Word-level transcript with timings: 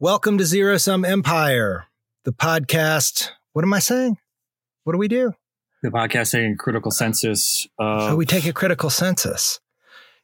Welcome 0.00 0.38
to 0.38 0.44
Zero 0.44 0.76
Sum 0.76 1.04
Empire, 1.04 1.86
the 2.22 2.32
podcast. 2.32 3.30
What 3.52 3.64
am 3.64 3.74
I 3.74 3.80
saying? 3.80 4.16
What 4.84 4.92
do 4.92 4.98
we 5.00 5.08
do? 5.08 5.32
The 5.82 5.88
podcast 5.88 6.30
taking 6.30 6.52
a 6.52 6.56
critical 6.56 6.92
census. 6.92 7.66
Of... 7.80 8.12
Oh, 8.12 8.14
we 8.14 8.24
take 8.24 8.46
a 8.46 8.52
critical 8.52 8.90
census. 8.90 9.58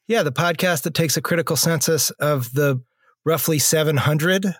Yeah, 0.06 0.22
the 0.22 0.30
podcast 0.30 0.82
that 0.82 0.94
takes 0.94 1.16
a 1.16 1.20
critical 1.20 1.56
census 1.56 2.10
of 2.10 2.52
the 2.52 2.82
roughly 3.24 3.58
700 3.58 4.54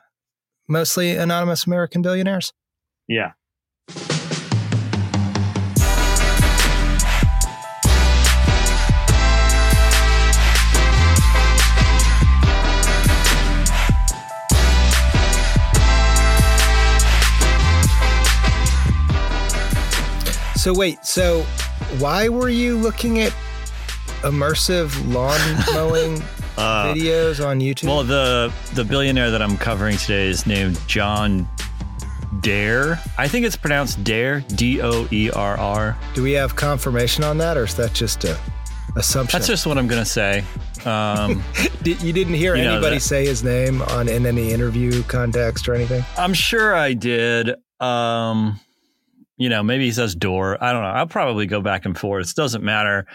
mostly 0.69 1.13
anonymous 1.13 1.65
American 1.65 2.03
billionaires. 2.03 2.53
Yeah. 3.07 3.35
So 20.65 20.73
wait, 20.73 21.05
so 21.05 21.43
why 21.99 22.31
were 22.31 22.49
you 22.49 22.79
looking 22.79 23.21
at 23.21 23.33
immersive 24.23 24.97
lawn 25.13 25.39
mowing 25.75 26.23
uh, 26.57 26.95
videos 26.95 27.47
on 27.47 27.61
YouTube? 27.61 27.89
Well, 27.89 28.03
the 28.03 28.51
the 28.73 28.83
billionaire 28.83 29.31
that 29.31 29.43
I'm 29.43 29.59
covering 29.59 29.99
today 29.99 30.27
is 30.27 30.47
named 30.47 30.81
John 30.89 31.47
Dare. 32.41 32.99
I 33.19 33.29
think 33.29 33.45
it's 33.45 33.57
pronounced 33.57 34.03
Dare, 34.05 34.41
D 34.41 34.81
O 34.81 35.07
E 35.11 35.31
R 35.31 35.59
R. 35.59 35.99
Do 36.15 36.23
we 36.23 36.33
have 36.33 36.57
confirmation 36.57 37.25
on 37.25 37.37
that, 37.37 37.59
or 37.59 37.65
is 37.65 37.75
that 37.75 37.93
just 37.93 38.25
a 38.25 38.41
assumption? 38.97 39.39
That's 39.39 39.49
just 39.49 39.67
what 39.67 39.77
I'm 39.77 39.87
gonna 39.87 40.07
say. 40.07 40.47
Um, 40.87 41.43
you 41.85 42.15
didn't 42.15 42.33
hear 42.33 42.57
you 42.57 42.63
anybody 42.63 43.01
say 43.01 43.27
his 43.27 43.45
name 43.45 43.83
on 43.83 44.09
in 44.09 44.25
any 44.25 44.51
interview 44.51 45.03
context 45.03 45.69
or 45.69 45.75
anything? 45.75 46.03
I'm 46.17 46.33
sure 46.33 46.75
I 46.75 46.95
did. 46.95 47.51
Um, 47.81 48.59
you 49.37 49.49
know, 49.49 49.63
maybe 49.63 49.85
he 49.85 49.93
says 49.93 50.15
door. 50.15 50.63
I 50.63 50.73
don't 50.73 50.83
know. 50.83 50.89
I'll 50.89 51.07
probably 51.07 51.47
go 51.47 51.61
back 51.61 51.85
and 51.85 51.99
forth. 51.99 52.31
It 52.31 52.37
doesn't 52.37 52.65
matter. 52.65 53.07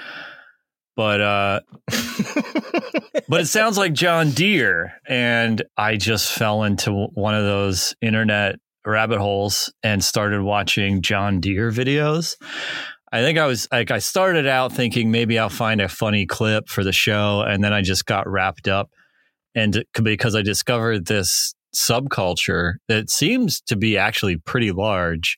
But 0.96 1.22
uh 1.22 1.60
but 3.30 3.42
it 3.42 3.48
sounds 3.48 3.78
like 3.78 3.94
John 3.94 4.32
Deere 4.32 4.94
and 5.08 5.62
I 5.78 5.96
just 5.96 6.34
fell 6.34 6.64
into 6.64 7.08
one 7.14 7.36
of 7.36 7.44
those 7.44 7.96
internet 8.02 8.56
rabbit 8.86 9.20
holes 9.20 9.72
and 9.82 10.04
started 10.04 10.42
watching 10.42 11.02
John 11.02 11.40
Deere 11.40 11.72
videos. 11.72 12.36
I 13.12 13.22
think 13.22 13.38
I 13.38 13.46
was 13.46 13.68
like 13.72 13.92
I 13.92 14.00
started 14.00 14.46
out 14.46 14.74
thinking 14.74 15.10
maybe 15.10 15.40
I'll 15.40 15.50
find 15.50 15.80
a 15.80 15.88
funny 15.88 16.26
clip 16.26 16.68
for 16.68 16.84
the 16.84 16.92
show 16.92 17.42
and 17.48 17.64
then 17.64 17.72
I 17.72 17.82
just 17.82 18.06
got 18.06 18.28
wrapped 18.28 18.68
up 18.68 18.90
and 19.56 19.84
because 20.04 20.36
I 20.36 20.42
discovered 20.42 21.06
this 21.06 21.56
subculture 21.74 22.74
that 22.88 23.10
seems 23.10 23.62
to 23.62 23.76
be 23.76 23.98
actually 23.98 24.38
pretty 24.38 24.72
large 24.72 25.38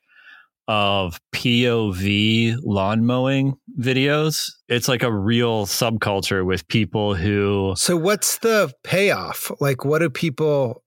of 0.71 1.19
POV 1.35 2.55
lawn 2.63 3.05
mowing 3.05 3.57
videos. 3.77 4.49
It's 4.69 4.87
like 4.87 5.03
a 5.03 5.11
real 5.11 5.65
subculture 5.65 6.45
with 6.45 6.65
people 6.69 7.13
who. 7.13 7.73
So, 7.75 7.97
what's 7.97 8.37
the 8.37 8.73
payoff? 8.81 9.51
Like, 9.59 9.83
what 9.83 9.99
do 9.99 10.09
people 10.09 10.81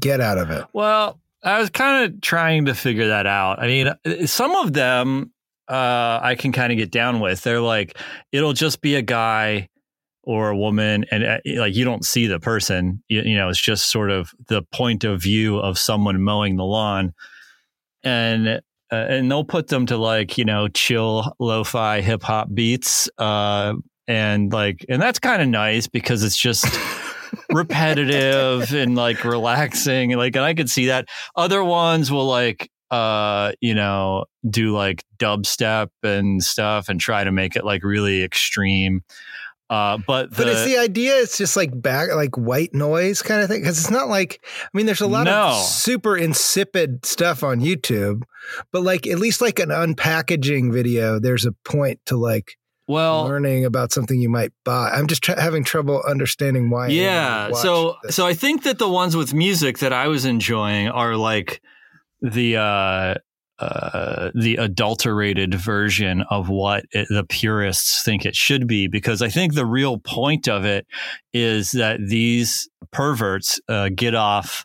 get 0.00 0.22
out 0.22 0.38
of 0.38 0.50
it? 0.50 0.64
Well, 0.72 1.20
I 1.44 1.58
was 1.58 1.68
kind 1.68 2.06
of 2.06 2.22
trying 2.22 2.64
to 2.64 2.74
figure 2.74 3.08
that 3.08 3.26
out. 3.26 3.58
I 3.58 3.66
mean, 3.66 4.26
some 4.26 4.56
of 4.56 4.72
them 4.72 5.32
uh, 5.68 6.18
I 6.22 6.34
can 6.38 6.52
kind 6.52 6.72
of 6.72 6.78
get 6.78 6.90
down 6.90 7.20
with. 7.20 7.42
They're 7.42 7.60
like, 7.60 7.98
it'll 8.32 8.54
just 8.54 8.80
be 8.80 8.94
a 8.94 9.02
guy 9.02 9.68
or 10.22 10.48
a 10.48 10.56
woman 10.56 11.04
and 11.10 11.24
uh, 11.24 11.38
like 11.56 11.74
you 11.76 11.84
don't 11.84 12.04
see 12.04 12.26
the 12.26 12.40
person 12.40 13.00
you, 13.06 13.22
you, 13.22 13.36
know 13.36 13.48
it's 13.48 13.60
just 13.60 13.92
sort 13.92 14.10
of 14.10 14.32
the 14.48 14.60
point 14.72 15.04
of 15.04 15.22
view 15.22 15.56
of 15.56 15.78
someone 15.78 16.20
mowing 16.20 16.56
the 16.56 16.64
lawn 16.64 17.14
and 18.02 18.60
uh, 18.92 18.96
and 18.96 19.30
they'll 19.30 19.44
put 19.44 19.68
them 19.68 19.86
to 19.86 19.96
like 19.96 20.38
you 20.38 20.44
know 20.44 20.68
chill 20.68 21.34
lo-fi 21.38 22.00
hip 22.00 22.22
hop 22.22 22.48
beats 22.52 23.08
uh, 23.18 23.74
and 24.08 24.52
like 24.52 24.84
and 24.88 25.00
that's 25.00 25.18
kind 25.18 25.42
of 25.42 25.48
nice 25.48 25.86
because 25.86 26.22
it's 26.22 26.36
just 26.36 26.66
repetitive 27.52 28.72
and 28.72 28.94
like 28.94 29.24
relaxing 29.24 30.12
and 30.12 30.18
like 30.20 30.36
and 30.36 30.44
I 30.44 30.54
could 30.54 30.70
see 30.70 30.86
that. 30.86 31.08
Other 31.34 31.62
ones 31.64 32.10
will 32.10 32.26
like 32.26 32.70
uh 32.90 33.50
you 33.60 33.74
know 33.74 34.24
do 34.48 34.72
like 34.72 35.04
dubstep 35.18 35.88
and 36.04 36.42
stuff 36.42 36.88
and 36.88 37.00
try 37.00 37.24
to 37.24 37.32
make 37.32 37.56
it 37.56 37.64
like 37.64 37.82
really 37.82 38.22
extreme 38.22 39.02
uh, 39.68 39.98
but 40.06 40.30
the, 40.30 40.36
but 40.36 40.48
it's 40.48 40.64
the 40.64 40.78
idea. 40.78 41.16
It's 41.16 41.36
just 41.36 41.56
like 41.56 41.70
back 41.80 42.12
like 42.14 42.36
white 42.36 42.72
noise 42.72 43.20
kind 43.20 43.42
of 43.42 43.48
thing 43.48 43.60
because 43.60 43.78
it's 43.78 43.90
not 43.90 44.08
like 44.08 44.40
I 44.62 44.68
mean, 44.72 44.86
there's 44.86 45.00
a 45.00 45.08
lot 45.08 45.24
no. 45.24 45.48
of 45.48 45.56
super 45.64 46.16
insipid 46.16 47.04
stuff 47.04 47.42
on 47.42 47.60
YouTube, 47.60 48.22
but 48.70 48.82
like 48.82 49.06
at 49.06 49.18
least 49.18 49.40
like 49.40 49.58
an 49.58 49.70
unpackaging 49.70 50.72
video, 50.72 51.18
there's 51.18 51.44
a 51.44 51.52
point 51.64 52.00
to 52.06 52.16
like 52.16 52.56
well 52.86 53.24
learning 53.24 53.64
about 53.64 53.90
something 53.90 54.20
you 54.20 54.28
might 54.28 54.52
buy. 54.64 54.90
I'm 54.90 55.08
just 55.08 55.24
tra- 55.24 55.40
having 55.40 55.64
trouble 55.64 56.00
understanding 56.08 56.70
why. 56.70 56.88
Yeah, 56.88 57.50
so 57.50 57.96
this. 58.04 58.14
so 58.14 58.24
I 58.24 58.34
think 58.34 58.62
that 58.62 58.78
the 58.78 58.88
ones 58.88 59.16
with 59.16 59.34
music 59.34 59.78
that 59.78 59.92
I 59.92 60.06
was 60.06 60.24
enjoying 60.24 60.88
are 60.88 61.16
like 61.16 61.60
the 62.22 62.56
uh 62.56 63.14
uh, 63.58 64.30
the 64.34 64.56
adulterated 64.56 65.54
version 65.54 66.22
of 66.30 66.48
what 66.48 66.84
it, 66.90 67.08
the 67.08 67.24
purists 67.24 68.02
think 68.02 68.26
it 68.26 68.36
should 68.36 68.66
be, 68.66 68.88
because 68.88 69.22
I 69.22 69.28
think 69.28 69.54
the 69.54 69.66
real 69.66 69.98
point 69.98 70.48
of 70.48 70.64
it 70.64 70.86
is 71.32 71.70
that 71.72 71.98
these 72.06 72.68
perverts 72.92 73.60
uh, 73.68 73.90
get 73.94 74.14
off 74.14 74.64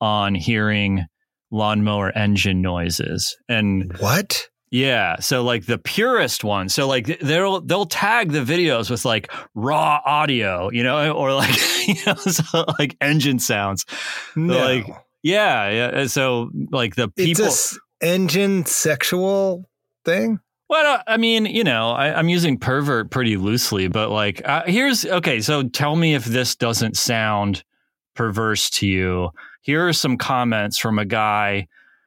on 0.00 0.34
hearing 0.34 1.06
lawnmower 1.50 2.16
engine 2.16 2.62
noises. 2.62 3.36
And 3.48 3.96
what? 3.98 4.48
Yeah, 4.70 5.16
so 5.18 5.42
like 5.42 5.66
the 5.66 5.78
purest 5.78 6.44
one, 6.44 6.68
so 6.68 6.86
like 6.86 7.18
they'll 7.18 7.60
they'll 7.60 7.86
tag 7.86 8.30
the 8.30 8.44
videos 8.44 8.88
with 8.88 9.04
like 9.04 9.32
raw 9.52 10.00
audio, 10.06 10.70
you 10.70 10.84
know, 10.84 11.10
or 11.10 11.32
like 11.32 11.56
you 11.88 11.96
know, 12.06 12.14
so 12.14 12.64
like 12.78 12.96
engine 13.00 13.40
sounds. 13.40 13.84
No. 14.36 14.56
Like 14.56 14.86
yeah, 15.24 15.70
yeah. 15.70 16.06
So 16.06 16.50
like 16.70 16.94
the 16.94 17.08
people 17.08 17.50
engine 18.00 18.66
sexual 18.66 19.68
thing? 20.04 20.40
Well, 20.68 21.02
I 21.06 21.16
mean, 21.16 21.46
you 21.46 21.64
know, 21.64 21.90
I, 21.90 22.18
am 22.18 22.28
using 22.28 22.56
pervert 22.56 23.10
pretty 23.10 23.36
loosely, 23.36 23.88
but 23.88 24.10
like, 24.10 24.40
uh, 24.44 24.62
here's 24.66 25.04
okay. 25.04 25.40
So 25.40 25.64
tell 25.64 25.96
me 25.96 26.14
if 26.14 26.24
this 26.24 26.54
doesn't 26.54 26.96
sound 26.96 27.64
perverse 28.14 28.70
to 28.70 28.86
you. 28.86 29.30
Here 29.62 29.88
are 29.88 29.92
some 29.92 30.16
comments 30.16 30.78
from 30.78 31.00
a 31.00 31.04
guy. 31.04 31.66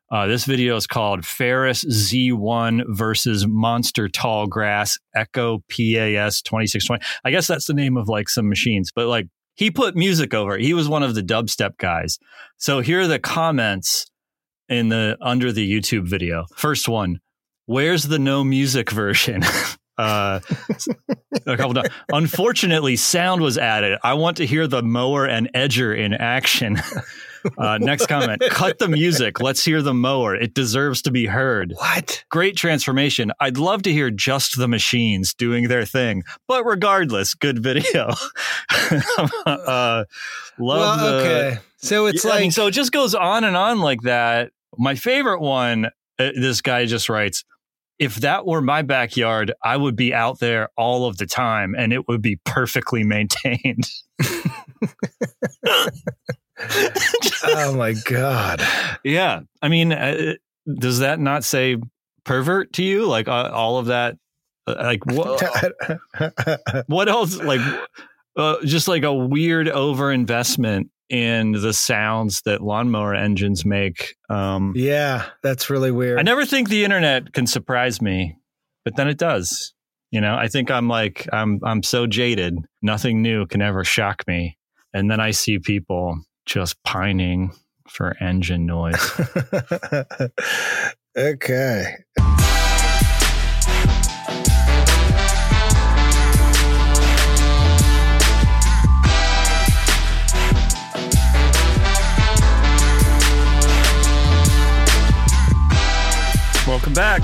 Uh, 0.09 0.28
this 0.28 0.46
video 0.46 0.78
is 0.78 0.88
called 0.88 1.26
Ferris 1.26 1.84
Z1 1.84 2.84
versus 2.88 3.46
Monster 3.48 4.08
Tall 4.08 4.48
Grass 4.48 4.98
Echo 5.14 5.58
PAS 5.70 6.42
2620. 6.42 7.04
I 7.25 7.31
guess 7.31 7.48
that's 7.48 7.66
the 7.66 7.74
name 7.74 7.98
of 7.98 8.08
like 8.08 8.30
some 8.30 8.48
machines, 8.48 8.92
but 8.96 9.08
like 9.08 9.28
he 9.56 9.72
put 9.72 9.96
music 9.96 10.34
over 10.34 10.58
it. 10.58 10.64
He 10.64 10.74
was 10.74 10.88
one 10.88 11.04
of 11.04 11.16
the 11.16 11.22
dubstep 11.22 11.78
guys. 11.78 12.18
So 12.58 12.80
here 12.80 13.02
are 13.02 13.08
the 13.08 13.20
comments 13.20 14.06
in 14.69 14.90
the 14.90 15.18
under 15.22 15.51
the 15.51 15.69
YouTube 15.69 16.07
video. 16.07 16.46
First 16.56 16.88
one, 16.88 17.19
where's 17.66 18.03
the 18.03 18.19
no 18.19 18.44
music 18.44 18.91
version? 18.91 19.44
uh, 19.97 20.40
a 21.46 21.57
couple 21.57 21.74
times. 21.74 21.90
Unfortunately, 22.12 22.96
sound 22.96 23.41
was 23.41 23.57
added. 23.57 24.00
I 24.03 24.13
want 24.13 24.38
to 24.38 24.46
hear 24.46 24.68
the 24.68 24.81
mower 24.81 25.25
and 25.25 25.51
edger 25.53 25.97
in 25.97 26.13
action. 26.13 26.78
Uh, 27.58 27.78
next 27.80 28.08
comment: 28.08 28.42
Cut 28.50 28.80
the 28.80 28.88
music. 28.88 29.42
Let's 29.42 29.64
hear 29.64 29.81
the 29.81 29.94
mower. 29.94 30.36
It 30.36 30.54
deserves 30.54 31.02
to 31.04 31.12
be 31.12 31.26
heard. 31.26 31.74
What? 31.78 32.24
Great 32.30 32.56
transformation. 32.58 33.31
I'd 33.40 33.58
love 33.58 33.84
to 33.84 33.92
hear 33.92 34.12
just 34.12 34.58
the 34.58 34.68
machines 34.68 35.34
doing 35.34 35.68
their 35.68 35.86
thing, 35.86 36.24
but 36.48 36.66
regardless, 36.66 37.34
good 37.34 37.62
video. 37.62 38.09
uh, 39.46 40.06
love 40.06 40.06
well, 40.59 40.98
the. 40.98 41.20
Okay. 41.20 41.59
So 41.78 42.06
it's 42.06 42.24
like 42.24 42.36
I 42.36 42.42
mean, 42.42 42.52
so 42.52 42.68
it 42.68 42.72
just 42.72 42.92
goes 42.92 43.14
on 43.14 43.44
and 43.44 43.57
on 43.57 43.80
like 43.80 44.01
that. 44.01 44.51
My 44.78 44.95
favorite 44.95 45.42
one, 45.42 45.88
uh, 46.19 46.31
this 46.36 46.62
guy 46.62 46.86
just 46.86 47.10
writes, 47.10 47.44
if 48.00 48.16
that 48.18 48.45
were 48.45 48.62
my 48.62 48.81
backyard, 48.81 49.54
I 49.63 49.78
would 49.78 49.95
be 49.95 50.13
out 50.13 50.40
there 50.40 50.69
all 50.75 51.06
of 51.06 51.18
the 51.18 51.25
time 51.25 51.75
and 51.78 51.94
it 51.94 52.07
would 52.07 52.22
be 52.22 52.38
perfectly 52.44 53.04
maintained. 53.04 53.90
oh 57.56 57.76
my 57.76 57.94
God. 58.06 58.62
Yeah. 59.04 59.42
I 59.62 59.70
mean, 59.70 59.92
uh, 59.92 60.34
does 60.80 61.00
that 61.00 61.20
not 61.20 61.44
say 61.44 61.78
pervert 62.24 62.74
to 62.74 62.84
you? 62.84 63.06
Like 63.06 63.28
uh, 63.28 63.52
all 63.54 63.78
of 63.78 63.88
that? 63.88 64.18
Uh, 64.66 64.76
like 64.80 65.06
what, 65.06 65.44
what 66.88 67.10
else? 67.10 67.38
Like 67.38 67.62
uh, 68.36 68.58
just 68.66 68.88
like 68.88 69.04
a 69.04 69.14
weird 69.14 69.68
overinvestment 69.68 70.90
in 71.10 71.52
the 71.52 71.74
sounds 71.74 72.42
that 72.46 72.62
lawnmower 72.62 73.14
engines 73.14 73.66
make. 73.66 74.16
Um, 74.30 74.74
yeah, 74.76 75.26
that's 75.44 75.70
really 75.70 75.92
weird. 75.92 76.18
I 76.20 76.24
never 76.24 76.46
think 76.46 76.70
the 76.70 76.84
internet 76.84 77.34
can 77.34 77.46
surprise 77.46 78.02
me, 78.02 78.38
but 78.86 78.96
then 78.96 79.08
it 79.08 79.18
does. 79.18 79.74
You 80.12 80.22
know, 80.22 80.36
I 80.36 80.48
think 80.48 80.72
I'm 80.72 80.88
like 80.88 81.28
I'm 81.34 81.60
I'm 81.64 81.84
so 81.84 82.08
jaded. 82.08 82.58
Nothing 82.82 83.22
new 83.22 83.46
can 83.48 83.62
ever 83.62 83.84
shock 83.84 84.24
me. 84.28 84.58
And 84.94 85.10
then 85.10 85.20
I 85.20 85.32
see 85.32 85.60
people 85.60 86.20
just 86.45 86.81
pining 86.84 87.51
for 87.88 88.16
engine 88.19 88.66
noise. 88.66 89.12
okay. 91.18 91.95
Welcome 106.68 106.94
back. 106.94 107.22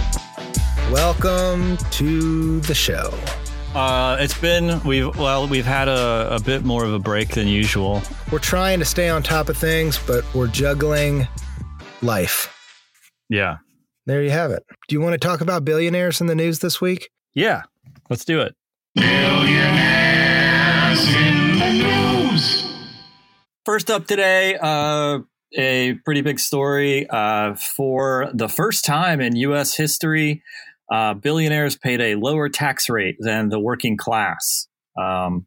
Welcome 0.91 1.77
to 1.91 2.59
the 2.61 2.73
show. 2.73 3.13
Uh, 3.75 4.17
it's 4.19 4.37
been 4.39 4.81
we've 4.83 5.15
well 5.15 5.47
we've 5.47 5.65
had 5.65 5.87
a, 5.87 6.35
a 6.35 6.39
bit 6.39 6.65
more 6.65 6.83
of 6.83 6.91
a 6.91 6.97
break 6.97 7.29
than 7.29 7.47
usual. 7.47 8.01
We're 8.31 8.39
trying 8.39 8.79
to 8.79 8.85
stay 8.85 9.09
on 9.09 9.21
top 9.21 9.47
of 9.47 9.57
things, 9.57 9.99
but 10.07 10.25
we're 10.33 10.47
juggling 10.47 11.27
life. 12.01 12.51
Yeah. 13.29 13.57
There 14.07 14.23
you 14.23 14.31
have 14.31 14.49
it. 14.49 14.63
Do 14.87 14.95
you 14.95 15.01
want 15.01 15.13
to 15.13 15.19
talk 15.19 15.41
about 15.41 15.65
billionaires 15.65 16.19
in 16.19 16.25
the 16.25 16.33
news 16.33 16.59
this 16.59 16.81
week? 16.81 17.11
Yeah, 17.35 17.61
let's 18.09 18.25
do 18.25 18.41
it. 18.41 18.55
Billionaires 18.95 19.55
in 21.15 21.59
the 21.59 21.71
news. 22.31 22.65
First 23.65 23.91
up 23.91 24.07
today, 24.07 24.57
uh, 24.59 25.19
a 25.55 25.93
pretty 26.05 26.21
big 26.21 26.39
story. 26.39 27.07
Uh, 27.07 27.53
for 27.53 28.31
the 28.33 28.49
first 28.49 28.83
time 28.83 29.21
in 29.21 29.35
U.S. 29.35 29.75
history, 29.75 30.41
uh, 30.91 31.13
billionaires 31.13 31.77
paid 31.77 32.01
a 32.01 32.15
lower 32.15 32.49
tax 32.49 32.89
rate 32.89 33.15
than 33.19 33.49
the 33.49 33.59
working 33.59 33.97
class. 33.97 34.67
Um, 34.99 35.45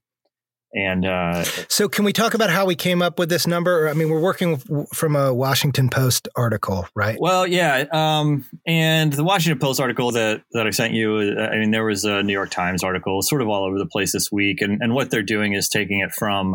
and 0.75 1.05
uh, 1.05 1.45
so, 1.69 1.87
can 1.87 2.07
we 2.07 2.15
talk 2.15 2.33
about 2.33 2.49
how 2.49 2.65
we 2.65 2.75
came 2.75 3.03
up 3.03 3.19
with 3.19 3.29
this 3.29 3.47
number? 3.47 3.89
I 3.89 3.93
mean, 3.93 4.09
we're 4.09 4.23
working 4.23 4.57
from 4.95 5.17
a 5.17 5.33
Washington 5.33 5.91
Post 5.91 6.29
article, 6.35 6.89
right? 6.97 7.19
Well, 7.21 7.47
yeah. 7.47 7.85
Um, 7.93 8.47
and 8.67 9.13
the 9.13 9.23
Washington 9.23 9.59
Post 9.59 9.81
article 9.81 10.13
that, 10.13 10.43
that 10.53 10.67
I 10.67 10.71
sent 10.71 10.95
you, 10.95 11.37
uh, 11.37 11.43
I 11.43 11.59
mean, 11.59 11.73
there 11.73 11.85
was 11.85 12.07
a 12.07 12.23
New 12.23 12.33
York 12.33 12.49
Times 12.49 12.83
article 12.83 13.21
sort 13.21 13.43
of 13.43 13.49
all 13.49 13.65
over 13.65 13.79
the 13.79 13.87
place 13.87 14.13
this 14.13 14.33
week. 14.33 14.63
And, 14.63 14.81
and 14.81 14.95
what 14.95 15.11
they're 15.11 15.23
doing 15.23 15.53
is 15.53 15.69
taking 15.69 16.01
it 16.01 16.13
from 16.13 16.55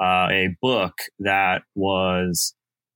uh, 0.00 0.28
a 0.30 0.56
book 0.62 0.94
that 1.18 1.62
was 1.74 2.54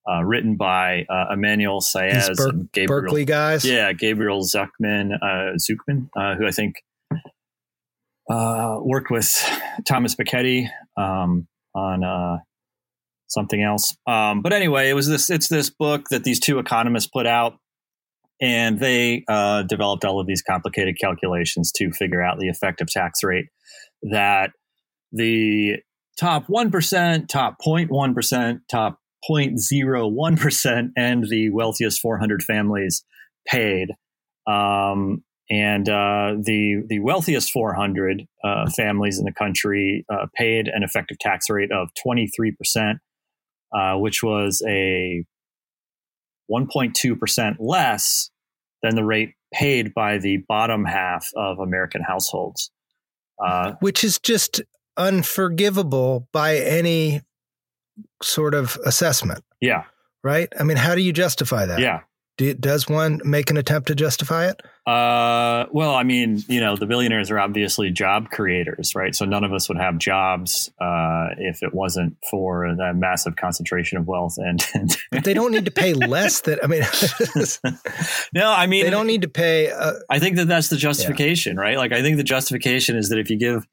uh, 0.09 0.23
written 0.23 0.57
by 0.57 1.07
uh, 1.09 1.33
Emmanuel 1.33 1.81
Saez 1.81 2.37
Ber- 2.37 2.49
and 2.49 2.73
Gabriel, 2.73 3.03
Berkeley 3.03 3.25
guys. 3.25 3.65
Yeah, 3.65 3.93
Gabriel 3.93 4.43
Zucman, 4.43 5.15
uh, 5.21 5.57
Zucman, 5.59 6.09
uh, 6.17 6.37
who 6.37 6.47
I 6.47 6.51
think 6.51 6.77
uh, 8.31 8.79
worked 8.81 9.11
with 9.11 9.31
Thomas 9.87 10.15
Piketty 10.15 10.69
um, 10.97 11.47
on 11.75 12.05
uh, 12.05 12.39
something 13.29 13.63
else. 13.63 13.97
Um, 14.07 14.43
but 14.43 14.53
anyway, 14.53 14.91
it 14.91 14.95
was 14.95 15.09
this. 15.09 15.31
It's 15.31 15.49
this 15.49 15.71
book 15.71 16.09
that 16.11 16.25
these 16.25 16.41
two 16.41 16.59
economists 16.59 17.07
put 17.07 17.27
out, 17.27 17.55
and 18.41 18.79
they 18.79 19.25
developed 19.67 20.05
all 20.05 20.21
of 20.21 20.27
these 20.27 20.43
complicated 20.43 20.99
calculations 21.01 21.73
to 21.77 21.91
figure 21.93 22.23
out 22.23 22.39
the 22.39 22.49
effective 22.49 22.89
tax 22.89 23.23
rate 23.23 23.47
that 24.03 24.51
the 25.13 25.77
top 26.19 26.47
1%, 26.47 27.29
top 27.29 27.57
0.1%, 27.65 28.61
top 28.69 28.99
0.01% 29.31 30.91
and 30.97 31.29
the 31.29 31.51
wealthiest 31.51 32.01
400 32.01 32.43
families 32.43 33.05
paid. 33.47 33.91
Um, 34.47 35.23
and 35.51 35.89
uh, 35.89 36.37
the 36.41 36.83
the 36.89 37.01
wealthiest 37.01 37.51
400 37.51 38.27
uh, 38.43 38.71
families 38.71 39.19
in 39.19 39.27
the 39.27 39.33
country 39.33 40.07
uh, 40.09 40.27
paid 40.35 40.69
an 40.69 40.83
effective 40.83 41.19
tax 41.19 41.51
rate 41.51 41.71
of 41.71 41.89
23 42.03 42.53
percent, 42.53 42.99
uh, 43.75 43.95
which 43.97 44.23
was 44.23 44.63
a 44.67 45.25
1.2 46.51 47.19
percent 47.19 47.59
less 47.61 48.31
than 48.83 48.95
the 48.95 49.05
rate 49.05 49.35
paid 49.53 49.93
by 49.93 50.17
the 50.17 50.39
bottom 50.49 50.85
half 50.87 51.29
of 51.37 51.59
American 51.59 52.03
households. 52.03 52.71
Uh, 53.45 53.73
which 53.81 54.05
is 54.05 54.19
just 54.21 54.63
unforgivable 54.97 56.29
by 56.33 56.57
any 56.57 57.21
sort 58.23 58.55
of 58.55 58.79
assessment. 58.85 59.45
Yeah. 59.61 59.85
Right? 60.23 60.53
I 60.59 60.63
mean, 60.63 60.77
how 60.77 60.95
do 60.95 61.03
you 61.03 61.13
justify 61.13 61.67
that? 61.67 61.81
Yeah. 61.81 62.01
Do, 62.37 62.53
does 62.53 62.89
one 62.89 63.21
make 63.25 63.51
an 63.51 63.57
attempt 63.57 63.89
to 63.89 63.95
justify 63.95 64.49
it? 64.49 64.61
Uh, 64.87 65.67
well, 65.71 65.95
I 65.95 66.03
mean, 66.03 66.43
you 66.49 66.61
know, 66.61 66.77
the 66.77 66.85
billionaires 66.85 67.31
are 67.31 67.39
obviously 67.39 67.91
job 67.91 68.29
creators, 68.31 68.97
right? 68.97 69.15
So 69.15 69.25
none 69.25 69.45
of 69.45 69.53
us 69.53 69.69
would 69.69 69.79
have 69.79 69.99
jobs 69.99 70.71
uh, 70.81 71.29
if 71.39 71.63
it 71.63 71.73
wasn't 71.73 72.17
for 72.29 72.75
that 72.77 72.97
massive 72.97 73.37
concentration 73.37 73.99
of 73.99 74.09
wealth. 74.09 74.37
And, 74.37 74.67
and 74.75 75.25
they 75.25 75.33
don't 75.33 75.53
need 75.53 75.67
to 75.67 75.71
pay 75.71 75.95
less. 75.95 76.41
That 76.41 76.59
I 76.63 76.67
mean, 76.67 76.83
no, 78.35 78.51
I 78.51 78.67
mean 78.67 78.85
they 78.85 78.91
don't 78.91 79.07
need 79.07 79.23
to 79.23 79.29
pay. 79.29 79.71
Uh, 79.71 79.93
I 80.11 80.19
think 80.19 80.37
that 80.37 80.49
that's 80.49 80.69
the 80.69 80.77
justification, 80.77 81.55
yeah. 81.55 81.63
right? 81.63 81.77
Like, 81.79 81.93
I 81.93 82.03
think 82.03 82.17
the 82.17 82.25
justification 82.25 82.97
is 82.97 83.11
that 83.11 83.19
if 83.19 83.31
you 83.31 83.39
give 83.39 83.67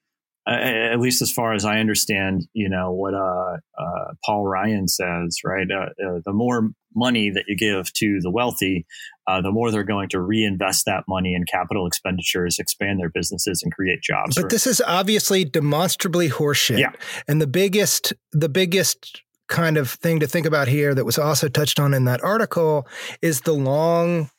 uh, 0.48 0.54
at 0.54 1.00
least 1.00 1.22
as 1.22 1.32
far 1.32 1.54
as 1.54 1.66
I 1.66 1.80
understand, 1.80 2.48
you 2.54 2.70
know 2.70 2.92
what 2.92 3.14
uh, 3.14 3.58
uh, 3.78 4.14
Paul 4.26 4.48
Ryan 4.48 4.88
says, 4.88 5.40
right? 5.46 5.68
Uh, 5.70 5.90
uh, 6.04 6.20
the 6.26 6.34
more 6.34 6.70
money 6.96 7.30
that 7.30 7.44
you 7.48 7.56
give 7.56 7.94
to 7.94 8.20
the 8.22 8.32
wealthy, 8.32 8.86
uh, 9.28 9.42
the 9.42 9.52
more 9.52 9.72
they're 9.72 9.84
going 9.84 10.10
to 10.10 10.20
reinvest 10.20 10.86
that 10.86 11.04
money 11.08 11.36
in 11.36 11.46
capital 11.46 11.86
expenditures, 11.86 12.58
expand 12.60 13.00
their 13.00 13.10
businesses, 13.10 13.62
and 13.64 13.72
create 13.72 14.02
jobs. 14.02 14.36
But 14.36 14.50
this 14.50 14.68
is 14.68 14.82
obviously 14.86 15.46
demonstrably 15.46 16.30
horseshit. 16.30 16.80
Yeah. 16.80 16.92
And 17.28 17.42
the 17.42 17.48
biggest, 17.48 18.14
the 18.32 18.50
biggest 18.50 19.22
kind 19.48 19.78
of 19.78 19.90
thing 19.92 20.20
to 20.22 20.28
think 20.28 20.46
about 20.46 20.68
here 20.68 20.96
that 20.96 21.06
was 21.06 21.20
also 21.20 21.50
touched 21.50 21.80
on 21.80 21.94
in 21.94 22.06
that 22.06 22.24
article 22.24 22.88
is 23.22 23.42
the 23.42 23.54
long 23.54 24.30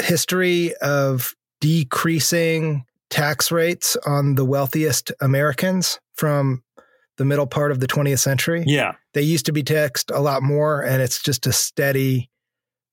history 0.00 0.74
of 0.76 1.34
decreasing 1.60 2.84
tax 3.10 3.50
rates 3.52 3.96
on 4.06 4.34
the 4.34 4.44
wealthiest 4.44 5.12
Americans 5.20 6.00
from 6.14 6.62
the 7.16 7.24
middle 7.24 7.46
part 7.46 7.72
of 7.72 7.80
the 7.80 7.86
20th 7.86 8.18
century. 8.18 8.64
Yeah. 8.66 8.92
They 9.14 9.22
used 9.22 9.46
to 9.46 9.52
be 9.52 9.62
taxed 9.62 10.10
a 10.10 10.20
lot 10.20 10.42
more, 10.42 10.82
and 10.82 11.02
it's 11.02 11.22
just 11.22 11.46
a 11.46 11.52
steady 11.52 12.30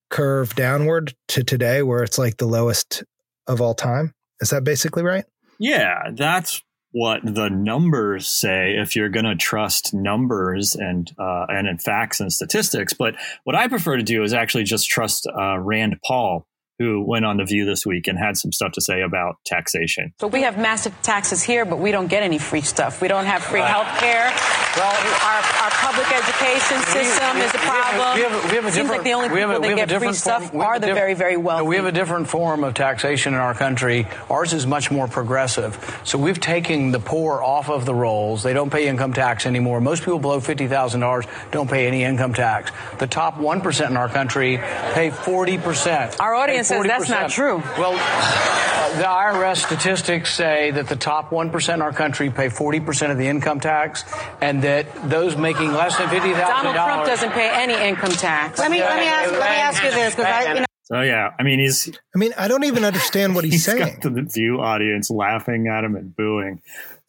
curve 0.10 0.56
downward 0.56 1.16
to 1.30 1.44
today 1.44 1.82
where 1.82 2.04
it's 2.04 2.18
like 2.18 2.38
the 2.38 2.46
lowest 2.46 3.04
of 3.48 3.60
all 3.60 3.74
time. 3.74 4.14
Is 4.40 4.52
that 4.52 4.64
basically 4.64 5.04
right? 5.04 5.26
Yeah, 5.60 6.12
that's 6.14 6.62
what 6.92 7.22
the 7.24 7.50
numbers 7.50 8.28
say 8.28 8.76
if 8.78 8.96
you're 8.96 9.10
going 9.10 9.26
to 9.26 9.36
trust 9.36 9.94
numbers 9.94 10.76
and 10.76 11.12
uh, 11.18 11.46
and 11.50 11.68
in 11.68 11.80
facts 11.80 12.20
and 12.20 12.32
statistics. 12.32 12.94
But 12.94 13.16
what 13.44 13.56
I 13.56 13.68
prefer 13.68 13.98
to 13.98 14.04
do 14.04 14.24
is 14.24 14.34
actually 14.34 14.64
just 14.64 14.88
trust 14.88 15.28
uh, 15.28 15.58
Rand 15.60 15.98
Paul 16.06 16.46
who 16.80 17.04
went 17.06 17.24
on 17.26 17.38
The 17.38 17.46
View 17.46 17.66
this 17.66 17.86
week 17.86 18.08
and 18.08 18.18
had 18.18 18.36
some 18.36 18.52
stuff 18.52 18.72
to 18.74 18.82
say 18.82 19.02
about 19.02 19.36
taxation. 19.46 20.14
So 20.20 20.28
we 20.28 20.42
have 20.42 20.58
massive 20.58 20.94
taxes 21.04 21.44
here, 21.44 21.66
but 21.66 21.78
we 21.78 21.92
don't 21.92 22.08
get 22.08 22.24
any 22.24 22.40
free 22.40 22.62
stuff. 22.62 23.02
We 23.02 23.08
don't 23.08 23.26
have 23.26 23.44
free 23.44 23.60
right. 23.60 23.70
health 23.70 24.00
care. 24.00 24.32
Well, 24.76 24.92
our, 25.24 25.42
our 25.64 25.70
public 25.70 26.08
education 26.12 26.82
system 26.88 27.38
is 27.38 27.54
a 27.54 27.60
problem. 27.60 28.16
We 28.16 28.22
have, 28.24 28.52
we 28.52 28.56
have 28.56 28.66
a 28.66 28.72
Seems 28.72 28.90
like 28.90 29.04
the 29.04 29.14
only 29.14 29.30
people 29.30 29.62
that 29.62 29.88
get 29.88 30.02
free 30.02 30.14
stuff 30.14 30.54
are 30.56 30.80
the 30.80 30.88
diff- 30.88 30.96
very, 30.96 31.14
very 31.14 31.38
wealthy. 31.38 31.68
We 31.68 31.76
have 31.76 31.86
a 31.86 31.92
different 31.92 32.28
form 32.28 32.64
of 32.64 32.74
taxation 32.74 33.36
in 33.36 33.40
our 33.40 33.54
country. 33.54 34.08
Ours 34.32 34.54
is 34.54 34.66
much 34.66 34.90
more 34.90 35.08
progressive. 35.08 36.02
So 36.04 36.18
we've 36.18 36.40
taken 36.40 36.92
the 36.92 37.00
poor 37.00 37.44
off 37.44 37.70
of 37.70 37.86
the 37.86 37.94
rolls. 37.94 38.42
They 38.42 38.54
don't 38.54 38.72
pay 38.72 38.88
income 38.88 39.14
tax 39.14 39.46
anymore. 39.46 39.80
Most 39.80 40.00
people 40.00 40.20
below 40.20 40.40
$50,000 40.40 41.52
don't 41.52 41.70
pay 41.70 41.86
any 41.88 42.04
income 42.04 42.34
tax. 42.34 42.72
The 42.98 43.08
top 43.08 43.36
1% 43.36 43.90
in 43.90 43.96
our 43.96 44.10
country 44.10 44.58
pay 44.58 45.12
40%. 45.12 46.20
Our 46.20 46.34
audience 46.34 46.63
says 46.66 46.86
that's 46.86 47.10
not 47.10 47.30
true. 47.30 47.58
Well, 47.78 47.94
uh, 47.96 48.98
the 48.98 49.04
IRS 49.04 49.66
statistics 49.66 50.34
say 50.34 50.72
that 50.72 50.88
the 50.88 50.96
top 50.96 51.30
1% 51.32 51.74
in 51.74 51.82
our 51.82 51.92
country 51.92 52.30
pay 52.30 52.50
40% 52.50 53.12
of 53.12 53.18
the 53.18 53.28
income 53.28 53.60
tax, 53.60 54.04
and 54.42 54.62
that 54.64 54.88
those 55.10 55.36
making 55.36 55.74
less 55.74 55.98
than 55.98 56.08
$50,000. 56.08 56.38
Donald 56.38 56.76
Trump 56.76 57.06
doesn't 57.06 57.32
pay 57.32 57.50
any 57.52 57.74
income 57.74 58.12
tax. 58.12 58.60
Let 58.60 58.72
me, 58.72 58.82
let 58.82 59.00
me, 59.00 59.08
ask, 59.08 59.32
let 59.32 59.40
me 59.40 59.46
ask 59.46 59.84
you 59.84 59.92
this, 59.92 60.16
because 60.16 60.26
I, 60.26 60.54
you 60.54 60.60
know, 60.62 60.66
so 60.84 61.02
yeah, 61.02 61.30
I 61.40 61.44
mean 61.44 61.60
he's. 61.60 61.90
I 62.14 62.20
mean, 62.20 62.34
I 62.38 62.48
don't 62.48 62.66
even 62.66 62.84
understand 62.84 63.36
what 63.36 63.46
he's, 63.46 63.54
he's 63.54 63.66
saying. 63.66 64.00
Got 64.02 64.14
the 64.14 64.22
view 64.22 64.60
audience 64.60 65.10
laughing 65.10 65.68
at 65.68 65.84
him 65.84 65.96
and 65.96 66.16
booing. 66.16 66.62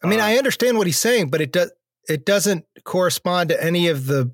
I 0.03 0.07
mean, 0.07 0.19
uh, 0.19 0.25
I 0.25 0.37
understand 0.37 0.77
what 0.77 0.87
he's 0.87 0.97
saying, 0.97 1.29
but 1.29 1.41
it 1.41 1.51
does 1.51 1.71
it 2.07 2.25
doesn't 2.25 2.65
correspond 2.83 3.49
to 3.49 3.63
any 3.63 3.87
of 3.89 4.05
the 4.05 4.33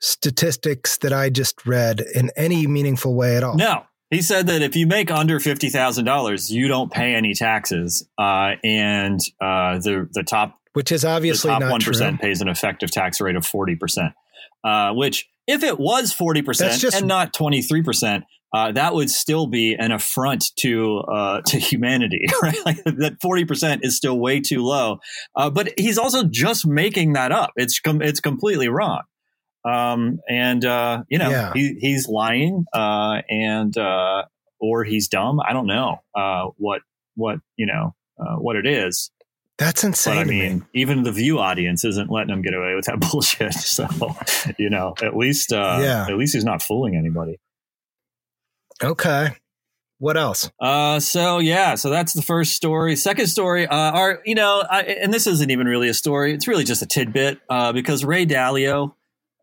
statistics 0.00 0.98
that 0.98 1.12
I 1.12 1.30
just 1.30 1.66
read 1.66 2.00
in 2.00 2.30
any 2.36 2.66
meaningful 2.66 3.14
way 3.14 3.36
at 3.36 3.44
all. 3.44 3.56
No, 3.56 3.84
he 4.12 4.20
said 4.20 4.46
that 4.48 4.60
if 4.60 4.76
you 4.76 4.86
make 4.86 5.10
under 5.10 5.40
fifty 5.40 5.70
thousand 5.70 6.04
dollars, 6.04 6.50
you 6.50 6.68
don't 6.68 6.92
pay 6.92 7.14
any 7.14 7.32
taxes, 7.32 8.06
uh, 8.18 8.52
and 8.62 9.18
uh, 9.40 9.78
the 9.78 10.06
the 10.12 10.22
top, 10.22 10.60
which 10.74 10.92
is 10.92 11.02
obviously 11.02 11.48
the 11.48 11.58
top 11.58 11.70
one 11.70 11.80
percent, 11.80 12.20
pays 12.20 12.42
an 12.42 12.48
effective 12.48 12.90
tax 12.90 13.22
rate 13.22 13.36
of 13.36 13.46
forty 13.46 13.74
percent. 13.74 14.12
Uh, 14.62 14.92
which, 14.92 15.30
if 15.46 15.62
it 15.62 15.80
was 15.80 16.12
forty 16.12 16.42
percent 16.42 16.84
and 16.94 17.06
not 17.06 17.32
twenty 17.32 17.62
three 17.62 17.82
percent, 17.82 18.24
uh, 18.52 18.70
that 18.72 18.92
would 18.92 19.10
still 19.10 19.46
be 19.46 19.74
an 19.74 19.92
affront 19.92 20.44
to 20.56 20.98
uh, 20.98 21.40
to 21.46 21.58
humanity, 21.58 22.26
right? 22.42 22.58
Like 22.66 22.84
that 22.84 23.16
forty 23.22 23.46
percent 23.46 23.80
is 23.82 23.96
still 23.96 24.18
way 24.18 24.40
too 24.40 24.62
low. 24.62 24.98
Uh, 25.34 25.48
but 25.48 25.72
he's 25.78 25.96
also 25.96 26.24
just 26.24 26.66
making 26.66 27.14
that 27.14 27.32
up. 27.32 27.52
It's 27.56 27.80
com- 27.80 28.02
it's 28.02 28.20
completely 28.20 28.68
wrong. 28.68 29.04
Um, 29.64 30.20
and 30.28 30.64
uh, 30.64 31.04
you 31.08 31.18
know, 31.18 31.30
yeah. 31.30 31.52
he, 31.54 31.76
he's 31.80 32.08
lying, 32.08 32.64
uh, 32.72 33.22
and 33.28 33.76
uh, 33.76 34.24
or 34.60 34.84
he's 34.84 35.08
dumb. 35.08 35.40
I 35.40 35.52
don't 35.52 35.66
know 35.66 35.98
uh, 36.14 36.46
what 36.56 36.82
what 37.14 37.38
you 37.56 37.66
know 37.66 37.94
uh, 38.18 38.36
what 38.36 38.56
it 38.56 38.66
is. 38.66 39.10
That's 39.58 39.84
insane. 39.84 40.14
But 40.16 40.20
I 40.20 40.24
mean, 40.24 40.58
me. 40.58 40.64
even 40.74 41.02
the 41.02 41.12
View 41.12 41.38
audience 41.38 41.84
isn't 41.84 42.10
letting 42.10 42.32
him 42.32 42.42
get 42.42 42.54
away 42.54 42.74
with 42.74 42.86
that 42.86 42.98
bullshit. 43.10 43.54
So, 43.54 43.86
you 44.58 44.70
know, 44.70 44.94
at 45.02 45.16
least, 45.16 45.52
uh, 45.52 45.78
yeah. 45.80 46.06
at 46.08 46.16
least 46.16 46.34
he's 46.34 46.44
not 46.44 46.62
fooling 46.62 46.96
anybody. 46.96 47.38
Okay. 48.82 49.36
What 49.98 50.16
else? 50.16 50.50
Uh, 50.58 50.98
so 50.98 51.38
yeah, 51.38 51.76
so 51.76 51.88
that's 51.90 52.12
the 52.12 52.22
first 52.22 52.54
story. 52.54 52.96
Second 52.96 53.28
story, 53.28 53.68
uh, 53.68 53.76
are 53.76 54.20
you 54.24 54.34
know, 54.34 54.64
I, 54.68 54.82
and 54.82 55.14
this 55.14 55.28
isn't 55.28 55.48
even 55.48 55.68
really 55.68 55.88
a 55.88 55.94
story. 55.94 56.34
It's 56.34 56.48
really 56.48 56.64
just 56.64 56.82
a 56.82 56.86
tidbit, 56.86 57.38
uh, 57.48 57.72
because 57.72 58.04
Ray 58.04 58.26
Dalio, 58.26 58.94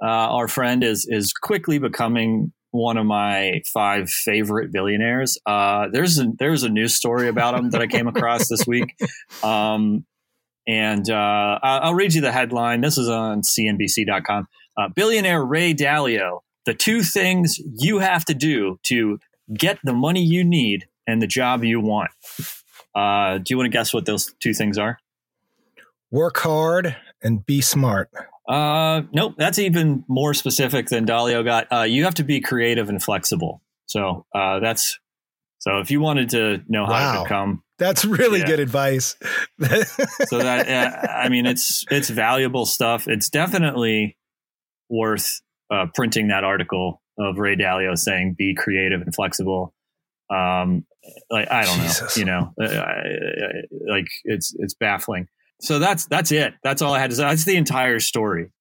uh, 0.01 0.05
our 0.05 0.47
friend, 0.47 0.83
is 0.83 1.07
is 1.09 1.33
quickly 1.33 1.79
becoming 1.79 2.51
one 2.71 2.97
of 2.97 3.05
my 3.05 3.61
five 3.73 4.09
favorite 4.09 4.71
billionaires. 4.71 5.37
Uh, 5.45 5.87
there's 5.91 6.19
a 6.19 6.27
there's 6.37 6.63
a 6.63 6.69
news 6.69 6.95
story 6.95 7.27
about 7.27 7.55
him 7.55 7.71
that 7.71 7.81
I 7.81 7.87
came 7.87 8.07
across 8.07 8.47
this 8.47 8.65
week, 8.67 8.95
um, 9.43 10.05
and 10.67 11.09
uh, 11.09 11.59
I'll 11.61 11.95
read 11.95 12.13
you 12.13 12.21
the 12.21 12.31
headline. 12.31 12.81
This 12.81 12.97
is 12.97 13.09
on 13.09 13.41
CNBC.com. 13.41 14.47
Uh, 14.77 14.87
billionaire 14.95 15.43
Ray 15.43 15.73
Dalio: 15.73 16.39
the 16.65 16.73
two 16.73 17.01
things 17.03 17.57
you 17.57 17.99
have 17.99 18.25
to 18.25 18.33
do 18.33 18.79
to 18.83 19.19
get 19.53 19.79
the 19.83 19.93
money 19.93 20.23
you 20.23 20.43
need 20.43 20.87
and 21.07 21.21
the 21.21 21.27
job 21.27 21.63
you 21.63 21.79
want. 21.79 22.11
Uh, 22.93 23.37
do 23.39 23.45
you 23.49 23.57
want 23.57 23.65
to 23.65 23.75
guess 23.75 23.93
what 23.93 24.05
those 24.05 24.33
two 24.39 24.53
things 24.53 24.77
are? 24.77 24.99
Work 26.11 26.37
hard 26.37 26.95
and 27.21 27.45
be 27.45 27.61
smart. 27.61 28.09
Uh, 28.49 29.03
nope, 29.13 29.35
that's 29.37 29.59
even 29.59 30.03
more 30.07 30.33
specific 30.33 30.87
than 30.87 31.05
Dalio 31.05 31.45
got. 31.45 31.67
Uh, 31.71 31.83
you 31.83 32.05
have 32.05 32.15
to 32.15 32.23
be 32.23 32.41
creative 32.41 32.89
and 32.89 33.01
flexible. 33.01 33.61
So 33.85 34.25
uh, 34.33 34.59
that's 34.59 34.97
so 35.59 35.79
if 35.79 35.91
you 35.91 36.01
wanted 36.01 36.29
to 36.29 36.63
know 36.67 36.85
how 36.85 36.91
wow. 36.91 37.17
to 37.17 37.23
become, 37.23 37.63
that's 37.77 38.05
really 38.05 38.39
yeah. 38.39 38.47
good 38.47 38.59
advice. 38.59 39.15
so 39.59 40.39
that 40.39 40.67
uh, 41.07 41.07
I 41.11 41.29
mean, 41.29 41.45
it's 41.45 41.85
it's 41.91 42.09
valuable 42.09 42.65
stuff. 42.65 43.07
It's 43.07 43.29
definitely 43.29 44.17
worth 44.89 45.41
uh, 45.71 45.85
printing 45.93 46.29
that 46.29 46.43
article 46.43 47.01
of 47.19 47.37
Ray 47.37 47.55
Dalio 47.55 47.97
saying 47.97 48.35
be 48.37 48.55
creative 48.55 49.01
and 49.01 49.13
flexible. 49.13 49.75
Um, 50.33 50.85
like 51.29 51.51
I 51.51 51.65
don't 51.65 51.79
Jesus. 51.81 52.17
know, 52.17 52.19
you 52.19 52.25
know, 52.25 52.53
I, 52.59 52.65
I, 52.65 53.93
like 53.93 54.07
it's 54.23 54.55
it's 54.57 54.73
baffling. 54.73 55.27
So 55.61 55.79
that's 55.79 56.05
that's 56.05 56.31
it. 56.31 56.53
That's 56.63 56.81
all 56.81 56.93
I 56.93 56.99
had 56.99 57.09
to 57.09 57.15
say. 57.15 57.23
That's 57.23 57.45
the 57.45 57.57
entire 57.57 57.99
story. 57.99 58.51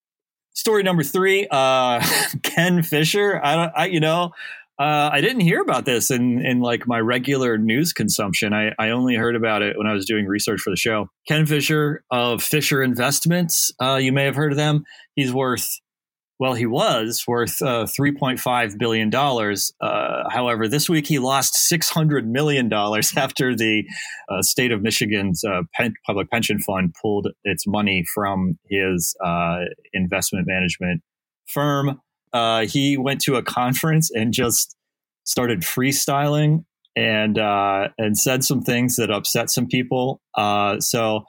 Story 0.55 0.83
number 0.83 1.05
three, 1.05 1.47
uh, 1.49 2.05
Ken 2.43 2.83
Fisher. 2.83 3.41
I 3.43 3.57
don't, 3.57 3.73
I 3.77 3.87
you 3.87 4.01
know, 4.01 4.33
uh, 4.79 5.11
I 5.13 5.21
didn't 5.21 5.41
hear 5.41 5.61
about 5.61 5.85
this 5.85 6.11
in 6.11 6.45
in 6.45 6.61
like 6.61 6.87
my 6.87 6.99
regular 6.99 7.59
news 7.59 7.93
consumption. 7.93 8.53
I 8.53 8.73
I 8.79 8.91
only 8.91 9.15
heard 9.15 9.37
about 9.37 9.63
it 9.63 9.79
when 9.79 9.87
I 9.87 9.93
was 9.93 10.07
doing 10.07 10.27
research 10.27 10.61
for 10.61 10.71
the 10.71 10.77
show. 10.77 11.09
Ken 11.29 11.47
Fisher 11.47 12.03
of 12.11 12.43
Fisher 12.43 12.83
Investments. 12.83 13.73
Uh, 13.81 13.97
you 13.97 14.13
may 14.13 14.25
have 14.25 14.37
heard 14.37 14.53
of 14.53 14.57
them. 14.57 14.85
He's 15.15 15.33
worth 15.33 15.69
well, 16.39 16.55
he 16.55 16.67
was 16.67 17.25
worth 17.27 17.61
uh, 17.61 17.85
$3.5 17.85 18.79
billion. 18.79 19.13
Uh, 19.15 20.31
however, 20.31 20.69
this 20.69 20.89
week 20.89 21.07
he 21.07 21.19
lost 21.19 21.55
$600 21.55 22.27
million 22.27 22.73
after 23.17 23.57
the 23.57 23.85
uh, 24.29 24.43
state 24.43 24.71
of 24.71 24.81
Michigan's 24.81 25.43
uh, 25.43 25.63
pen- 25.75 25.95
public 26.07 26.31
pension 26.31 26.61
fund 26.61 26.95
pulled 27.01 27.29
its 27.43 27.67
money 27.67 28.05
from 28.15 28.57
his 28.71 29.17
uh, 29.25 29.61
investment 29.93 30.47
management 30.47 31.03
firm. 31.47 32.01
Uh, 32.33 32.67
he 32.67 32.97
went 32.97 33.21
to 33.23 33.35
a 33.37 33.43
conference 33.43 34.11
and 34.11 34.33
just 34.33 34.77
started 35.25 35.63
freestyling 35.63 36.65
and 36.95 37.39
and 37.99 38.19
said 38.19 38.45
some 38.45 38.61
things 38.61 38.97
that 38.97 39.11
upset 39.11 39.51
some 39.51 39.67
people. 39.67 40.21
so 40.81 41.25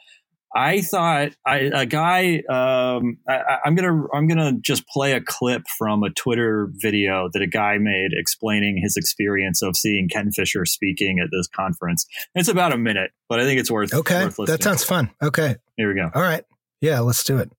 I 0.55 0.81
thought 0.81 1.33
I, 1.45 1.69
a 1.73 1.85
guy. 1.85 2.37
Um, 2.49 3.17
I, 3.27 3.59
am 3.65 3.75
gonna 3.75 4.03
I'm 4.13 4.27
gonna 4.27 4.53
just 4.59 4.87
play 4.87 5.13
a 5.13 5.21
clip 5.21 5.63
from 5.77 6.03
a 6.03 6.09
Twitter 6.09 6.69
video 6.73 7.29
that 7.33 7.41
a 7.41 7.47
guy 7.47 7.77
made 7.77 8.11
explaining 8.13 8.79
his 8.81 8.97
experience 8.97 9.61
of 9.61 9.75
seeing 9.75 10.09
Ken 10.09 10.31
Fisher 10.31 10.65
speaking 10.65 11.19
at 11.19 11.29
this 11.31 11.47
conference. 11.47 12.05
It's 12.33 12.49
about 12.49 12.73
a 12.73 12.77
minute, 12.77 13.11
but 13.27 13.39
I 13.39 13.43
think 13.43 13.59
it's 13.59 13.69
worth. 13.69 13.93
Okay, 13.93 14.25
worth 14.25 14.37
that 14.47 14.63
sounds 14.63 14.83
fun. 14.83 15.11
Okay, 15.21 15.55
here 15.77 15.87
we 15.87 15.95
go. 15.95 16.09
All 16.13 16.21
right, 16.21 16.43
yeah, 16.81 16.99
let's 17.01 17.23
do 17.23 17.37
it. 17.37 17.51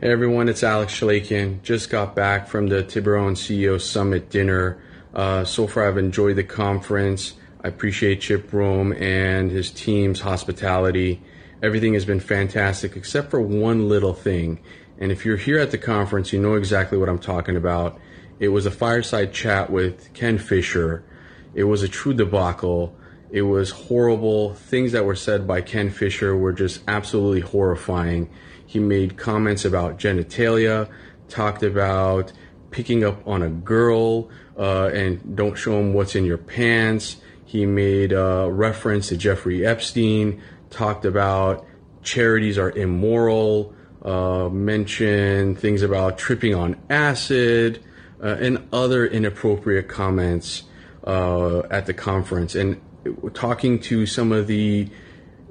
Hey 0.00 0.12
everyone, 0.12 0.48
it's 0.48 0.62
Alex 0.62 0.98
Shalakian. 0.98 1.62
Just 1.62 1.90
got 1.90 2.14
back 2.14 2.46
from 2.46 2.68
the 2.68 2.82
Tiburon 2.84 3.34
CEO 3.34 3.80
Summit 3.80 4.30
dinner. 4.30 4.80
Uh, 5.12 5.44
so 5.44 5.66
far, 5.66 5.88
I've 5.88 5.98
enjoyed 5.98 6.36
the 6.36 6.44
conference. 6.44 7.34
I 7.62 7.68
appreciate 7.68 8.20
Chip 8.20 8.50
Roame 8.50 8.98
and 9.00 9.50
his 9.50 9.70
team's 9.70 10.20
hospitality. 10.20 11.20
Everything 11.62 11.94
has 11.94 12.04
been 12.04 12.20
fantastic 12.20 12.96
except 12.96 13.30
for 13.30 13.40
one 13.40 13.88
little 13.88 14.14
thing. 14.14 14.60
And 14.98 15.10
if 15.10 15.24
you're 15.24 15.36
here 15.36 15.58
at 15.58 15.72
the 15.72 15.78
conference, 15.78 16.32
you 16.32 16.40
know 16.40 16.54
exactly 16.54 16.98
what 16.98 17.08
I'm 17.08 17.18
talking 17.18 17.56
about. 17.56 17.98
It 18.38 18.48
was 18.48 18.66
a 18.66 18.70
fireside 18.70 19.32
chat 19.32 19.70
with 19.70 20.12
Ken 20.14 20.38
Fisher. 20.38 21.04
It 21.54 21.64
was 21.64 21.82
a 21.82 21.88
true 21.88 22.14
debacle. 22.14 22.96
It 23.30 23.42
was 23.42 23.70
horrible. 23.70 24.54
Things 24.54 24.92
that 24.92 25.04
were 25.04 25.16
said 25.16 25.46
by 25.46 25.60
Ken 25.60 25.90
Fisher 25.90 26.36
were 26.36 26.52
just 26.52 26.80
absolutely 26.86 27.40
horrifying. 27.40 28.30
He 28.64 28.78
made 28.78 29.16
comments 29.16 29.64
about 29.64 29.98
genitalia, 29.98 30.88
talked 31.28 31.64
about 31.64 32.32
picking 32.70 33.02
up 33.02 33.26
on 33.26 33.42
a 33.42 33.48
girl, 33.48 34.28
uh, 34.56 34.90
and 34.92 35.36
don't 35.36 35.56
show 35.56 35.80
him 35.80 35.92
what's 35.92 36.14
in 36.14 36.24
your 36.24 36.38
pants. 36.38 37.16
He 37.48 37.64
made 37.64 38.12
a 38.12 38.46
reference 38.52 39.08
to 39.08 39.16
Jeffrey 39.16 39.64
Epstein, 39.64 40.42
talked 40.68 41.06
about 41.06 41.64
charities 42.02 42.58
are 42.58 42.70
immoral, 42.70 43.74
uh, 44.04 44.50
mentioned 44.50 45.58
things 45.58 45.80
about 45.80 46.18
tripping 46.18 46.54
on 46.54 46.76
acid, 46.90 47.82
uh, 48.22 48.36
and 48.38 48.68
other 48.70 49.06
inappropriate 49.06 49.88
comments 49.88 50.64
uh, 51.04 51.60
at 51.70 51.86
the 51.86 51.94
conference. 51.94 52.54
And 52.54 52.82
talking 53.32 53.80
to 53.80 54.04
some 54.04 54.30
of 54.30 54.46
the 54.46 54.90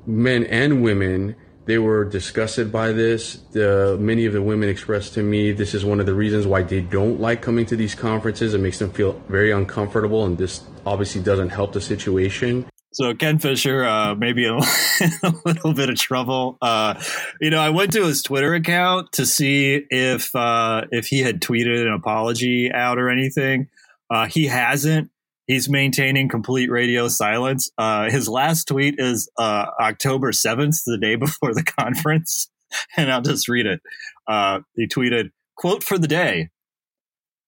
men 0.06 0.44
and 0.44 0.84
women 0.84 1.36
they 1.68 1.78
were 1.78 2.06
disgusted 2.06 2.72
by 2.72 2.94
this. 2.94 3.36
The, 3.52 3.98
many 4.00 4.26
of 4.26 4.34
the 4.34 4.42
women 4.42 4.70
expressed 4.70 5.14
to 5.16 5.24
me 5.24 5.52
this 5.52 5.74
is 5.74 5.84
one 5.86 6.00
of 6.00 6.06
the 6.06 6.14
reasons 6.14 6.48
why 6.48 6.64
they 6.64 6.80
don't 6.80 7.20
like 7.20 7.42
coming 7.42 7.66
to 7.68 7.76
these 7.76 7.94
conferences. 7.94 8.54
It 8.54 8.60
makes 8.60 8.80
them 8.80 8.90
feel 8.90 9.22
very 9.28 9.52
uncomfortable, 9.52 10.26
and 10.26 10.38
this 10.38 10.64
obviously 10.86 11.22
doesn't 11.22 11.50
help 11.50 11.74
the 11.74 11.82
situation. 11.82 12.66
So 12.94 13.14
Ken 13.14 13.38
Fisher, 13.38 13.84
uh, 13.84 14.16
maybe 14.16 14.46
a, 14.46 14.56
a, 14.56 15.34
little 15.46 15.74
bit 15.74 15.90
of 15.90 15.98
trouble. 15.98 16.58
Uh, 16.62 17.00
you 17.42 17.50
know, 17.52 17.60
I 17.60 17.70
went 17.70 17.92
to 17.94 18.06
his 18.06 18.24
Twitter 18.24 18.56
account 18.56 19.12
to 19.14 19.26
see 19.26 19.86
if 19.90 20.34
uh, 20.34 20.86
if 20.92 21.08
he 21.08 21.20
had 21.20 21.42
tweeted 21.42 21.86
an 21.86 21.94
apology 21.94 22.72
out 22.72 22.98
or 22.98 23.10
anything. 23.10 23.68
Uh, 24.10 24.26
he 24.26 24.48
hasn't 24.48 25.12
he's 25.48 25.70
maintaining 25.70 26.30
complete 26.30 26.70
radio 26.70 27.08
silence. 27.08 27.72
Uh, 27.78 28.10
his 28.10 28.30
last 28.30 28.68
tweet 28.68 28.96
is 29.00 29.30
uh, 29.38 29.66
October 29.80 30.32
7th, 30.32 30.84
the 30.86 30.98
day 30.98 31.16
before 31.18 31.54
the 31.54 31.64
conference. 31.64 32.50
And 32.96 33.12
I'll 33.12 33.22
just 33.22 33.48
read 33.48 33.66
it. 33.66 33.82
Uh, 34.28 34.60
he 34.76 34.88
tweeted, 34.88 35.32
quote 35.56 35.84
for 35.84 35.98
the 35.98 36.08
day. 36.08 36.50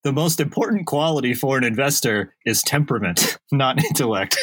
The 0.06 0.14
most 0.14 0.40
important 0.40 0.88
quality 0.88 1.34
for 1.34 1.58
an 1.58 1.66
investor 1.66 2.34
is 2.46 2.64
temperament, 2.64 3.38
not 3.52 3.84
intellect. 3.84 4.38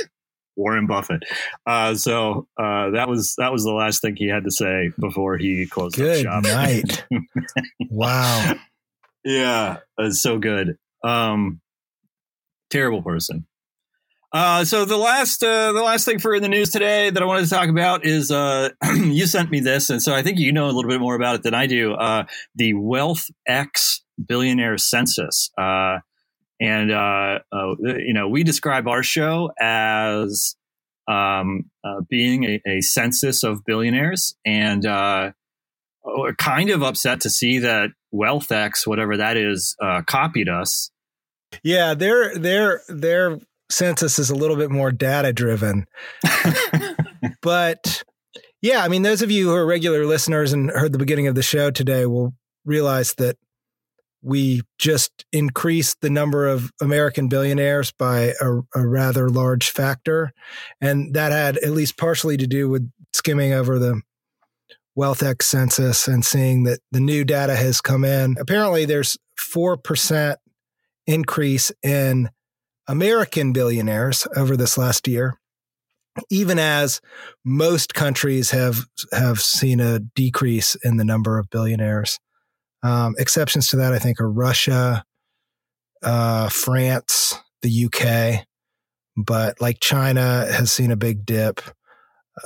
Warren 0.55 0.87
Buffett. 0.87 1.23
Uh, 1.67 1.95
so 1.95 2.47
uh, 2.59 2.91
that 2.91 3.09
was 3.09 3.35
that 3.37 3.53
was 3.53 3.65
the 3.65 3.73
last 3.73 4.01
thing 4.01 4.17
he 4.17 4.29
had 4.29 4.45
to 4.45 4.51
say 4.51 4.91
before 4.99 5.37
he 5.37 5.67
closed 5.67 5.97
good 5.97 6.25
shop. 6.25 6.45
Good 6.45 6.53
night. 6.53 7.07
wow. 7.91 8.55
Yeah, 9.23 9.79
it's 9.99 10.23
so 10.23 10.39
good. 10.39 10.79
Um, 11.05 11.61
terrible 12.71 13.03
person. 13.03 13.47
Uh, 14.33 14.65
so 14.65 14.85
the 14.85 14.97
last 14.97 15.43
uh, 15.43 15.73
the 15.73 15.83
last 15.83 16.05
thing 16.05 16.19
for 16.19 16.35
in 16.35 16.43
the 16.43 16.49
news 16.49 16.69
today 16.71 17.09
that 17.09 17.23
I 17.23 17.27
wanted 17.27 17.45
to 17.45 17.51
talk 17.51 17.69
about 17.69 18.05
is 18.05 18.31
uh, 18.31 18.69
you 18.95 19.27
sent 19.27 19.51
me 19.51 19.61
this, 19.61 19.89
and 19.89 20.03
so 20.03 20.15
I 20.15 20.23
think 20.23 20.39
you 20.39 20.53
know 20.53 20.67
a 20.67 20.73
little 20.73 20.91
bit 20.91 21.01
more 21.01 21.15
about 21.15 21.37
it 21.37 21.43
than 21.43 21.55
I 21.55 21.67
do. 21.67 21.95
Uh, 21.95 22.25
the 22.55 22.75
Wealth 22.75 23.27
X 23.47 24.03
Billionaire 24.23 24.79
Census, 24.79 25.51
uh, 25.57 26.01
and 26.61 26.91
uh, 26.91 27.39
you 27.79 28.13
know 28.13 28.29
we 28.29 28.43
describe 28.43 28.89
our 28.89 29.03
show 29.03 29.53
as 29.61 30.57
um, 31.09 31.71
being 32.11 32.45
a, 32.45 32.61
a, 32.67 32.81
census 32.81 33.45
of 33.45 33.65
billionaires, 33.65 34.37
and 34.45 34.83
kind 36.37 36.71
of 36.71 36.83
upset 36.83 37.21
to 37.21 37.31
see 37.31 37.61
that 37.61 37.91
Wealth 38.11 38.51
X, 38.51 38.87
whatever 38.87 39.17
that 39.17 39.37
is, 39.37 39.77
copied 40.07 40.49
us 40.49 40.91
yeah, 41.63 41.95
their 41.95 42.37
their 42.37 42.83
their 42.89 43.39
census 43.71 44.19
is 44.19 44.31
a 44.31 44.35
little 44.35 44.57
bit 44.57 44.71
more 44.71 44.93
data 44.93 45.33
driven. 45.33 45.87
but 47.43 48.03
yeah, 48.63 48.83
I 48.83 48.89
mean, 48.89 49.03
those 49.03 49.23
of 49.23 49.31
you 49.31 49.49
who 49.49 49.55
are 49.55 49.67
regular 49.67 50.07
listeners 50.07 50.53
and 50.53 50.71
heard 50.71 50.93
the 50.93 50.99
beginning 50.99 51.27
of 51.27 51.35
the 51.35 51.43
show 51.43 51.71
today 51.71 52.07
will 52.07 52.35
realize 52.65 53.15
that 53.15 53.37
we 54.23 54.63
just 54.79 55.25
increased 55.33 56.01
the 56.01 56.11
number 56.11 56.49
of 56.49 56.73
American 56.81 57.29
billionaires 57.29 57.93
by 57.93 58.33
a, 58.41 58.57
a, 58.75 58.87
rather 58.87 59.29
large 59.29 59.71
factor. 59.71 60.33
And 60.81 61.15
that 61.15 61.31
had 61.31 61.59
at 61.59 61.71
least 61.71 61.97
partially 61.97 62.37
to 62.39 62.47
do 62.47 62.69
with 62.69 62.91
skimming 63.13 63.53
over 63.53 63.79
the 63.79 64.03
WealthX 64.99 65.43
census 65.43 66.09
and 66.09 66.25
seeing 66.25 66.65
that 66.65 66.81
the 66.91 67.01
new 67.01 67.25
data 67.25 67.55
has 67.55 67.81
come 67.81 68.05
in. 68.05 68.35
Apparently, 68.41 68.85
there's 68.85 69.17
4% 69.39 70.37
increase 71.07 71.73
in 71.83 72.31
American 72.89 73.53
billionaires 73.53 74.27
over 74.37 74.57
this 74.57 74.79
last 74.79 75.09
year, 75.09 75.39
even 76.31 76.59
as 76.59 77.01
most 77.45 77.95
countries 77.95 78.51
have 78.51 78.87
have 79.13 79.41
seen 79.41 79.81
a 79.81 79.99
decrease 79.99 80.77
in 80.85 80.97
the 80.97 81.05
number 81.05 81.39
of 81.39 81.51
billionaires. 81.51 82.19
Um, 82.83 83.15
exceptions 83.19 83.69
to 83.69 83.77
that, 83.77 83.93
I 83.93 83.99
think, 83.99 84.21
are 84.21 84.31
Russia, 84.31 85.05
uh, 86.03 86.49
France, 86.49 87.35
the 87.63 87.87
UK, 87.87 88.47
but 89.17 89.61
like 89.61 89.81
China 89.81 90.47
has 90.51 90.71
seen 90.71 90.91
a 90.91 90.97
big 90.97 91.27
dip, 91.27 91.61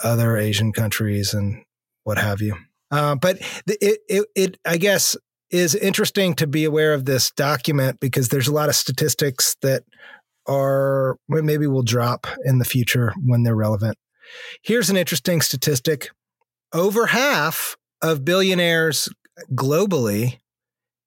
other 0.03 0.37
Asian 0.37 0.73
countries, 0.73 1.35
and 1.35 1.65
what 2.05 2.19
have 2.19 2.41
you. 2.41 2.57
Uh, 2.91 3.15
but 3.15 3.39
it, 3.67 4.01
it, 4.09 4.27
it, 4.35 4.59
I 4.65 4.77
guess, 4.77 5.17
is 5.51 5.75
interesting 5.75 6.35
to 6.35 6.47
be 6.47 6.65
aware 6.65 6.95
of 6.95 7.05
this 7.05 7.31
document 7.33 8.01
because 8.01 8.29
there's 8.29 8.49
a 8.49 8.55
lot 8.55 8.69
of 8.69 8.77
statistics 8.77 9.57
that 9.63 9.83
are 10.47 11.17
maybe 11.29 11.67
will 11.67 11.83
drop 11.83 12.27
in 12.45 12.59
the 12.59 12.65
future 12.65 13.13
when 13.25 13.43
they're 13.43 13.57
relevant. 13.57 13.97
Here's 14.63 14.91
an 14.91 14.97
interesting 14.97 15.41
statistic: 15.41 16.11
over 16.73 17.07
half 17.07 17.77
of 18.03 18.25
billionaires 18.25 19.09
globally 19.55 20.39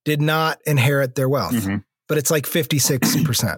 did 0.05 0.21
not 0.21 0.59
inherit 0.65 1.15
their 1.15 1.29
wealth, 1.29 1.53
mm-hmm. 1.53 1.77
but 2.07 2.17
it's 2.17 2.31
like 2.31 2.45
56%. 2.45 3.57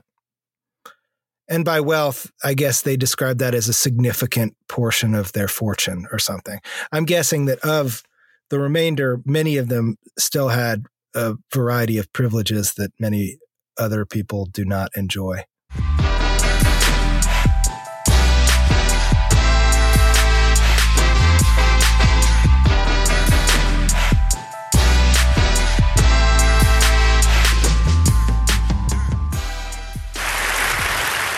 and 1.49 1.65
by 1.65 1.79
wealth, 1.79 2.31
I 2.43 2.53
guess 2.53 2.81
they 2.81 2.97
describe 2.97 3.39
that 3.39 3.55
as 3.55 3.67
a 3.67 3.73
significant 3.73 4.55
portion 4.67 5.15
of 5.15 5.31
their 5.33 5.47
fortune 5.47 6.07
or 6.11 6.19
something. 6.19 6.59
I'm 6.91 7.05
guessing 7.05 7.45
that 7.45 7.59
of 7.59 8.03
the 8.49 8.59
remainder, 8.59 9.21
many 9.25 9.57
of 9.57 9.69
them 9.69 9.97
still 10.17 10.49
had 10.49 10.85
a 11.15 11.35
variety 11.53 11.97
of 11.97 12.11
privileges 12.13 12.73
that 12.75 12.91
many 12.99 13.37
other 13.77 14.05
people 14.05 14.45
do 14.45 14.63
not 14.63 14.91
enjoy. 14.95 15.43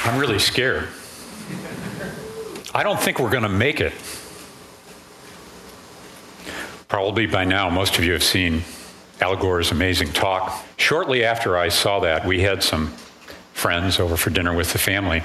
I'm 0.04 0.20
really 0.20 0.40
scared. 0.40 0.88
I 2.74 2.84
don't 2.84 3.00
think 3.00 3.20
we're 3.20 3.30
going 3.30 3.44
to 3.44 3.50
make 3.50 3.82
it. 3.82 3.94
Probably 6.88 7.26
by 7.26 7.44
now, 7.44 7.70
most 7.70 7.98
of 7.98 8.06
you 8.06 8.14
have 8.14 8.24
seen 8.24 8.64
Al 9.20 9.36
Gore's 9.36 9.72
amazing 9.72 10.14
talk. 10.14 10.66
Shortly 10.78 11.26
after 11.26 11.58
I 11.58 11.68
saw 11.68 12.00
that, 12.00 12.26
we 12.26 12.42
had 12.42 12.64
some 12.64 12.94
friends 13.54 14.00
over 14.00 14.16
for 14.16 14.30
dinner 14.30 14.54
with 14.54 14.72
the 14.72 14.80
family. 14.80 15.22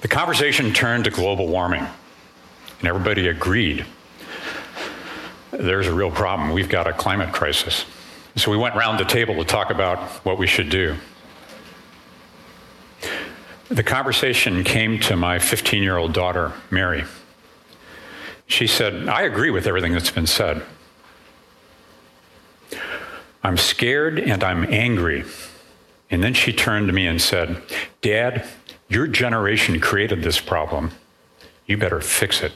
The 0.00 0.08
conversation 0.08 0.72
turned 0.72 1.04
to 1.04 1.10
global 1.10 1.46
warming, 1.46 1.86
and 2.80 2.88
everybody 2.88 3.28
agreed 3.28 3.86
there's 5.52 5.86
a 5.86 5.94
real 5.94 6.10
problem. 6.10 6.50
We've 6.50 6.68
got 6.68 6.86
a 6.86 6.92
climate 6.92 7.32
crisis. 7.32 7.84
So 8.36 8.50
we 8.50 8.56
went 8.56 8.74
round 8.74 8.98
the 8.98 9.04
table 9.04 9.36
to 9.36 9.44
talk 9.44 9.70
about 9.70 9.98
what 10.24 10.38
we 10.38 10.46
should 10.46 10.70
do. 10.70 10.96
The 13.68 13.82
conversation 13.82 14.64
came 14.64 14.98
to 15.00 15.16
my 15.16 15.38
15 15.38 15.82
year 15.82 15.96
old 15.96 16.12
daughter, 16.12 16.52
Mary. 16.70 17.04
She 18.50 18.66
said, 18.66 19.08
I 19.08 19.22
agree 19.22 19.50
with 19.50 19.68
everything 19.68 19.92
that's 19.92 20.10
been 20.10 20.26
said. 20.26 20.62
I'm 23.44 23.56
scared 23.56 24.18
and 24.18 24.42
I'm 24.42 24.64
angry. 24.64 25.24
And 26.10 26.20
then 26.20 26.34
she 26.34 26.52
turned 26.52 26.88
to 26.88 26.92
me 26.92 27.06
and 27.06 27.22
said, 27.22 27.62
Dad, 28.02 28.44
your 28.88 29.06
generation 29.06 29.78
created 29.78 30.24
this 30.24 30.40
problem. 30.40 30.90
You 31.66 31.76
better 31.76 32.00
fix 32.00 32.42
it. 32.42 32.52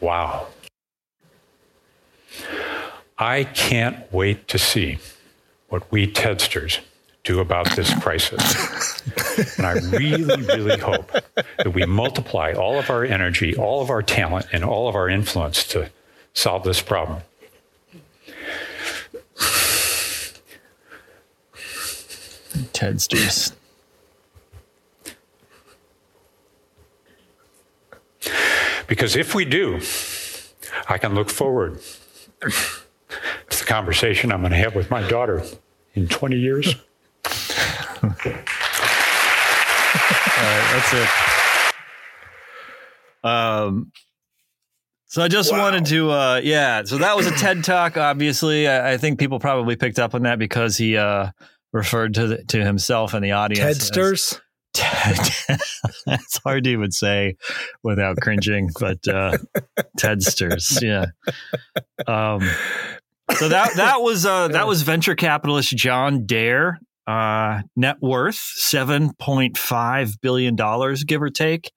Wow. 0.00 0.48
I 3.16 3.44
can't 3.44 4.12
wait 4.12 4.48
to 4.48 4.58
see 4.58 4.98
what 5.68 5.90
we 5.92 6.12
Tedsters 6.12 6.80
do 7.30 7.40
about 7.40 7.76
this 7.76 7.92
crisis. 8.00 8.42
and 9.58 9.66
I 9.66 9.72
really, 9.96 10.42
really 10.46 10.78
hope 10.78 11.12
that 11.12 11.72
we 11.72 11.84
multiply 11.86 12.52
all 12.52 12.78
of 12.78 12.90
our 12.90 13.04
energy, 13.04 13.56
all 13.56 13.80
of 13.82 13.90
our 13.90 14.02
talent, 14.02 14.46
and 14.52 14.64
all 14.64 14.88
of 14.88 14.94
our 14.96 15.08
influence 15.08 15.64
to 15.68 15.90
solve 16.34 16.64
this 16.64 16.80
problem. 16.80 17.20
Tedsters. 22.72 23.52
Because 28.88 29.14
if 29.14 29.36
we 29.36 29.44
do, 29.44 29.80
I 30.88 30.98
can 30.98 31.14
look 31.14 31.30
forward 31.30 31.80
to 32.40 32.48
the 33.48 33.64
conversation 33.64 34.32
I'm 34.32 34.40
going 34.40 34.50
to 34.50 34.58
have 34.58 34.74
with 34.74 34.90
my 34.90 35.08
daughter 35.08 35.44
in 35.94 36.08
20 36.08 36.36
years. 36.36 36.74
That's 40.42 40.92
it. 40.94 41.08
Um, 43.22 43.92
so 45.06 45.22
I 45.22 45.28
just 45.28 45.52
wow. 45.52 45.58
wanted 45.58 45.86
to, 45.86 46.10
uh, 46.10 46.40
yeah. 46.42 46.84
So 46.84 46.98
that 46.98 47.16
was 47.16 47.26
a 47.26 47.32
TED 47.32 47.64
talk. 47.64 47.96
Obviously, 47.96 48.68
I, 48.68 48.92
I, 48.92 48.96
think 48.96 49.18
people 49.18 49.38
probably 49.40 49.76
picked 49.76 49.98
up 49.98 50.14
on 50.14 50.22
that 50.22 50.38
because 50.38 50.76
he 50.76 50.96
uh, 50.96 51.30
referred 51.72 52.14
to 52.14 52.26
the, 52.28 52.44
to 52.44 52.64
himself 52.64 53.12
and 53.12 53.24
the 53.24 53.32
audience. 53.32 53.90
Tedsters. 53.90 54.40
Ted, 54.72 55.18
it's 56.06 56.38
hard 56.44 56.62
to 56.64 56.70
even 56.70 56.92
say 56.92 57.36
without 57.82 58.18
cringing, 58.20 58.70
but 58.78 59.06
uh, 59.08 59.36
Tedsters, 59.98 60.80
yeah. 60.80 61.06
Um, 62.06 62.48
so 63.36 63.48
that 63.48 63.74
that 63.76 64.00
was 64.00 64.24
uh, 64.24 64.46
that 64.48 64.68
was 64.68 64.82
venture 64.82 65.16
capitalist 65.16 65.76
John 65.76 66.24
Dare 66.24 66.78
uh, 67.10 67.62
net 67.74 67.96
worth 68.00 68.36
seven 68.36 69.12
point 69.14 69.58
five 69.58 70.20
billion 70.20 70.54
dollars, 70.54 71.02
give 71.04 71.20
or 71.20 71.30
take. 71.30 71.72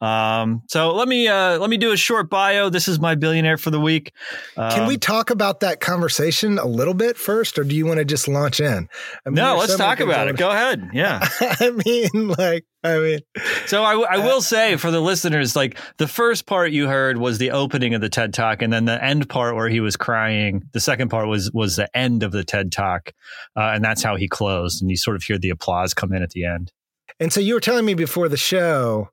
Um, 0.00 0.62
so 0.68 0.94
let 0.94 1.08
me 1.08 1.28
uh, 1.28 1.58
let 1.58 1.68
me 1.68 1.76
do 1.76 1.92
a 1.92 1.96
short 1.96 2.30
bio. 2.30 2.70
This 2.70 2.88
is 2.88 2.98
my 2.98 3.14
billionaire 3.14 3.58
for 3.58 3.70
the 3.70 3.80
week. 3.80 4.12
Um, 4.56 4.70
Can 4.70 4.86
we 4.86 4.94
um, 4.94 5.00
talk 5.00 5.30
about 5.30 5.60
that 5.60 5.80
conversation 5.80 6.58
a 6.58 6.66
little 6.66 6.94
bit 6.94 7.18
first, 7.18 7.58
or 7.58 7.64
do 7.64 7.74
you 7.74 7.84
want 7.84 7.98
to 7.98 8.04
just 8.06 8.26
launch 8.26 8.60
in? 8.60 8.88
I 9.26 9.28
mean, 9.28 9.34
no, 9.34 9.56
let's 9.56 9.76
talk 9.76 10.00
about 10.00 10.28
it. 10.28 10.38
Go 10.38 10.50
ahead. 10.50 10.90
Yeah. 10.94 11.20
I 11.40 11.70
mean, 11.84 12.28
like, 12.28 12.64
I 12.82 12.98
mean, 12.98 13.18
so 13.66 13.84
I, 13.84 14.14
I 14.14 14.18
will 14.18 14.40
say 14.40 14.76
for 14.76 14.90
the 14.90 15.00
listeners, 15.00 15.54
like 15.54 15.76
the 15.98 16.08
first 16.08 16.46
part 16.46 16.72
you 16.72 16.88
heard 16.88 17.18
was 17.18 17.36
the 17.36 17.50
opening 17.50 17.92
of 17.92 18.00
the 18.00 18.08
TED 18.08 18.32
Talk, 18.32 18.62
and 18.62 18.72
then 18.72 18.86
the 18.86 19.02
end 19.04 19.28
part 19.28 19.54
where 19.54 19.68
he 19.68 19.80
was 19.80 19.96
crying. 19.96 20.62
The 20.72 20.80
second 20.80 21.10
part 21.10 21.28
was 21.28 21.50
was 21.52 21.76
the 21.76 21.94
end 21.94 22.22
of 22.22 22.32
the 22.32 22.42
TED 22.42 22.72
Talk, 22.72 23.12
uh, 23.54 23.72
and 23.74 23.84
that's 23.84 24.02
how 24.02 24.16
he 24.16 24.28
closed. 24.28 24.80
And 24.80 24.90
you 24.90 24.96
sort 24.96 25.16
of 25.16 25.22
hear 25.22 25.38
the 25.38 25.50
applause 25.50 25.92
come 25.92 26.14
in 26.14 26.22
at 26.22 26.30
the 26.30 26.46
end. 26.46 26.72
And 27.18 27.30
so 27.30 27.40
you 27.40 27.52
were 27.52 27.60
telling 27.60 27.84
me 27.84 27.92
before 27.92 28.30
the 28.30 28.38
show 28.38 29.10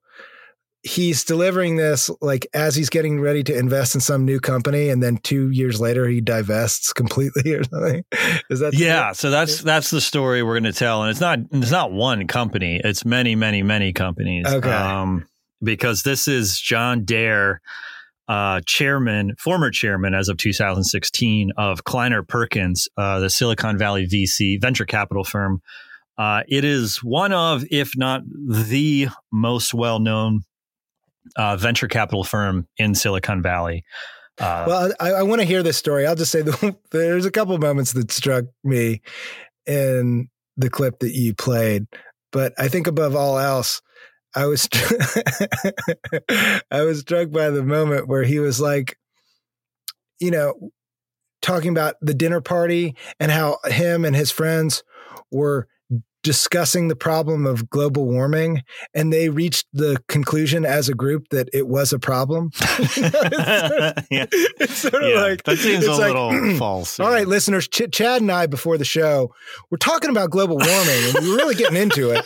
he's 0.82 1.24
delivering 1.24 1.76
this 1.76 2.10
like 2.20 2.46
as 2.54 2.74
he's 2.76 2.88
getting 2.88 3.20
ready 3.20 3.42
to 3.42 3.56
invest 3.56 3.94
in 3.94 4.00
some 4.00 4.24
new 4.24 4.38
company 4.38 4.88
and 4.88 5.02
then 5.02 5.16
two 5.18 5.50
years 5.50 5.80
later 5.80 6.06
he 6.06 6.20
divests 6.20 6.92
completely 6.92 7.52
or 7.54 7.64
something. 7.64 8.04
Is 8.50 8.60
that 8.60 8.74
yeah 8.74 9.12
so 9.12 9.30
that's 9.30 9.62
that's 9.62 9.90
the 9.90 10.00
story 10.00 10.42
we're 10.42 10.58
going 10.58 10.72
to 10.72 10.78
tell 10.78 11.02
and 11.02 11.10
it's 11.10 11.20
not 11.20 11.40
it's 11.52 11.70
not 11.70 11.92
one 11.92 12.26
company 12.26 12.80
it's 12.84 13.04
many 13.04 13.34
many 13.34 13.62
many 13.62 13.92
companies. 13.92 14.46
Okay. 14.46 14.70
Um, 14.70 15.26
because 15.62 16.02
this 16.04 16.28
is 16.28 16.58
john 16.58 17.04
dare 17.04 17.60
uh, 18.28 18.60
chairman, 18.66 19.34
former 19.38 19.70
chairman 19.70 20.12
as 20.12 20.28
of 20.28 20.36
2016 20.36 21.50
of 21.56 21.84
Kleiner 21.84 22.22
Perkins, 22.22 22.86
uh, 22.98 23.20
the 23.20 23.30
Silicon 23.30 23.78
Valley 23.78 24.06
VC 24.06 24.60
venture 24.60 24.84
capital 24.84 25.24
firm. 25.24 25.62
Uh, 26.18 26.42
it 26.46 26.62
is 26.62 27.02
one 27.02 27.32
of, 27.32 27.64
if 27.70 27.96
not 27.96 28.20
the 28.26 29.08
most 29.32 29.72
well 29.72 29.98
known 29.98 30.42
uh, 31.36 31.56
venture 31.56 31.88
capital 31.88 32.24
firm 32.24 32.66
in 32.76 32.94
Silicon 32.94 33.42
Valley. 33.42 33.84
Uh, 34.38 34.64
well, 34.66 34.92
I, 35.00 35.10
I 35.10 35.22
want 35.22 35.40
to 35.40 35.46
hear 35.46 35.62
this 35.62 35.76
story. 35.76 36.06
I'll 36.06 36.14
just 36.14 36.30
say 36.30 36.42
the, 36.42 36.76
there's 36.90 37.26
a 37.26 37.30
couple 37.30 37.58
moments 37.58 37.92
that 37.92 38.12
struck 38.12 38.44
me 38.62 39.02
in 39.66 40.28
the 40.56 40.70
clip 40.70 41.00
that 41.00 41.12
you 41.12 41.34
played, 41.34 41.86
but 42.32 42.52
I 42.58 42.68
think 42.68 42.86
above 42.86 43.16
all 43.16 43.38
else, 43.38 43.82
I 44.34 44.46
was 44.46 44.68
I 46.70 46.82
was 46.82 47.00
struck 47.00 47.30
by 47.30 47.50
the 47.50 47.64
moment 47.64 48.08
where 48.08 48.22
he 48.22 48.38
was 48.38 48.60
like, 48.60 48.96
you 50.20 50.30
know, 50.30 50.70
talking 51.42 51.70
about 51.70 51.96
the 52.00 52.14
dinner 52.14 52.40
party 52.40 52.94
and 53.18 53.32
how 53.32 53.58
him 53.64 54.04
and 54.04 54.14
his 54.14 54.30
friends 54.30 54.84
were 55.30 55.66
discussing 56.22 56.88
the 56.88 56.96
problem 56.96 57.46
of 57.46 57.70
global 57.70 58.06
warming 58.06 58.62
and 58.94 59.12
they 59.12 59.28
reached 59.28 59.66
the 59.72 60.02
conclusion 60.08 60.64
as 60.64 60.88
a 60.88 60.94
group 60.94 61.28
that 61.30 61.48
it 61.52 61.68
was 61.68 61.92
a 61.92 61.98
problem. 61.98 62.50
it's 62.54 62.94
sort 62.94 63.14
of, 63.14 64.06
yeah. 64.10 64.26
it's 64.30 64.74
sort 64.78 64.94
of 64.94 65.02
Yeah, 65.10 65.20
like 65.20 65.42
that 65.44 65.58
seems 65.58 65.86
a 65.86 65.92
like, 65.92 66.14
little 66.14 66.56
false. 66.58 66.98
All 66.98 67.08
right, 67.10 67.26
listeners, 67.26 67.68
Ch- 67.68 67.90
Chad 67.92 68.20
and 68.20 68.32
I 68.32 68.46
before 68.46 68.78
the 68.78 68.84
show, 68.84 69.32
we're 69.70 69.78
talking 69.78 70.10
about 70.10 70.30
global 70.30 70.56
warming 70.56 71.04
and 71.04 71.14
we're 71.14 71.36
really 71.36 71.54
getting 71.54 71.76
into 71.80 72.10
it. 72.10 72.24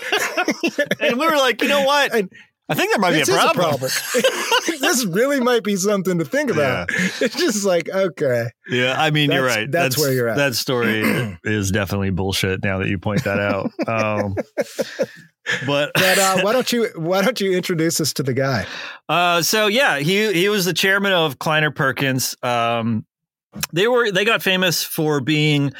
and 1.00 1.18
we 1.18 1.26
were 1.26 1.36
like, 1.36 1.62
you 1.62 1.68
know 1.68 1.84
what? 1.84 2.12
And 2.22 2.30
I 2.72 2.74
think 2.74 2.90
there 2.90 2.98
might 2.98 3.12
be 3.12 3.18
this 3.18 3.28
a 3.28 3.52
problem. 3.54 3.80
this 4.80 5.04
really 5.06 5.40
might 5.40 5.62
be 5.62 5.76
something 5.76 6.18
to 6.18 6.24
think 6.24 6.50
about. 6.50 6.88
It's 7.20 7.36
just 7.36 7.64
like, 7.64 7.88
okay. 7.88 8.46
Yeah, 8.68 8.94
I 8.98 9.10
mean, 9.10 9.30
you're 9.30 9.42
That's- 9.42 9.56
right. 9.56 9.70
that's 9.70 9.98
where 9.98 10.12
you're 10.12 10.28
at. 10.28 10.36
That 10.36 10.54
story 10.54 11.02
is 11.44 11.70
definitely 11.70 12.10
bullshit. 12.10 12.62
Now 12.64 12.78
that 12.78 12.88
you 12.88 12.98
point 12.98 13.24
that 13.24 13.38
out, 13.38 13.70
um, 13.88 14.34
but 15.66 15.90
But 15.94 16.18
uh, 16.18 16.40
why 16.42 16.52
don't 16.52 16.72
you 16.72 16.88
why 16.96 17.22
don't 17.22 17.40
you 17.40 17.52
introduce 17.52 18.00
us 18.00 18.12
to 18.14 18.22
the 18.22 18.34
guy? 18.34 18.66
Uh, 19.08 19.42
so 19.42 19.66
yeah, 19.66 19.98
he 19.98 20.32
he 20.32 20.48
was 20.48 20.64
the 20.64 20.72
chairman 20.72 21.12
of 21.12 21.38
Kleiner 21.38 21.70
Perkins. 21.70 22.36
Um, 22.42 23.04
they 23.72 23.86
were 23.86 24.10
they 24.10 24.24
got 24.24 24.42
famous 24.42 24.82
for 24.82 25.20
being 25.20 25.72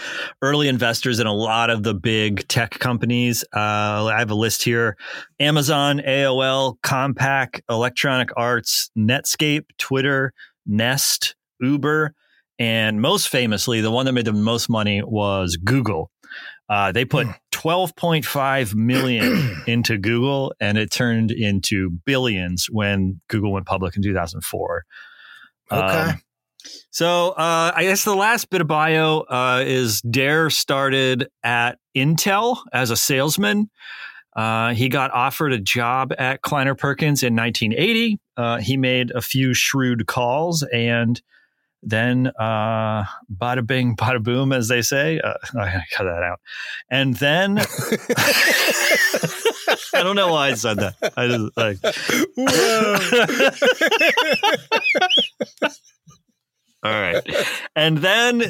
early 0.42 0.68
investors 0.68 1.20
in 1.20 1.26
a 1.26 1.32
lot 1.32 1.70
of 1.70 1.82
the 1.82 1.94
big 1.94 2.46
tech 2.48 2.78
companies. 2.78 3.44
Uh, 3.54 4.06
I 4.06 4.16
have 4.18 4.30
a 4.30 4.35
list 4.35 4.62
here: 4.62 4.96
Amazon, 5.40 6.00
AOL, 6.00 6.76
Compaq, 6.82 7.61
Electronic 7.70 8.30
Arts, 8.37 8.90
Netscape, 8.96 9.64
Twitter, 9.78 10.32
Nest, 10.66 11.35
Uber, 11.61 12.14
and 12.58 13.00
most 13.00 13.28
famously, 13.28 13.80
the 13.80 13.90
one 13.90 14.06
that 14.06 14.12
made 14.12 14.26
the 14.26 14.32
most 14.32 14.68
money 14.68 15.02
was 15.02 15.56
Google. 15.56 16.11
Uh, 16.68 16.92
they 16.92 17.04
put 17.04 17.26
12.5 17.52 18.74
million 18.74 19.62
into 19.66 19.98
Google, 19.98 20.54
and 20.61 20.78
it 20.78 20.90
turned 20.90 21.30
into 21.30 21.90
billions 21.90 22.66
when 22.70 23.20
Google 23.28 23.52
went 23.52 23.66
public 23.66 23.96
in 23.96 24.02
2004. 24.02 24.85
Okay. 25.70 25.80
Um, 25.80 26.20
so 26.90 27.31
uh, 27.31 27.72
I 27.75 27.85
guess 27.85 28.05
the 28.05 28.14
last 28.14 28.51
bit 28.51 28.61
of 28.61 28.66
bio 28.66 29.20
uh, 29.20 29.62
is 29.66 30.03
Dare 30.03 30.51
started 30.51 31.29
at 31.42 31.79
Intel 31.96 32.59
as 32.72 32.90
a 32.90 32.96
salesman. 32.96 33.70
Uh, 34.35 34.72
he 34.72 34.88
got 34.88 35.11
offered 35.12 35.53
a 35.53 35.59
job 35.59 36.12
at 36.18 36.42
Kleiner 36.42 36.75
Perkins 36.75 37.22
in 37.22 37.37
1980. 37.37 38.18
Uh, 38.37 38.59
he 38.59 38.77
made 38.77 39.11
a 39.11 39.20
few 39.20 39.53
shrewd 39.53 40.07
calls 40.07 40.62
and 40.72 41.20
then 41.83 42.29
uh, 42.38 43.05
bada 43.35 43.66
bing, 43.66 43.96
bada 43.96 44.22
boom, 44.22 44.53
as 44.53 44.68
they 44.68 44.83
say. 44.83 45.18
Uh, 45.20 45.35
I 45.59 45.83
cut 45.92 46.05
that 46.05 46.22
out. 46.22 46.40
And 46.90 47.14
then 47.16 47.59
I 49.94 50.03
don't 50.03 50.16
know 50.16 50.33
why 50.33 50.48
I 50.48 50.55
said 50.55 50.79
that. 50.79 50.94
I 51.16 51.29
just 51.29 51.57
like. 51.57 51.79
All 56.83 56.92
right, 56.92 57.23
and 57.77 57.99
then 57.99 58.42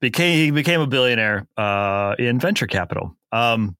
became 0.00 0.36
he 0.36 0.50
became 0.50 0.80
a 0.80 0.86
billionaire 0.86 1.46
uh, 1.56 2.14
in 2.18 2.38
venture 2.38 2.66
capital. 2.66 3.16
Um, 3.32 3.76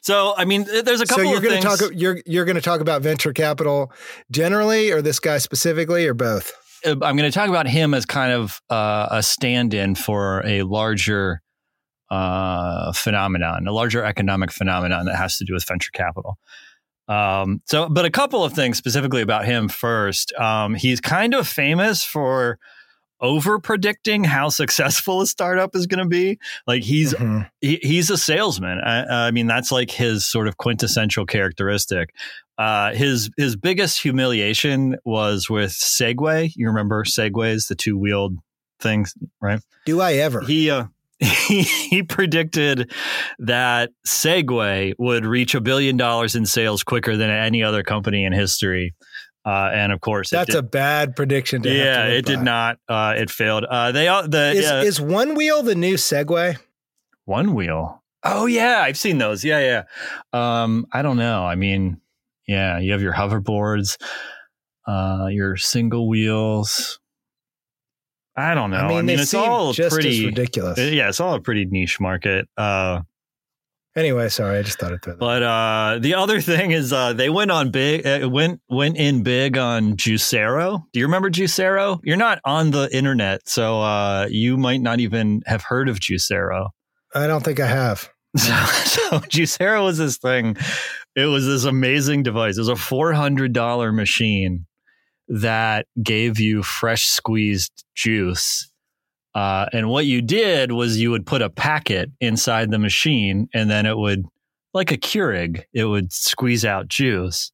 so 0.00 0.34
I 0.36 0.44
mean, 0.44 0.64
there's 0.64 1.00
a 1.00 1.06
couple. 1.06 1.24
so 1.24 1.30
couple 1.30 1.32
you're 1.32 1.40
going 1.40 1.60
to 1.60 1.66
talk 1.66 1.80
you're 1.94 2.20
you're 2.26 2.44
going 2.44 2.56
to 2.56 2.62
talk 2.62 2.80
about 2.80 3.02
venture 3.02 3.32
capital 3.32 3.92
generally 4.30 4.90
or 4.90 5.02
this 5.02 5.20
guy 5.20 5.38
specifically 5.38 6.06
or 6.06 6.14
both? 6.14 6.52
uh, 6.84 6.90
I'm 6.90 7.16
going 7.16 7.30
to 7.30 7.32
talk 7.32 7.48
about 7.48 7.66
him 7.66 7.94
as 7.94 8.06
kind 8.06 8.32
of 8.32 8.60
uh, 8.70 9.08
a 9.10 9.22
stand-in 9.22 9.94
for 9.94 10.44
a 10.46 10.62
larger 10.62 11.42
uh, 12.10 12.92
phenomenon, 12.92 13.66
a 13.66 13.72
larger 13.72 14.04
economic 14.04 14.52
phenomenon 14.52 15.06
that 15.06 15.16
has 15.16 15.36
to 15.38 15.44
do 15.44 15.54
with 15.54 15.66
venture 15.66 15.90
capital. 15.92 16.38
Um, 17.08 17.62
so, 17.66 17.88
but 17.88 18.04
a 18.04 18.10
couple 18.10 18.42
of 18.44 18.52
things 18.52 18.76
specifically 18.78 19.22
about 19.22 19.44
him 19.44 19.68
first. 19.68 20.32
Um, 20.34 20.74
he's 20.74 21.00
kind 21.00 21.34
of 21.34 21.46
famous 21.46 22.04
for 22.04 22.58
over 23.20 23.58
predicting 23.58 24.24
how 24.24 24.48
successful 24.50 25.20
a 25.22 25.26
startup 25.26 25.74
is 25.74 25.86
going 25.86 26.02
to 26.02 26.08
be. 26.08 26.38
Like 26.66 26.82
he's 26.82 27.14
Mhm. 27.14 27.48
he, 27.60 27.78
he's 27.82 28.10
a 28.10 28.18
salesman. 28.18 28.78
I, 28.80 29.28
I 29.28 29.30
mean, 29.30 29.46
that's 29.46 29.72
like 29.72 29.90
his 29.90 30.26
sort 30.26 30.48
of 30.48 30.56
quintessential 30.58 31.24
characteristic. 31.26 32.10
Uh, 32.58 32.92
his 32.92 33.30
his 33.36 33.54
biggest 33.56 34.00
humiliation 34.02 34.96
was 35.04 35.48
with 35.48 35.70
Segway. 35.72 36.52
You 36.56 36.66
remember 36.68 37.04
Segways, 37.04 37.68
the 37.68 37.74
two 37.74 37.96
wheeled 37.98 38.36
things, 38.80 39.14
right? 39.40 39.60
Do 39.86 40.00
I 40.00 40.14
ever? 40.14 40.40
He 40.42 40.70
uh, 40.70 40.86
he, 41.18 41.62
he 41.90 42.02
predicted 42.02 42.92
that 43.38 43.90
Segway 44.06 44.92
would 44.98 45.24
reach 45.24 45.54
a 45.54 45.60
billion 45.60 45.96
dollars 45.96 46.34
in 46.36 46.46
sales 46.46 46.82
quicker 46.82 47.16
than 47.16 47.30
any 47.30 47.62
other 47.62 47.82
company 47.82 48.24
in 48.24 48.32
history. 48.32 48.94
Uh, 49.44 49.70
and 49.72 49.92
of 49.92 50.00
course, 50.00 50.30
That's 50.30 50.46
did- 50.50 50.56
a 50.56 50.62
bad 50.62 51.14
prediction 51.14 51.62
to 51.62 51.68
have 51.68 51.76
to 51.78 51.84
yeah, 51.84 52.04
it 52.06 52.26
did 52.26 52.42
not. 52.42 52.78
Uh, 52.88 53.14
it 53.16 53.30
failed. 53.30 53.64
Uh, 53.64 53.92
they 53.92 54.08
all 54.08 54.26
the 54.28 54.50
Is, 54.52 54.64
yeah, 54.64 54.82
is 54.82 55.00
one 55.00 55.34
wheel 55.36 55.62
the 55.62 55.74
new 55.76 55.94
Segway? 55.94 56.56
one 57.26 57.54
wheel. 57.54 58.02
Oh 58.24 58.46
yeah, 58.46 58.80
I've 58.80 58.98
seen 58.98 59.18
those. 59.18 59.44
Yeah, 59.44 59.60
yeah. 59.60 60.62
Um, 60.62 60.86
I 60.92 61.02
don't 61.02 61.16
know. 61.16 61.44
I 61.44 61.54
mean, 61.54 62.00
yeah, 62.48 62.78
you 62.80 62.90
have 62.90 63.02
your 63.02 63.12
hoverboards, 63.12 63.98
uh, 64.88 65.28
your 65.30 65.56
single 65.56 66.08
wheels. 66.08 66.98
I 68.36 68.54
don't 68.54 68.70
know. 68.70 68.76
I 68.76 68.88
mean, 68.88 69.06
they 69.06 69.14
it's 69.14 69.30
seem 69.30 69.40
all 69.40 69.72
pretty 69.72 70.26
ridiculous. 70.26 70.78
Yeah, 70.78 71.08
it's 71.08 71.20
all 71.20 71.34
a 71.34 71.40
pretty 71.40 71.64
niche 71.64 71.98
market. 72.00 72.46
Uh, 72.56 73.00
Anyway, 73.96 74.28
sorry, 74.28 74.58
I 74.58 74.62
just 74.62 74.78
thought 74.78 74.92
I'd 74.92 75.02
throw 75.02 75.16
but 75.16 75.42
uh, 75.42 75.98
the 76.00 76.14
other 76.14 76.40
thing 76.42 76.70
is 76.70 76.92
uh, 76.92 77.14
they 77.14 77.30
went 77.30 77.50
on 77.50 77.70
big, 77.70 78.06
uh, 78.06 78.28
went 78.28 78.60
went 78.68 78.98
in 78.98 79.22
big 79.22 79.56
on 79.56 79.96
Juicero. 79.96 80.84
Do 80.92 81.00
you 81.00 81.06
remember 81.06 81.30
Juicero? 81.30 81.98
You're 82.04 82.18
not 82.18 82.38
on 82.44 82.72
the 82.72 82.94
internet, 82.94 83.48
so 83.48 83.80
uh, 83.80 84.26
you 84.30 84.58
might 84.58 84.82
not 84.82 85.00
even 85.00 85.42
have 85.46 85.62
heard 85.62 85.88
of 85.88 85.98
Juicero. 85.98 86.68
I 87.14 87.26
don't 87.26 87.42
think 87.42 87.58
I 87.58 87.66
have. 87.66 88.10
So, 88.36 88.52
so 88.84 89.18
Juicero 89.20 89.84
was 89.84 89.96
this 89.96 90.18
thing. 90.18 90.58
It 91.14 91.24
was 91.24 91.46
this 91.46 91.64
amazing 91.64 92.22
device. 92.22 92.58
It 92.58 92.60
was 92.60 92.68
a 92.68 92.76
four 92.76 93.14
hundred 93.14 93.54
dollar 93.54 93.92
machine 93.92 94.65
that 95.28 95.86
gave 96.02 96.38
you 96.38 96.62
fresh 96.62 97.06
squeezed 97.06 97.84
juice. 97.94 98.70
Uh, 99.34 99.66
and 99.72 99.88
what 99.88 100.06
you 100.06 100.22
did 100.22 100.72
was 100.72 100.98
you 100.98 101.10
would 101.10 101.26
put 101.26 101.42
a 101.42 101.50
packet 101.50 102.10
inside 102.20 102.70
the 102.70 102.78
machine, 102.78 103.48
and 103.52 103.68
then 103.68 103.84
it 103.84 103.96
would, 103.96 104.24
like 104.72 104.92
a 104.92 104.96
Keurig, 104.96 105.64
it 105.74 105.84
would 105.84 106.12
squeeze 106.12 106.64
out 106.64 106.88
juice. 106.88 107.52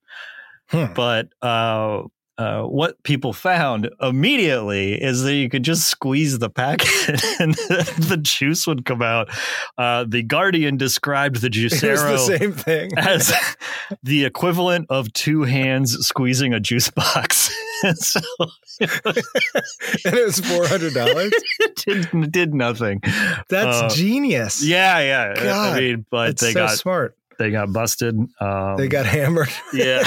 Hmm. 0.69 0.93
But 0.95 1.29
uh, 1.43 2.03
uh, 2.39 2.63
what 2.63 3.03
people 3.03 3.33
found 3.33 3.91
immediately 4.01 4.95
is 4.95 5.23
that 5.23 5.35
you 5.35 5.49
could 5.49 5.63
just 5.63 5.89
squeeze 5.89 6.39
the 6.39 6.49
packet 6.49 6.89
and 7.41 7.55
the 7.55 8.19
juice 8.21 8.67
would 8.67 8.85
come 8.85 9.03
out. 9.03 9.29
Uh, 9.77 10.05
the 10.09 10.23
Guardian 10.23 10.77
described 10.77 11.41
the 11.41 11.49
Juicero 11.51 12.13
the 12.13 12.39
same 12.39 12.53
thing. 12.53 12.91
as 12.97 13.33
the 14.03 14.25
equivalent 14.25 14.87
of 14.89 15.13
two 15.13 15.43
hands 15.43 15.93
squeezing 16.07 16.53
a 16.55 16.61
juice 16.61 16.91
box. 16.91 17.55
And 17.85 17.99
so 17.99 18.21
and 18.81 18.91
it 20.05 20.25
was 20.27 20.41
four 20.41 20.67
hundred 20.67 20.95
dollars. 20.95 21.33
did, 21.85 22.33
did 22.33 22.55
nothing. 22.55 23.01
That's 23.49 23.83
Uh, 23.83 23.89
genius. 23.91 24.65
Yeah, 24.65 25.01
yeah. 25.01 25.35
God, 25.35 25.77
I 25.77 25.81
mean, 25.81 26.07
but 26.11 26.39
they 26.39 26.53
so 26.53 26.67
got 26.67 26.79
smart. 26.79 27.17
They 27.39 27.51
got 27.51 27.73
busted. 27.73 28.17
Um, 28.41 28.77
They 28.77 28.89
got 28.89 29.07
hammered. 29.07 29.49
yeah. 29.73 30.03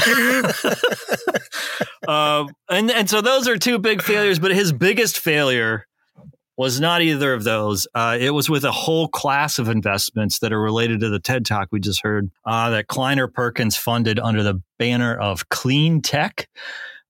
um, 2.08 2.50
and 2.70 2.92
and 2.92 3.10
so 3.10 3.22
those 3.22 3.48
are 3.48 3.58
two 3.58 3.80
big 3.80 4.02
failures. 4.02 4.40
But 4.40 4.52
his 4.52 4.72
biggest 4.72 5.20
failure 5.20 5.86
was 6.58 6.80
not 6.80 7.02
either 7.02 7.34
of 7.34 7.44
those. 7.44 7.88
Uh, 7.94 8.18
it 8.20 8.30
was 8.30 8.50
with 8.50 8.64
a 8.64 8.72
whole 8.72 9.08
class 9.08 9.60
of 9.60 9.68
investments 9.68 10.40
that 10.40 10.54
are 10.54 10.62
related 10.62 11.02
to 11.02 11.10
the 11.10 11.20
TED 11.20 11.46
Talk 11.46 11.68
we 11.72 11.80
just 11.80 12.02
heard 12.02 12.32
uh, 12.46 12.70
that 12.70 12.88
Kleiner 12.88 13.28
Perkins 13.28 13.76
funded 13.76 14.20
under 14.20 14.42
the 14.42 14.62
banner 14.80 15.16
of 15.16 15.50
clean 15.50 16.02
tech. 16.02 16.48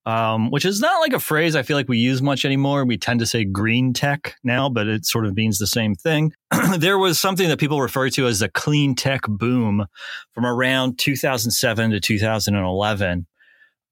Um, 0.06 0.52
which 0.52 0.66
is 0.66 0.80
not 0.80 1.00
like 1.00 1.14
a 1.14 1.20
phrase 1.20 1.56
I 1.56 1.64
feel 1.64 1.76
like 1.76 1.90
we 1.90 1.98
use 1.98 2.22
much 2.22 2.46
anymore. 2.46 2.86
We 2.86 2.96
tend 2.96 3.22
to 3.22 3.26
say 3.26 3.44
green 3.44 3.92
tech 3.92 4.36
now, 4.44 4.70
but 4.70 4.88
it 4.88 5.04
sort 5.04 5.26
of 5.26 5.36
means 5.36 5.58
the 5.58 5.66
same 5.66 5.96
thing. 5.96 6.32
there 6.78 7.00
was 7.00 7.20
something 7.20 7.48
that 7.50 7.60
people 7.60 7.82
refer 7.82 8.10
to 8.12 8.28
as 8.28 8.40
the 8.40 8.50
clean 8.50 8.94
tech 8.94 9.22
boom 9.28 9.88
from 10.34 10.46
around 10.46 11.00
2007 11.00 11.92
to 11.92 12.00
2011. 12.00 13.26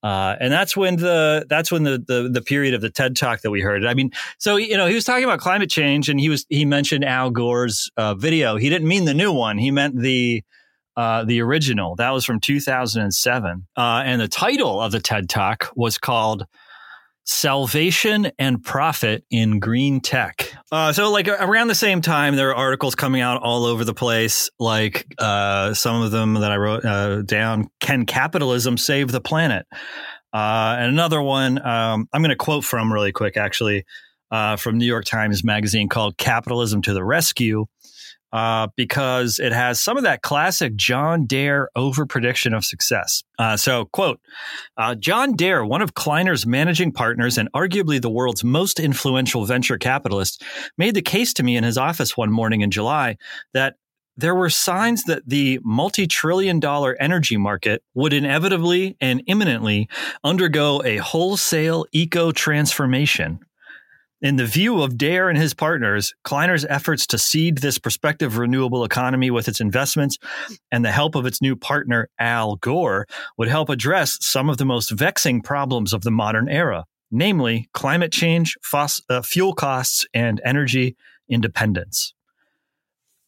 Uh, 0.03 0.35
and 0.41 0.51
that's 0.51 0.75
when 0.75 0.97
the 0.97 1.45
that's 1.49 1.71
when 1.71 1.83
the, 1.83 2.03
the 2.05 2.29
the 2.29 2.41
period 2.41 2.73
of 2.73 2.81
the 2.81 2.89
TED 2.89 3.15
talk 3.15 3.41
that 3.41 3.51
we 3.51 3.61
heard. 3.61 3.85
I 3.85 3.93
mean, 3.93 4.11
so 4.37 4.57
you 4.57 4.75
know, 4.75 4.85
he 4.85 4.95
was 4.95 5.05
talking 5.05 5.23
about 5.23 5.39
climate 5.39 5.69
change, 5.69 6.09
and 6.09 6.19
he 6.19 6.27
was 6.27 6.45
he 6.49 6.65
mentioned 6.65 7.05
Al 7.05 7.29
Gore's 7.29 7.89
uh, 7.95 8.13
video. 8.13 8.57
He 8.57 8.69
didn't 8.69 8.87
mean 8.87 9.05
the 9.05 9.13
new 9.13 9.31
one. 9.31 9.57
He 9.57 9.71
meant 9.71 9.97
the 9.97 10.43
uh, 10.95 11.23
the 11.23 11.41
original. 11.41 11.95
That 11.95 12.11
was 12.11 12.25
from 12.25 12.39
2007. 12.39 13.67
Uh, 13.75 13.81
and 14.05 14.21
the 14.21 14.27
title 14.27 14.81
of 14.81 14.91
the 14.91 14.99
TED 14.99 15.29
talk 15.29 15.71
was 15.75 15.97
called 15.97 16.45
salvation 17.25 18.31
and 18.37 18.61
profit 18.61 19.23
in 19.31 19.59
green 19.59 20.01
tech. 20.01 20.53
Uh, 20.71 20.91
so, 20.91 21.11
like 21.11 21.27
around 21.27 21.67
the 21.67 21.75
same 21.75 22.01
time, 22.01 22.35
there 22.35 22.49
are 22.49 22.55
articles 22.55 22.95
coming 22.95 23.21
out 23.21 23.41
all 23.41 23.65
over 23.65 23.85
the 23.85 23.93
place. 23.93 24.49
Like 24.59 25.07
uh, 25.17 25.73
some 25.73 26.01
of 26.01 26.11
them 26.11 26.35
that 26.35 26.51
I 26.51 26.57
wrote 26.57 26.85
uh, 26.85 27.21
down: 27.21 27.69
"Can 27.79 28.05
capitalism 28.05 28.77
save 28.77 29.11
the 29.11 29.21
planet?" 29.21 29.65
Uh, 30.33 30.75
and 30.79 30.89
another 30.89 31.21
one 31.21 31.59
um, 31.65 32.07
I'm 32.11 32.21
going 32.21 32.29
to 32.29 32.35
quote 32.35 32.65
from 32.65 32.91
really 32.91 33.11
quick, 33.11 33.37
actually, 33.37 33.85
from 34.57 34.77
New 34.79 34.85
York 34.85 35.05
Times 35.05 35.43
Magazine 35.43 35.89
called 35.89 36.17
"Capitalism 36.17 36.81
to 36.83 36.93
the 36.93 37.03
Rescue." 37.03 37.65
Uh, 38.33 38.67
because 38.75 39.37
it 39.37 39.53
has 39.53 39.79
some 39.79 39.95
of 39.95 40.03
that 40.03 40.23
classic 40.23 40.75
John 40.75 41.27
Dare 41.27 41.69
over 41.75 42.05
prediction 42.07 42.53
of 42.55 42.65
success. 42.65 43.23
Uh, 43.37 43.55
so, 43.55 43.85
quote 43.85 44.19
uh, 44.75 44.95
John 44.95 45.35
Dare, 45.35 45.63
one 45.63 45.83
of 45.83 45.93
Kleiner's 45.93 46.45
managing 46.45 46.91
partners 46.91 47.37
and 47.37 47.51
arguably 47.53 48.01
the 48.01 48.09
world's 48.09 48.43
most 48.43 48.79
influential 48.79 49.45
venture 49.45 49.77
capitalist, 49.77 50.43
made 50.79 50.95
the 50.95 51.01
case 51.01 51.31
to 51.33 51.43
me 51.43 51.55
in 51.55 51.63
his 51.63 51.77
office 51.77 52.17
one 52.17 52.31
morning 52.31 52.61
in 52.61 52.71
July 52.71 53.17
that 53.53 53.75
there 54.17 54.35
were 54.35 54.49
signs 54.49 55.03
that 55.03 55.23
the 55.27 55.59
multi 55.63 56.07
trillion 56.07 56.59
dollar 56.59 56.97
energy 56.99 57.37
market 57.37 57.83
would 57.93 58.13
inevitably 58.13 58.97
and 58.99 59.23
imminently 59.27 59.87
undergo 60.23 60.81
a 60.83 60.97
wholesale 60.97 61.85
eco 61.91 62.31
transformation. 62.31 63.39
In 64.23 64.37
the 64.37 64.45
view 64.45 64.81
of 64.81 64.97
Dare 64.97 65.27
and 65.27 65.37
his 65.37 65.53
partners, 65.53 66.13
Kleiner's 66.23 66.63
efforts 66.63 67.05
to 67.07 67.17
seed 67.17 67.57
this 67.57 67.77
prospective 67.77 68.37
renewable 68.37 68.85
economy 68.85 69.29
with 69.29 69.49
its 69.49 69.59
investments 69.59 70.17
and 70.71 70.85
the 70.85 70.91
help 70.91 71.15
of 71.15 71.25
its 71.25 71.41
new 71.41 71.57
partner, 71.57 72.09
Al 72.17 72.55
Gore, 72.55 73.05
would 73.37 73.49
help 73.49 73.67
address 73.67 74.17
some 74.21 74.49
of 74.49 74.57
the 74.57 74.63
most 74.63 74.91
vexing 74.91 75.41
problems 75.41 75.91
of 75.91 76.03
the 76.03 76.11
modern 76.11 76.47
era, 76.47 76.85
namely 77.11 77.67
climate 77.73 78.13
change, 78.13 78.57
uh, 78.73 79.21
fuel 79.23 79.53
costs, 79.53 80.05
and 80.13 80.39
energy 80.45 80.95
independence. 81.27 82.13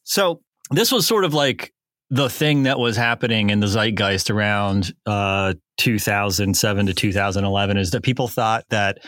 So, 0.05 0.43
this 0.71 0.93
was 0.93 1.05
sort 1.05 1.25
of 1.25 1.33
like 1.33 1.73
the 2.09 2.29
thing 2.29 2.63
that 2.63 2.79
was 2.79 2.95
happening 2.95 3.49
in 3.49 3.59
the 3.59 3.67
zeitgeist 3.67 4.29
around 4.29 4.93
uh, 5.05 5.55
2007 5.77 6.85
to 6.85 6.93
2011 6.93 7.77
is 7.77 7.91
that 7.91 8.01
people 8.01 8.29
thought 8.29 8.63
that 8.69 8.99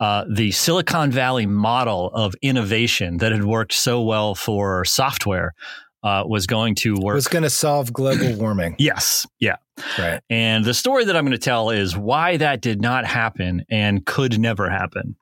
uh, 0.00 0.24
the 0.28 0.50
Silicon 0.50 1.10
Valley 1.10 1.46
model 1.46 2.10
of 2.14 2.34
innovation 2.42 3.18
that 3.18 3.32
had 3.32 3.44
worked 3.44 3.72
so 3.72 4.02
well 4.02 4.34
for 4.34 4.84
software 4.84 5.54
uh, 6.02 6.24
was 6.26 6.46
going 6.46 6.74
to 6.76 6.96
work. 6.98 7.14
Was 7.14 7.28
going 7.28 7.42
to 7.42 7.50
solve 7.50 7.92
global 7.92 8.32
warming. 8.34 8.76
yes. 8.78 9.26
Yeah. 9.38 9.56
Right. 9.98 10.20
And 10.30 10.64
the 10.64 10.74
story 10.74 11.04
that 11.04 11.16
I'm 11.16 11.24
going 11.24 11.32
to 11.32 11.38
tell 11.38 11.70
is 11.70 11.96
why 11.96 12.38
that 12.38 12.60
did 12.60 12.80
not 12.80 13.04
happen 13.04 13.64
and 13.70 14.04
could 14.04 14.38
never 14.38 14.68
happen. 14.68 15.16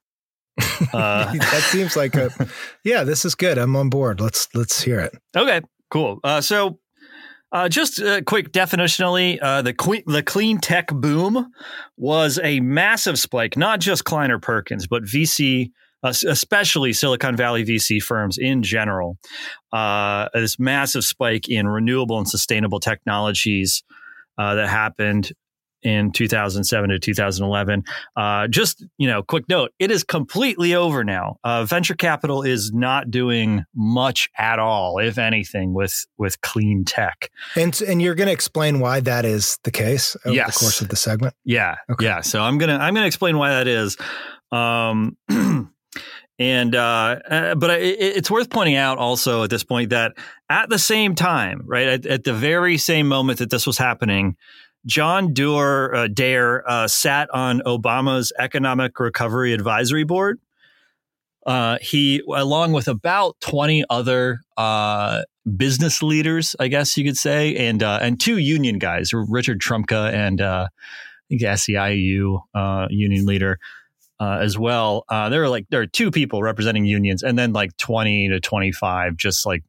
Uh, 0.92 1.32
that 1.34 1.62
seems 1.70 1.96
like 1.96 2.14
a 2.14 2.30
yeah. 2.84 3.02
This 3.02 3.24
is 3.24 3.34
good. 3.34 3.58
I'm 3.58 3.74
on 3.74 3.90
board. 3.90 4.20
Let's 4.20 4.48
let's 4.54 4.80
hear 4.80 5.00
it. 5.00 5.12
Okay. 5.36 5.60
Cool. 5.90 6.20
Uh, 6.22 6.40
so 6.40 6.78
uh, 7.52 7.68
just 7.68 8.00
uh, 8.00 8.20
quick 8.22 8.52
definitionally, 8.52 9.38
uh, 9.40 9.62
the 9.62 9.72
que- 9.72 10.04
the 10.06 10.22
clean 10.22 10.58
tech 10.58 10.88
boom 10.88 11.50
was 11.96 12.38
a 12.42 12.60
massive 12.60 13.18
spike, 13.18 13.56
not 13.56 13.80
just 13.80 14.04
Kleiner 14.04 14.38
Perkins, 14.38 14.86
but 14.86 15.04
VC, 15.04 15.70
uh, 16.02 16.12
especially 16.26 16.92
Silicon 16.92 17.36
Valley 17.36 17.64
VC 17.64 18.02
firms 18.02 18.38
in 18.38 18.62
general. 18.62 19.18
Uh, 19.72 20.28
this 20.34 20.58
massive 20.58 21.04
spike 21.04 21.48
in 21.48 21.66
renewable 21.66 22.18
and 22.18 22.28
sustainable 22.28 22.80
technologies 22.80 23.82
uh, 24.36 24.54
that 24.54 24.68
happened 24.68 25.32
in 25.82 26.12
2007 26.12 26.90
to 26.90 26.98
2011. 26.98 27.84
Uh, 28.16 28.48
just 28.48 28.84
you 28.98 29.06
know, 29.06 29.22
quick 29.22 29.48
note: 29.48 29.72
it 29.78 29.90
is 29.90 30.04
completely 30.04 30.74
over 30.74 31.04
now. 31.04 31.38
Uh, 31.44 31.64
venture 31.64 31.94
capital 31.94 32.42
is 32.42 32.72
not 32.72 33.10
doing 33.10 33.64
much 33.74 34.28
at 34.38 34.58
all, 34.58 34.98
if 34.98 35.18
anything, 35.18 35.72
with 35.74 36.06
with 36.16 36.40
clean 36.40 36.84
tech. 36.84 37.30
And 37.56 37.80
and 37.82 38.02
you're 38.02 38.14
going 38.14 38.28
to 38.28 38.32
explain 38.32 38.80
why 38.80 39.00
that 39.00 39.24
is 39.24 39.58
the 39.64 39.70
case 39.70 40.16
over 40.24 40.34
yes. 40.34 40.58
the 40.58 40.64
course 40.64 40.80
of 40.80 40.88
the 40.88 40.96
segment. 40.96 41.34
Yeah, 41.44 41.76
okay. 41.90 42.04
yeah. 42.04 42.20
So 42.20 42.42
I'm 42.42 42.58
gonna 42.58 42.78
I'm 42.78 42.94
gonna 42.94 43.06
explain 43.06 43.38
why 43.38 43.50
that 43.50 43.68
is. 43.68 43.96
Um, 44.50 45.16
and 46.38 46.74
uh, 46.74 47.18
uh, 47.28 47.54
but 47.54 47.70
it, 47.70 47.98
it's 48.00 48.30
worth 48.30 48.50
pointing 48.50 48.76
out 48.76 48.98
also 48.98 49.44
at 49.44 49.50
this 49.50 49.64
point 49.64 49.90
that 49.90 50.12
at 50.48 50.68
the 50.68 50.78
same 50.78 51.14
time, 51.14 51.62
right 51.66 51.86
at, 51.86 52.06
at 52.06 52.24
the 52.24 52.32
very 52.32 52.78
same 52.78 53.08
moment 53.08 53.38
that 53.38 53.50
this 53.50 53.66
was 53.66 53.78
happening 53.78 54.36
John 54.86 55.34
Doerr, 55.34 55.94
uh, 55.94 56.08
Dare 56.08 56.68
uh, 56.68 56.88
sat 56.88 57.28
on 57.30 57.60
Obama's 57.66 58.32
Economic 58.38 58.98
Recovery 58.98 59.52
Advisory 59.52 60.04
Board. 60.04 60.40
Uh, 61.46 61.78
he, 61.80 62.22
along 62.34 62.72
with 62.72 62.88
about 62.88 63.36
twenty 63.40 63.84
other 63.88 64.40
uh, 64.56 65.22
business 65.56 66.02
leaders, 66.02 66.54
I 66.60 66.68
guess 66.68 66.96
you 66.96 67.04
could 67.04 67.16
say, 67.16 67.56
and 67.56 67.82
uh, 67.82 67.98
and 68.02 68.20
two 68.20 68.38
union 68.38 68.78
guys, 68.78 69.12
Richard 69.12 69.60
Trumka 69.60 70.12
and 70.12 70.40
uh, 70.40 70.68
I 70.70 71.24
think 71.28 71.42
SEIU 71.42 72.40
union 72.90 73.24
leader. 73.24 73.58
as 74.20 74.58
well, 74.58 75.04
there 75.08 75.42
are 75.42 75.48
like 75.48 75.66
there 75.70 75.80
are 75.80 75.86
two 75.86 76.10
people 76.10 76.42
representing 76.42 76.84
unions, 76.84 77.22
and 77.22 77.38
then 77.38 77.52
like 77.52 77.74
twenty 77.78 78.28
to 78.28 78.40
twenty 78.40 78.72
five, 78.72 79.16
just 79.16 79.46
like 79.46 79.62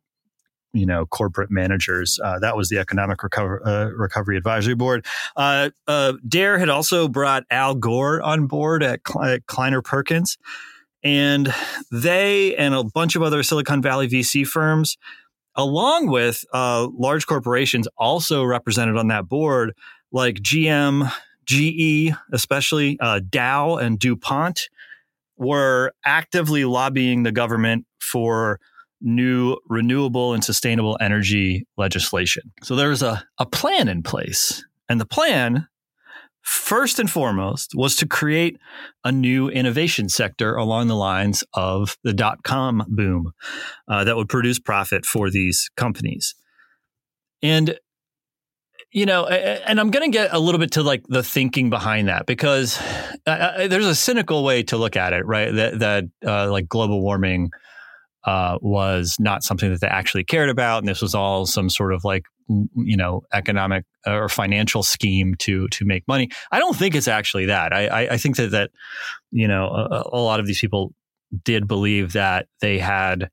you 0.74 0.86
know 0.86 1.06
corporate 1.06 1.52
managers. 1.52 2.20
Uh, 2.24 2.40
that 2.40 2.56
was 2.56 2.70
the 2.70 2.78
Economic 2.78 3.24
Recover, 3.24 3.66
uh, 3.66 3.86
Recovery 3.86 4.38
Advisory 4.38 4.76
Board. 4.76 5.06
Uh, 5.36 5.70
uh 5.88 6.14
Dare 6.28 6.60
had 6.60 6.70
also 6.70 7.08
brought 7.08 7.44
Al 7.50 7.76
Gore 7.76 8.22
on 8.22 8.48
board 8.48 8.84
at, 8.84 9.02
at 9.24 9.46
Kleiner 9.48 9.82
Perkins, 9.82 10.38
and 11.04 11.54
they 11.92 12.56
and 12.56 12.74
a 12.74 12.84
bunch 12.84 13.16
of 13.16 13.22
other 13.22 13.44
Silicon 13.44 13.82
Valley 13.82 14.08
VC 14.08 14.46
firms, 14.46 14.98
along 15.56 16.08
with 16.08 16.44
uh, 16.54 16.88
large 16.94 17.26
corporations, 17.26 17.88
also 17.98 18.44
represented 18.44 18.98
on 18.98 19.08
that 19.08 19.28
board, 19.28 19.74
like 20.12 20.36
GM. 20.36 21.12
GE, 21.46 22.14
especially 22.32 22.96
uh, 23.00 23.22
Dow 23.28 23.78
and 23.78 23.98
DuPont, 23.98 24.70
were 25.36 25.94
actively 26.06 26.64
lobbying 26.64 27.24
the 27.24 27.32
government 27.32 27.88
for 28.00 28.60
new 29.02 29.58
renewable 29.68 30.34
and 30.34 30.44
sustainable 30.44 30.98
energy 31.00 31.66
legislation. 31.78 32.52
So 32.64 32.76
there's 32.76 33.02
a, 33.02 33.24
a 33.38 33.46
plan 33.46 33.88
in 33.88 34.04
place. 34.04 34.66
And 34.90 35.00
the 35.00 35.06
plan, 35.06 35.68
first 36.42 37.00
and 37.00 37.10
foremost, 37.10 37.74
was 37.76 37.96
to 37.98 38.08
create 38.08 38.58
a 39.04 39.12
new 39.12 39.50
innovation 39.50 40.10
sector 40.10 40.56
along 40.56 40.88
the 40.88 40.96
lines 40.96 41.44
of 41.54 41.98
the 42.04 42.14
dot 42.14 42.44
com 42.44 42.86
boom 42.88 43.32
uh, 43.88 44.04
that 44.04 44.16
would 44.16 44.30
produce 44.30 44.60
profit 44.60 45.06
for 45.06 45.30
these 45.30 45.70
companies. 45.78 46.36
And 47.42 47.78
you 48.92 49.06
know, 49.06 49.28
and 49.28 49.80
I'm 49.80 49.92
going 49.92 50.12
to 50.12 50.18
get 50.18 50.34
a 50.34 50.40
little 50.40 50.58
bit 50.58 50.72
to 50.72 50.82
like 50.82 51.04
the 51.08 51.22
thinking 51.22 51.70
behind 51.70 52.08
that 52.08 52.26
because 52.26 52.82
uh, 53.28 53.68
there's 53.68 53.86
a 53.86 53.94
cynical 53.94 54.44
way 54.44 54.64
to 54.64 54.78
look 54.78 54.96
at 54.96 55.14
it, 55.14 55.28
right? 55.28 55.54
That 55.54 55.80
that 55.80 56.06
uh, 56.26 56.50
like 56.50 56.68
global 56.68 57.00
warming 57.00 57.52
uh, 58.26 58.58
was 58.62 59.16
not 59.20 59.44
something 59.44 59.72
that 59.72 59.82
they 59.82 59.88
actually 59.88 60.24
cared 60.24 60.50
about, 60.50 60.80
and 60.80 60.88
this 60.88 61.02
was 61.02 61.16
all 61.16 61.46
some 61.46 61.70
sort 61.70 61.94
of 61.94 62.04
like 62.04 62.26
you 62.48 62.98
know 62.98 63.24
economic 63.34 63.86
uh, 64.08 64.14
or 64.14 64.30
financial 64.30 64.84
scheme 64.84 65.36
to 65.40 65.68
to 65.70 65.86
make 65.86 66.08
money. 66.08 66.30
I 66.52 66.60
don't 66.60 66.76
think 66.76 66.96
it's 66.96 67.08
actually 67.08 67.46
that. 67.46 67.74
I 67.74 67.88
I, 67.88 68.14
I 68.14 68.18
think 68.18 68.36
that 68.38 68.52
that 68.52 68.72
you 69.32 69.48
know 69.48 69.68
a, 69.68 70.04
a, 70.12 70.20
lot 70.20 70.40
of 70.40 70.48
these 70.48 70.60
people 70.60 70.94
did 71.44 71.68
believe 71.68 72.14
that 72.14 72.48
they 72.62 72.80
had 72.80 73.30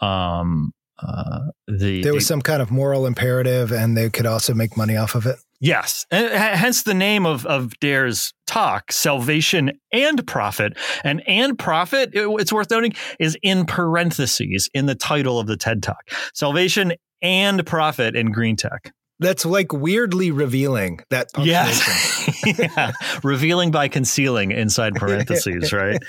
um 0.00 0.72
uh 0.98 1.40
the 1.66 2.02
there 2.02 2.12
was 2.12 2.24
the, 2.24 2.28
some 2.28 2.42
kind 2.42 2.62
of 2.62 2.70
moral 2.70 3.06
imperative, 3.06 3.72
and 3.72 3.96
they 3.96 4.08
could 4.08 4.26
also 4.26 4.54
make 4.54 4.76
money 4.76 4.96
off 4.96 5.14
of 5.14 5.26
it. 5.26 5.36
Yes, 5.62 6.06
and 6.10 6.26
hence 6.28 6.82
the 6.82 6.92
name 6.92 7.24
of 7.24 7.46
of 7.46 7.78
Dare's 7.78 8.34
talk, 8.48 8.90
salvation 8.90 9.78
and 9.92 10.26
profit. 10.26 10.76
And 11.04 11.22
and 11.28 11.56
profit, 11.56 12.10
it's 12.12 12.52
worth 12.52 12.68
noting, 12.68 12.94
is 13.20 13.38
in 13.42 13.64
parentheses 13.64 14.68
in 14.74 14.86
the 14.86 14.96
title 14.96 15.38
of 15.38 15.46
the 15.46 15.56
TED 15.56 15.84
Talk. 15.84 16.10
Salvation 16.34 16.94
and 17.22 17.64
profit 17.64 18.16
in 18.16 18.32
green 18.32 18.56
tech. 18.56 18.92
That's 19.20 19.46
like 19.46 19.72
weirdly 19.72 20.32
revealing 20.32 20.98
that 21.10 21.28
yes. 21.38 22.28
yeah. 22.58 22.90
revealing 23.22 23.70
by 23.70 23.86
concealing 23.86 24.50
inside 24.50 24.96
parentheses, 24.96 25.72
right? 25.72 26.02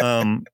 Um, 0.00 0.44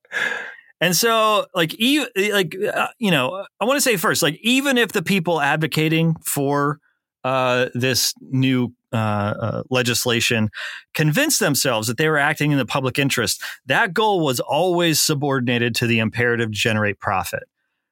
and 0.80 0.96
so, 0.96 1.46
like, 1.54 1.74
even 1.74 2.08
like 2.32 2.56
uh, 2.56 2.88
you 2.98 3.12
know, 3.12 3.44
I 3.60 3.66
want 3.66 3.76
to 3.76 3.80
say 3.80 3.96
first, 3.96 4.20
like, 4.20 4.36
even 4.42 4.78
if 4.78 4.90
the 4.90 5.02
people 5.02 5.40
advocating 5.40 6.16
for 6.24 6.80
uh, 7.26 7.70
this 7.74 8.14
new 8.20 8.72
uh, 8.92 8.96
uh, 8.96 9.62
legislation 9.68 10.48
convinced 10.94 11.40
themselves 11.40 11.88
that 11.88 11.96
they 11.96 12.08
were 12.08 12.18
acting 12.18 12.52
in 12.52 12.58
the 12.58 12.64
public 12.64 13.00
interest, 13.00 13.42
that 13.66 13.92
goal 13.92 14.24
was 14.24 14.38
always 14.38 15.02
subordinated 15.02 15.74
to 15.74 15.88
the 15.88 15.98
imperative 15.98 16.52
to 16.52 16.56
generate 16.56 17.00
profit. 17.00 17.42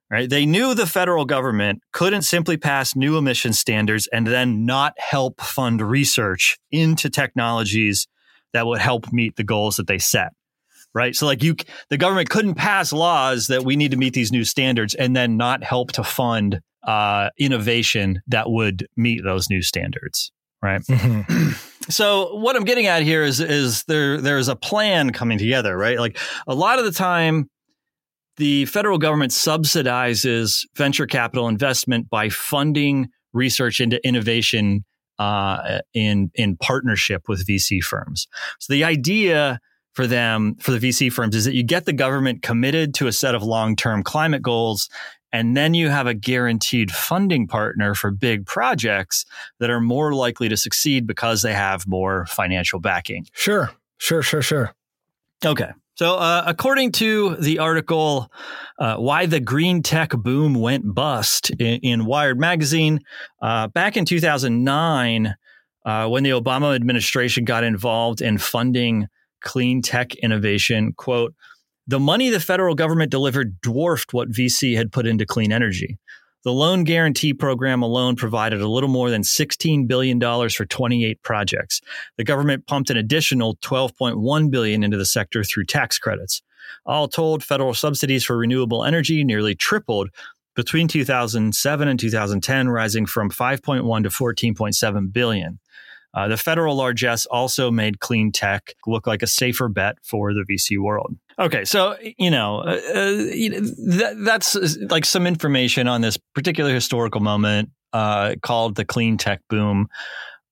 Right? 0.09 0.31
They 0.31 0.47
knew 0.47 0.73
the 0.73 0.87
federal 0.87 1.25
government 1.25 1.83
couldn't 1.91 2.23
simply 2.23 2.57
pass 2.57 2.95
new 2.95 3.19
emission 3.19 3.53
standards 3.53 4.09
and 4.13 4.25
then 4.25 4.67
not 4.67 4.95
help 4.99 5.41
fund 5.41 5.83
research 5.83 6.57
into 6.71 7.11
technologies 7.11 8.07
that 8.53 8.69
would 8.69 8.81
help 8.81 9.13
meet 9.13 9.35
the 9.35 9.43
goals 9.43 9.75
that 9.77 9.89
they 9.89 9.99
set. 9.99 10.29
Right. 10.95 11.15
So, 11.17 11.27
like, 11.27 11.43
you, 11.43 11.57
the 11.91 11.97
government 11.97 12.31
couldn't 12.31 12.55
pass 12.55 12.93
laws 12.93 13.49
that 13.49 13.65
we 13.65 13.75
need 13.75 13.91
to 13.91 13.97
meet 13.97 14.15
these 14.15 14.31
new 14.31 14.45
standards 14.45 14.95
and 14.95 15.17
then 15.17 15.37
not 15.37 15.65
help 15.65 15.91
to 15.93 16.05
fund 16.05 16.61
uh, 16.85 17.31
innovation 17.37 18.23
that 18.29 18.49
would 18.49 18.87
meet 18.97 19.25
those 19.25 19.51
new 19.51 19.61
standards. 19.61 20.31
Right. 20.63 20.81
Mm-hmm. 20.83 21.51
so, 21.91 22.37
what 22.37 22.55
I'm 22.55 22.65
getting 22.65 22.87
at 22.87 23.03
here 23.03 23.25
is, 23.25 23.41
is 23.41 23.83
there, 23.85 24.21
there's 24.21 24.49
a 24.49 24.55
plan 24.55 25.11
coming 25.11 25.37
together, 25.37 25.77
right? 25.77 25.99
Like, 25.99 26.17
a 26.47 26.55
lot 26.55 26.79
of 26.79 26.85
the 26.85 26.93
time, 26.93 27.51
the 28.37 28.67
federal 28.67 28.99
government 28.99 29.33
subsidizes 29.33 30.65
venture 30.77 31.07
capital 31.07 31.49
investment 31.49 32.09
by 32.09 32.29
funding 32.29 33.09
research 33.33 33.81
into 33.81 34.05
innovation 34.07 34.85
uh, 35.19 35.81
in 35.93 36.31
in 36.35 36.57
partnership 36.57 37.23
with 37.29 37.47
VC 37.47 37.81
firms. 37.81 38.27
So 38.59 38.73
the 38.73 38.85
idea 38.85 39.61
for 39.95 40.07
them 40.07 40.57
for 40.57 40.73
the 40.73 40.79
VC 40.79 41.11
firms 41.11 41.35
is 41.35 41.45
that 41.45 41.55
you 41.55 41.63
get 41.63 41.87
the 41.87 41.93
government 41.93 42.43
committed 42.43 42.95
to 42.95 43.07
a 43.07 43.13
set 43.13 43.35
of 43.35 43.43
long 43.43 43.77
term 43.77 44.03
climate 44.03 44.43
goals. 44.43 44.89
And 45.33 45.57
then 45.57 45.75
you 45.75 45.89
have 45.89 46.07
a 46.07 46.15
guaranteed 46.15 46.93
funding 46.93 47.49
partner 47.49 47.95
for 47.95 48.13
big 48.13 48.47
projects 48.47 49.25
that 49.59 49.69
are 49.69 49.81
more 49.81 50.15
likely 50.15 50.49
to 50.49 50.57
succeed 50.57 51.09
because 51.09 51.43
they 51.43 51.55
have 51.55 51.89
more 51.89 52.27
financial 52.27 52.79
backing. 52.79 53.27
Sure, 53.33 53.71
sure, 53.99 54.23
sure, 54.23 54.43
sure. 54.43 54.75
Okay. 55.45 55.71
So, 55.97 56.17
uh, 56.17 56.43
according 56.47 56.93
to 56.93 57.37
the 57.37 57.61
article, 57.61 58.31
uh, 58.81 58.97
Why 58.97 59.27
the 59.27 59.39
Green 59.39 59.83
Tech 59.83 60.11
Boom 60.11 60.55
Went 60.55 60.93
Bust 60.93 61.51
in, 61.51 61.81
in 61.83 62.05
Wired 62.05 62.39
Magazine, 62.39 63.01
uh, 63.41 63.69
back 63.69 63.97
in 63.97 64.05
2009, 64.05 65.35
uh, 65.85 66.09
when 66.09 66.23
the 66.23 66.31
Obama 66.31 66.75
administration 66.75 67.45
got 67.45 67.63
involved 67.63 68.23
in 68.23 68.39
funding 68.39 69.09
clean 69.45 69.83
tech 69.83 70.15
innovation, 70.17 70.93
quote, 70.97 71.35
the 71.87 72.01
money 72.01 72.31
the 72.31 72.41
federal 72.41 72.75
government 72.75 73.11
delivered 73.11 73.61
dwarfed 73.61 74.15
what 74.15 74.31
VC 74.31 74.75
had 74.75 74.91
put 74.91 75.07
into 75.07 75.27
clean 75.27 75.53
energy. 75.53 75.99
The 76.43 76.53
loan 76.53 76.85
guarantee 76.85 77.33
program 77.33 77.83
alone 77.83 78.17
provided 78.17 78.61
a 78.61 78.69
little 78.69 78.89
more 78.89 79.11
than 79.11 79.23
$16 79.23 79.87
billion 79.87 80.21
for 80.21 80.67
28 80.67 81.23
projects. 81.23 81.81
The 82.17 82.25
government 82.25 82.67
pumped 82.67 82.91
an 82.91 82.97
additional 82.97 83.57
12.1 83.57 84.51
billion 84.51 84.83
into 84.83 84.97
the 84.97 85.07
sector 85.07 85.45
through 85.45 85.65
tax 85.65 85.99
credits. 85.99 86.43
All 86.87 87.09
told, 87.09 87.43
federal 87.43 87.75
subsidies 87.75 88.25
for 88.25 88.37
renewable 88.37 88.85
energy 88.85 89.25
nearly 89.25 89.55
tripled 89.55 90.11
between 90.55 90.89
2007 90.89 91.89
and 91.89 91.99
2010, 91.99 92.69
rising 92.69 93.07
from 93.07 93.31
5.1 93.31 94.03
to 94.03 94.09
14.7 94.09 95.13
billion. 95.13 95.59
Uh, 96.15 96.29
the 96.29 96.37
federal 96.37 96.77
largesse 96.77 97.27
also 97.27 97.71
made 97.71 98.01
clean 98.01 98.31
tech 98.31 98.75
look 98.87 99.07
like 99.07 99.23
a 99.23 99.27
safer 99.27 99.69
bet 99.69 99.97
for 100.03 100.33
the 100.33 100.45
VC 100.49 100.79
world. 100.79 101.17
Okay, 101.39 101.65
so 101.65 101.97
you 102.19 102.31
know, 102.31 102.59
uh, 102.61 102.71
uh, 102.71 103.15
that, 103.97 104.15
that's 104.25 104.55
uh, 104.55 104.69
like 104.91 105.05
some 105.05 105.27
information 105.27 105.89
on 105.89 106.01
this 106.01 106.17
particular 106.35 106.73
historical 106.73 107.21
moment 107.21 107.71
uh, 107.93 108.37
called 108.43 108.77
the 108.77 108.85
clean 108.85 109.17
tech 109.19 109.41
boom 109.49 109.89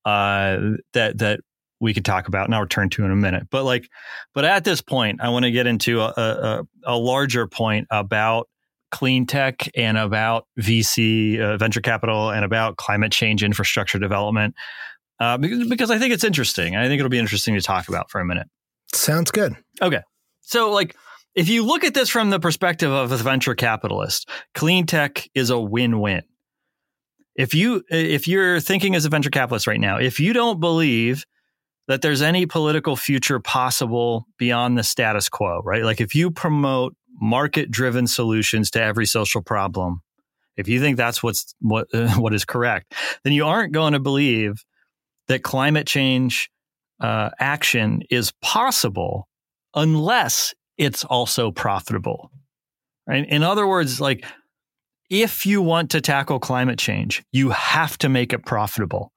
uh, 0.03 0.57
that 0.93 1.17
that 1.19 1.39
we 1.79 1.93
could 1.93 2.05
talk 2.05 2.27
about, 2.27 2.45
and 2.45 2.55
I'll 2.55 2.61
return 2.61 2.89
to 2.91 3.05
in 3.05 3.11
a 3.11 3.15
minute. 3.15 3.47
But 3.49 3.63
like, 3.63 3.87
but 4.33 4.45
at 4.45 4.65
this 4.65 4.81
point, 4.81 5.21
I 5.21 5.29
want 5.29 5.43
to 5.43 5.51
get 5.51 5.67
into 5.67 6.01
a, 6.01 6.13
a, 6.17 6.63
a 6.85 6.97
larger 6.97 7.47
point 7.47 7.87
about 7.89 8.49
clean 8.91 9.25
tech 9.25 9.69
and 9.75 9.97
about 9.97 10.45
VC 10.59 11.39
uh, 11.39 11.57
venture 11.57 11.81
capital 11.81 12.29
and 12.29 12.45
about 12.45 12.77
climate 12.77 13.11
change 13.11 13.43
infrastructure 13.43 13.97
development 13.97 14.53
uh, 15.19 15.37
because, 15.37 15.67
because 15.67 15.91
I 15.91 15.99
think 15.99 16.13
it's 16.13 16.23
interesting. 16.23 16.75
I 16.75 16.87
think 16.87 16.99
it'll 16.99 17.09
be 17.09 17.19
interesting 17.19 17.55
to 17.55 17.61
talk 17.61 17.87
about 17.87 18.09
for 18.09 18.19
a 18.19 18.25
minute. 18.25 18.47
Sounds 18.93 19.31
good. 19.31 19.55
Okay. 19.81 20.01
So, 20.41 20.71
like, 20.71 20.95
if 21.35 21.49
you 21.49 21.65
look 21.65 21.83
at 21.83 21.93
this 21.93 22.09
from 22.09 22.29
the 22.29 22.39
perspective 22.39 22.91
of 22.91 23.11
a 23.11 23.17
venture 23.17 23.55
capitalist, 23.55 24.29
clean 24.53 24.85
tech 24.85 25.27
is 25.33 25.49
a 25.49 25.59
win-win. 25.59 26.23
If 27.35 27.55
you 27.55 27.83
if 27.89 28.27
you're 28.27 28.59
thinking 28.59 28.93
as 28.93 29.05
a 29.05 29.09
venture 29.09 29.31
capitalist 29.31 29.65
right 29.65 29.79
now, 29.79 29.97
if 29.97 30.19
you 30.19 30.33
don't 30.33 30.59
believe 30.59 31.25
that 31.87 32.01
there's 32.01 32.21
any 32.21 32.45
political 32.45 32.95
future 32.95 33.39
possible 33.39 34.27
beyond 34.37 34.77
the 34.77 34.83
status 34.83 35.29
quo, 35.29 35.61
right? 35.65 35.83
Like 35.83 35.99
if 35.99 36.15
you 36.15 36.31
promote 36.31 36.95
market-driven 37.19 38.07
solutions 38.07 38.69
to 38.71 38.81
every 38.81 39.05
social 39.05 39.41
problem, 39.41 40.01
if 40.55 40.67
you 40.67 40.79
think 40.79 40.97
that's 40.97 41.23
what's 41.23 41.55
what 41.59 41.87
uh, 41.93 42.09
what 42.17 42.33
is 42.35 42.45
correct, 42.45 42.93
then 43.23 43.33
you 43.33 43.45
aren't 43.45 43.73
going 43.73 43.93
to 43.93 43.99
believe 43.99 44.63
that 45.27 45.43
climate 45.43 45.87
change 45.87 46.49
uh, 46.99 47.29
action 47.39 48.03
is 48.09 48.31
possible 48.41 49.27
unless 49.75 50.53
it's 50.77 51.03
also 51.03 51.51
profitable. 51.51 52.31
Right? 53.07 53.25
In 53.27 53.43
other 53.43 53.67
words, 53.67 53.99
like 53.99 54.25
if 55.09 55.45
you 55.45 55.61
want 55.61 55.91
to 55.91 56.01
tackle 56.01 56.39
climate 56.39 56.79
change, 56.79 57.23
you 57.31 57.49
have 57.51 57.97
to 57.99 58.09
make 58.09 58.33
it 58.33 58.45
profitable. 58.45 59.11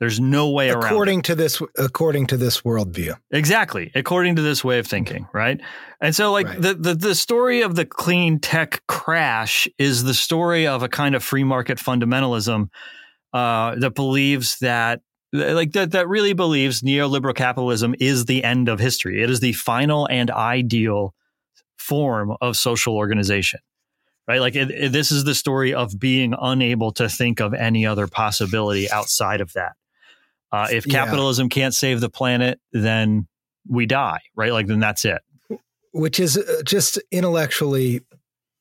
There's 0.00 0.18
no 0.18 0.50
way 0.50 0.70
according 0.70 0.82
around. 0.82 0.92
According 0.92 1.22
to 1.22 1.34
this, 1.36 1.62
according 1.78 2.26
to 2.28 2.36
this 2.36 2.62
worldview, 2.62 3.16
exactly. 3.30 3.92
According 3.94 4.34
to 4.34 4.42
this 4.42 4.64
way 4.64 4.80
of 4.80 4.86
thinking, 4.86 5.28
right? 5.32 5.60
And 6.00 6.12
so, 6.12 6.32
like 6.32 6.48
right. 6.48 6.60
the, 6.60 6.74
the 6.74 6.94
the 6.94 7.14
story 7.14 7.62
of 7.62 7.76
the 7.76 7.84
clean 7.84 8.40
tech 8.40 8.82
crash 8.88 9.68
is 9.78 10.02
the 10.02 10.14
story 10.14 10.66
of 10.66 10.82
a 10.82 10.88
kind 10.88 11.14
of 11.14 11.22
free 11.22 11.44
market 11.44 11.78
fundamentalism 11.78 12.66
uh, 13.32 13.76
that 13.76 13.94
believes 13.94 14.58
that 14.58 15.02
like 15.32 15.72
that 15.72 15.92
that 15.92 16.08
really 16.08 16.32
believes 16.34 16.82
neoliberal 16.82 17.34
capitalism 17.34 17.94
is 17.98 18.26
the 18.26 18.44
end 18.44 18.68
of 18.68 18.78
history. 18.78 19.22
It 19.22 19.30
is 19.30 19.40
the 19.40 19.52
final 19.52 20.06
and 20.06 20.30
ideal 20.30 21.14
form 21.78 22.36
of 22.40 22.56
social 22.56 22.96
organization. 22.96 23.60
Right? 24.28 24.40
Like 24.40 24.54
it, 24.54 24.70
it, 24.70 24.92
this 24.92 25.10
is 25.10 25.24
the 25.24 25.34
story 25.34 25.74
of 25.74 25.98
being 25.98 26.34
unable 26.40 26.92
to 26.92 27.08
think 27.08 27.40
of 27.40 27.54
any 27.54 27.86
other 27.86 28.06
possibility 28.06 28.90
outside 28.90 29.40
of 29.40 29.52
that. 29.54 29.72
Uh, 30.52 30.68
if 30.70 30.86
capitalism 30.86 31.46
yeah. 31.46 31.54
can't 31.54 31.74
save 31.74 32.00
the 32.00 32.10
planet, 32.10 32.60
then 32.72 33.26
we 33.66 33.86
die, 33.86 34.20
right? 34.36 34.52
Like 34.52 34.66
then 34.66 34.80
that's 34.80 35.04
it. 35.04 35.22
Which 35.92 36.20
is 36.20 36.38
uh, 36.38 36.62
just 36.64 37.00
intellectually 37.10 38.02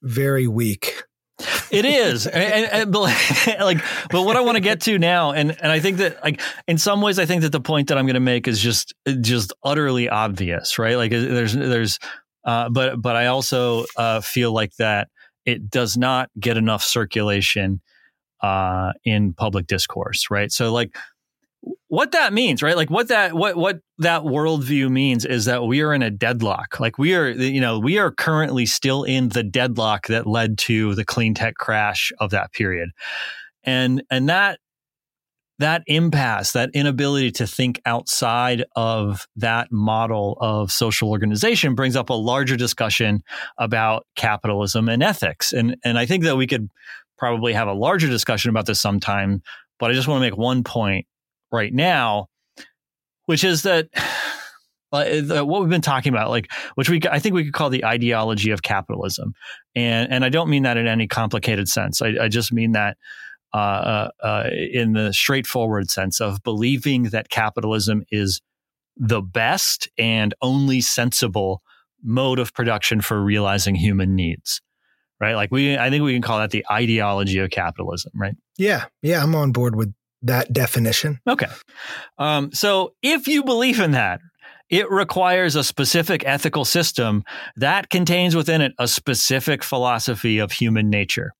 very 0.01 0.47
weak 0.47 1.03
it 1.71 1.85
is, 1.85 2.27
and, 2.27 2.65
and, 2.65 2.91
but 2.91 3.01
like, 3.59 3.79
but 4.09 4.23
what 4.23 4.35
I 4.35 4.41
want 4.41 4.55
to 4.55 4.61
get 4.61 4.81
to 4.81 4.97
now, 4.97 5.31
and 5.31 5.51
and 5.61 5.71
I 5.71 5.79
think 5.79 5.97
that 5.97 6.23
like 6.23 6.41
in 6.67 6.77
some 6.77 7.01
ways, 7.01 7.19
I 7.19 7.25
think 7.25 7.41
that 7.41 7.51
the 7.51 7.61
point 7.61 7.89
that 7.89 7.97
I'm 7.97 8.05
going 8.05 8.15
to 8.15 8.19
make 8.19 8.47
is 8.47 8.59
just 8.59 8.93
just 9.21 9.53
utterly 9.63 10.09
obvious, 10.09 10.79
right? 10.79 10.97
Like 10.97 11.11
there's 11.11 11.53
there's, 11.53 11.99
uh, 12.45 12.69
but 12.69 13.01
but 13.01 13.15
I 13.15 13.27
also 13.27 13.85
uh, 13.97 14.21
feel 14.21 14.53
like 14.53 14.75
that 14.77 15.09
it 15.45 15.69
does 15.69 15.97
not 15.97 16.29
get 16.39 16.57
enough 16.57 16.83
circulation 16.83 17.81
uh, 18.41 18.91
in 19.03 19.33
public 19.33 19.67
discourse, 19.67 20.29
right? 20.29 20.51
So 20.51 20.71
like 20.71 20.95
what 21.87 22.13
that 22.13 22.33
means, 22.33 22.63
right? 22.63 22.75
Like 22.75 22.89
what 22.89 23.09
that 23.09 23.33
what 23.33 23.55
what 23.55 23.79
that 23.99 24.23
worldview 24.23 24.89
means 24.89 25.25
is 25.25 25.45
that 25.45 25.63
we 25.65 25.81
are 25.81 25.93
in 25.93 26.01
a 26.01 26.09
deadlock. 26.09 26.79
Like 26.79 26.97
we 26.97 27.15
are, 27.15 27.29
you 27.29 27.61
know, 27.61 27.79
we 27.79 27.97
are 27.99 28.11
currently 28.11 28.65
still 28.65 29.03
in 29.03 29.29
the 29.29 29.43
deadlock 29.43 30.07
that 30.07 30.25
led 30.25 30.57
to 30.59 30.95
the 30.95 31.05
clean 31.05 31.33
tech 31.33 31.55
crash 31.55 32.11
of 32.19 32.31
that 32.31 32.51
period, 32.53 32.89
and 33.63 34.03
and 34.09 34.29
that 34.29 34.59
that 35.59 35.83
impasse, 35.85 36.53
that 36.53 36.71
inability 36.73 37.31
to 37.31 37.45
think 37.45 37.79
outside 37.85 38.65
of 38.75 39.27
that 39.35 39.71
model 39.71 40.37
of 40.41 40.71
social 40.71 41.09
organization 41.09 41.75
brings 41.75 41.95
up 41.95 42.09
a 42.09 42.13
larger 42.13 42.55
discussion 42.55 43.21
about 43.59 44.07
capitalism 44.15 44.89
and 44.89 45.03
ethics. 45.03 45.53
And 45.53 45.77
and 45.83 45.99
I 45.99 46.05
think 46.05 46.23
that 46.23 46.37
we 46.37 46.47
could 46.47 46.69
probably 47.17 47.53
have 47.53 47.67
a 47.67 47.73
larger 47.73 48.07
discussion 48.07 48.49
about 48.49 48.65
this 48.65 48.81
sometime, 48.81 49.43
but 49.77 49.91
I 49.91 49.93
just 49.93 50.07
want 50.07 50.23
to 50.23 50.27
make 50.27 50.37
one 50.37 50.63
point 50.63 51.05
right 51.51 51.73
now, 51.73 52.27
which 53.25 53.43
is 53.43 53.63
that 53.63 53.89
uh, 54.91 55.45
what 55.45 55.61
we've 55.61 55.69
been 55.69 55.81
talking 55.81 56.13
about, 56.13 56.29
like 56.29 56.51
which 56.75 56.89
we 56.89 56.99
I 57.09 57.19
think 57.19 57.35
we 57.35 57.45
could 57.45 57.53
call 57.53 57.69
the 57.69 57.85
ideology 57.85 58.51
of 58.51 58.61
capitalism, 58.61 59.33
and 59.75 60.11
and 60.11 60.25
I 60.25 60.29
don't 60.29 60.49
mean 60.49 60.63
that 60.63 60.77
in 60.77 60.87
any 60.87 61.07
complicated 61.07 61.67
sense. 61.67 62.01
I, 62.01 62.13
I 62.21 62.27
just 62.27 62.51
mean 62.51 62.73
that 62.73 62.97
uh, 63.53 63.57
uh, 63.57 64.09
uh, 64.23 64.49
in 64.71 64.93
the 64.93 65.11
straightforward 65.11 65.89
sense 65.91 66.21
of 66.21 66.41
believing 66.43 67.03
that 67.03 67.29
capitalism 67.29 68.03
is 68.09 68.41
the 68.95 69.21
best 69.21 69.89
and 69.97 70.33
only 70.41 70.79
sensible 70.79 71.61
mode 72.03 72.39
of 72.39 72.53
production 72.53 73.01
for 73.01 73.21
realizing 73.21 73.75
human 73.75 74.15
needs 74.15 74.61
right? 75.19 75.35
Like 75.35 75.51
we 75.51 75.77
i 75.77 75.89
think 75.89 76.03
we 76.03 76.13
can 76.13 76.21
call 76.21 76.39
that 76.39 76.49
the 76.49 76.65
ideology 76.71 77.39
of 77.39 77.49
capitalism 77.51 78.11
right? 78.15 78.35
Yeah. 78.57 78.85
Yeah 79.01 79.21
i'm 79.23 79.35
on 79.35 79.51
board 79.51 79.75
with 79.75 79.93
that 80.21 80.53
definition. 80.53 81.19
Okay. 81.27 81.47
Um, 82.17 82.51
so 82.51 82.93
if 83.01 83.27
you 83.27 83.43
believe 83.43 83.79
in 83.79 83.91
that, 83.91 84.21
it 84.69 84.89
requires 84.89 85.55
a 85.55 85.63
specific 85.63 86.23
ethical 86.25 86.63
system 86.63 87.23
that 87.57 87.89
contains 87.89 88.35
within 88.35 88.61
it 88.61 88.71
a 88.79 88.87
specific 88.87 89.63
philosophy 89.63 90.39
of 90.39 90.53
human 90.53 90.89
nature. 90.89 91.33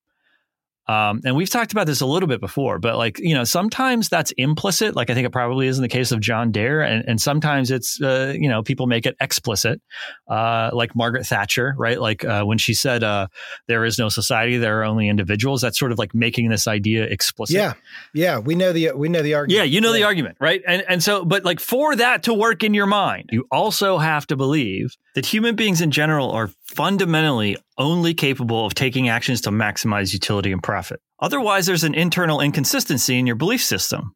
Um, 0.91 1.21
and 1.23 1.35
we've 1.35 1.49
talked 1.49 1.71
about 1.71 1.87
this 1.87 2.01
a 2.01 2.05
little 2.05 2.27
bit 2.27 2.41
before, 2.41 2.77
but 2.77 2.97
like, 2.97 3.17
you 3.19 3.33
know, 3.33 3.45
sometimes 3.45 4.09
that's 4.09 4.31
implicit. 4.31 4.93
Like 4.93 5.09
I 5.09 5.13
think 5.13 5.25
it 5.25 5.31
probably 5.31 5.67
is 5.67 5.77
in 5.77 5.83
the 5.83 5.87
case 5.87 6.11
of 6.11 6.19
John 6.19 6.51
Dare. 6.51 6.81
And, 6.81 7.05
and 7.07 7.21
sometimes 7.21 7.71
it's, 7.71 8.01
uh, 8.01 8.33
you 8.37 8.49
know, 8.49 8.61
people 8.61 8.87
make 8.87 9.05
it 9.05 9.15
explicit, 9.21 9.81
uh, 10.27 10.69
like 10.73 10.93
Margaret 10.93 11.25
Thatcher, 11.25 11.75
right? 11.77 11.99
Like 11.99 12.25
uh, 12.25 12.43
when 12.43 12.57
she 12.57 12.73
said, 12.73 13.03
uh, 13.03 13.27
there 13.67 13.85
is 13.85 13.97
no 13.97 14.09
society, 14.09 14.57
there 14.57 14.81
are 14.81 14.83
only 14.83 15.07
individuals. 15.07 15.61
That's 15.61 15.79
sort 15.79 15.93
of 15.93 15.97
like 15.97 16.13
making 16.13 16.49
this 16.49 16.67
idea 16.67 17.03
explicit. 17.05 17.55
Yeah. 17.55 17.73
Yeah. 18.13 18.39
We 18.39 18.55
know 18.55 18.73
the, 18.73 18.91
we 18.91 19.07
know 19.07 19.21
the 19.21 19.35
argument. 19.35 19.57
Yeah. 19.57 19.63
You 19.63 19.79
know 19.79 19.93
yeah. 19.93 19.99
the 19.99 20.03
argument, 20.03 20.37
right? 20.41 20.61
And, 20.67 20.83
and 20.89 21.01
so, 21.01 21.23
but 21.23 21.45
like 21.45 21.61
for 21.61 21.95
that 21.95 22.23
to 22.23 22.33
work 22.33 22.63
in 22.63 22.73
your 22.73 22.87
mind, 22.87 23.29
you 23.31 23.47
also 23.49 23.97
have 23.97 24.27
to 24.27 24.35
believe 24.35 24.97
that 25.15 25.25
human 25.25 25.55
beings 25.55 25.79
in 25.79 25.91
general 25.91 26.31
are 26.31 26.49
fundamentally 26.71 27.57
only 27.77 28.13
capable 28.13 28.65
of 28.65 28.73
taking 28.73 29.09
actions 29.09 29.41
to 29.41 29.51
maximize 29.51 30.13
utility 30.13 30.51
and 30.51 30.63
profit. 30.63 30.99
Otherwise, 31.19 31.65
there's 31.65 31.83
an 31.83 31.93
internal 31.93 32.39
inconsistency 32.39 33.19
in 33.19 33.27
your 33.27 33.35
belief 33.35 33.61
system. 33.61 34.15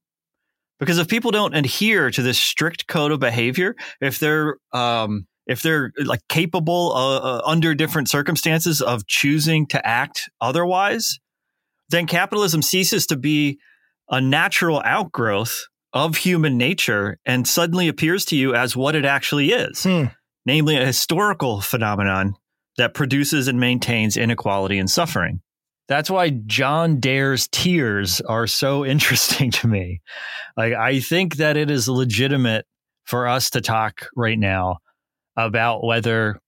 Because 0.80 0.98
if 0.98 1.08
people 1.08 1.32
don't 1.32 1.56
adhere 1.56 2.12
to 2.12 2.22
this 2.22 2.38
strict 2.38 2.88
code 2.88 3.12
of 3.12 3.20
behavior, 3.20 3.76
if 4.02 4.20
they're 4.20 4.58
um, 4.74 5.26
if 5.48 5.62
they're 5.62 5.92
like 6.04 6.22
capable 6.28 6.92
uh, 6.94 7.18
uh, 7.18 7.42
under 7.46 7.76
different 7.76 8.10
circumstances 8.10 8.82
of 8.82 9.06
choosing 9.08 9.68
to 9.68 9.88
act 9.88 10.30
otherwise, 10.42 11.20
then 11.90 12.08
capitalism 12.08 12.62
ceases 12.62 13.06
to 13.08 13.16
be 13.16 13.60
a 14.10 14.20
natural 14.20 14.82
outgrowth 14.84 15.68
of 15.94 16.18
human 16.18 16.58
nature 16.58 17.20
and 17.26 17.48
suddenly 17.48 17.88
appears 17.88 18.26
to 18.26 18.36
you 18.36 18.54
as 18.54 18.76
what 18.76 18.96
it 18.96 19.06
actually 19.06 19.52
is, 19.52 19.84
hmm. 19.84 20.06
namely 20.46 20.76
a 20.76 20.86
historical 20.86 21.62
phenomenon 21.62 22.36
that 22.78 22.94
produces 22.94 23.48
and 23.48 23.60
maintains 23.60 24.18
inequality 24.18 24.78
and 24.78 24.90
suffering. 24.90 25.42
That's 25.88 26.10
why 26.10 26.32
John 26.32 27.00
Dare's 27.00 27.48
tears 27.48 28.22
are 28.22 28.48
so 28.48 28.86
interesting 28.94 29.52
to 29.52 29.68
me. 29.68 30.02
Like, 30.58 30.74
I 30.74 31.00
think 31.00 31.38
that 31.38 31.58
it 31.58 31.70
is 31.70 31.88
legitimate 31.88 32.66
for 33.06 33.28
us 33.28 33.52
to 33.52 33.62
talk 33.62 34.08
right 34.16 34.40
now 34.40 34.78
about 35.38 35.84
whether 35.84 36.40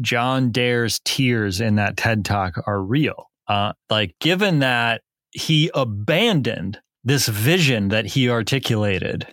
John 0.00 0.50
Dare's 0.52 1.00
tears 1.04 1.60
in 1.60 1.76
that 1.76 1.96
TED 1.96 2.24
talk 2.24 2.54
are 2.66 2.80
real. 2.80 3.30
Uh, 3.48 3.72
like, 3.90 4.14
given 4.20 4.60
that 4.60 5.02
he 5.32 5.70
abandoned 5.74 6.78
this 7.04 7.28
vision 7.28 7.88
that 7.88 8.06
he 8.06 8.28
articulated 8.28 9.26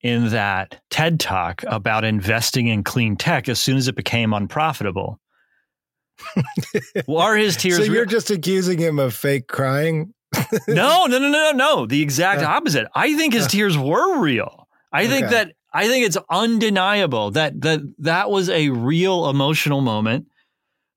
in 0.00 0.30
that 0.30 0.80
TED 0.90 1.18
talk 1.18 1.64
about 1.66 2.04
investing 2.04 2.68
in 2.68 2.84
clean 2.84 3.16
tech 3.16 3.48
as 3.48 3.58
soon 3.58 3.76
as 3.76 3.88
it 3.88 3.96
became 3.96 4.32
unprofitable 4.32 5.18
well, 7.06 7.18
are 7.18 7.36
his 7.36 7.56
tears? 7.56 7.78
So 7.78 7.82
you're 7.84 8.02
real? 8.02 8.06
just 8.06 8.30
accusing 8.30 8.78
him 8.78 8.98
of 8.98 9.14
fake 9.14 9.48
crying? 9.48 10.14
no, 10.68 11.06
no, 11.06 11.18
no, 11.18 11.30
no, 11.30 11.52
no. 11.52 11.86
The 11.86 12.02
exact 12.02 12.42
uh, 12.42 12.46
opposite. 12.46 12.86
I 12.94 13.16
think 13.16 13.34
his 13.34 13.46
uh, 13.46 13.48
tears 13.48 13.78
were 13.78 14.20
real. 14.20 14.68
I 14.92 15.04
okay. 15.04 15.08
think 15.10 15.30
that 15.30 15.52
I 15.72 15.88
think 15.88 16.06
it's 16.06 16.16
undeniable 16.30 17.32
that 17.32 17.60
that 17.62 17.80
that 17.98 18.30
was 18.30 18.48
a 18.48 18.70
real 18.70 19.28
emotional 19.28 19.80
moment. 19.80 20.26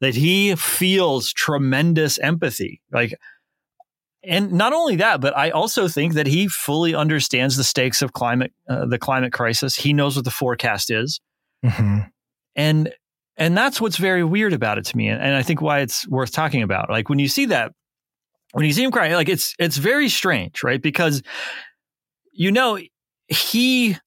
That 0.01 0.15
he 0.15 0.55
feels 0.55 1.34
tremendous 1.34 2.17
empathy. 2.20 2.82
Like, 2.89 3.20
and 4.24 4.53
not 4.53 4.72
only 4.72 4.95
that, 4.95 5.20
but 5.20 5.36
I 5.36 5.49
also 5.49 5.89
think 5.89 6.13
that 6.13 6.26
he 6.26 6.47
fully 6.47 6.95
understands 6.95 7.57
the 7.57 7.65
stakes 7.65 8.01
of 8.01 8.13
climate, 8.13 8.53
uh, 8.70 8.86
the 8.86 8.97
climate 8.97 9.34
crisis. 9.34 9.76
He 9.76 9.91
knows 9.91 10.15
what 10.15 10.24
the 10.24 10.32
forecast 10.32 10.89
is, 10.89 11.20
mm-hmm. 11.65 12.07
and 12.55 12.93
and 13.40 13.58
that's 13.58 13.82
what's 13.82 13.98
very 13.98 14.24
weird 14.24 14.54
about 14.54 14.78
it 14.78 14.86
to 14.86 14.98
me. 14.98 15.08
And, 15.08 15.22
and 15.22 15.34
I 15.34 15.42
think 15.42 15.62
why 15.62 15.80
it's 15.80 16.08
worth 16.08 16.32
talking 16.32 16.62
about. 16.62 16.90
Like 16.90 17.10
when 17.10 17.18
you 17.18 17.28
see 17.28 17.46
that, 17.46 17.72
when 18.52 18.66
you 18.66 18.74
see 18.74 18.84
him 18.84 18.92
cry, 18.92 19.16
like 19.16 19.30
it's 19.30 19.56
it's 19.58 19.78
very 19.78 20.10
strange, 20.10 20.64
right? 20.64 20.82
Because 20.82 21.24
you 22.34 22.52
know, 22.52 22.80
he 23.28 23.98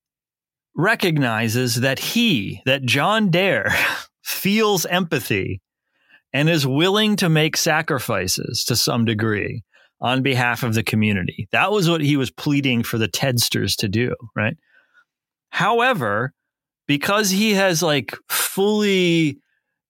recognizes 0.75 1.77
that 1.77 1.99
he, 1.99 2.63
that 2.65 2.83
John 2.85 3.31
Dare, 3.31 3.75
feels 4.23 4.87
empathy 4.87 5.61
and 6.33 6.49
is 6.49 6.67
willing 6.67 7.17
to 7.17 7.29
make 7.29 7.57
sacrifices 7.57 8.65
to 8.65 8.77
some 8.77 9.05
degree 9.05 9.63
on 10.01 10.23
behalf 10.23 10.63
of 10.63 10.75
the 10.75 10.83
community. 10.83 11.49
That 11.53 11.73
was 11.73 11.91
what 11.91 12.01
he 12.01 12.17
was 12.17 12.31
pleading 12.31 12.85
for 12.85 12.99
the 12.99 13.09
Tedsters 13.09 13.77
to 13.77 13.89
do, 13.89 14.15
right? 14.35 14.57
However, 15.51 16.33
because 16.87 17.31
he 17.31 17.55
has 17.55 17.83
like 17.83 18.15
fully 18.29 19.39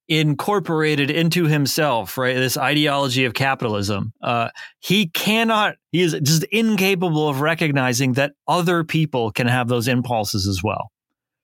incorporated 0.09 1.11
into 1.11 1.47
himself, 1.47 2.19
right? 2.19 2.37
This 2.37 2.57
ideology 2.57 3.25
of 3.25 3.35
capitalism. 3.35 4.13
Uh, 4.23 4.51
he 4.81 5.07
cannot, 5.07 5.77
he 5.91 6.03
is 6.03 6.13
just 6.23 6.45
incapable 6.45 7.29
of 7.29 7.41
recognizing 7.41 8.15
that 8.15 8.33
other 8.47 8.85
people 8.85 9.31
can 9.31 9.47
have 9.47 9.69
those 9.69 9.89
impulses 9.89 10.47
as 10.47 10.63
well. 10.63 10.91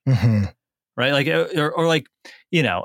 Mm-hmm. 0.06 0.44
Right. 0.96 1.12
Like, 1.12 1.28
uh, 1.28 1.46
or, 1.56 1.72
or, 1.72 1.86
like, 1.86 2.08
you 2.50 2.64
know, 2.64 2.82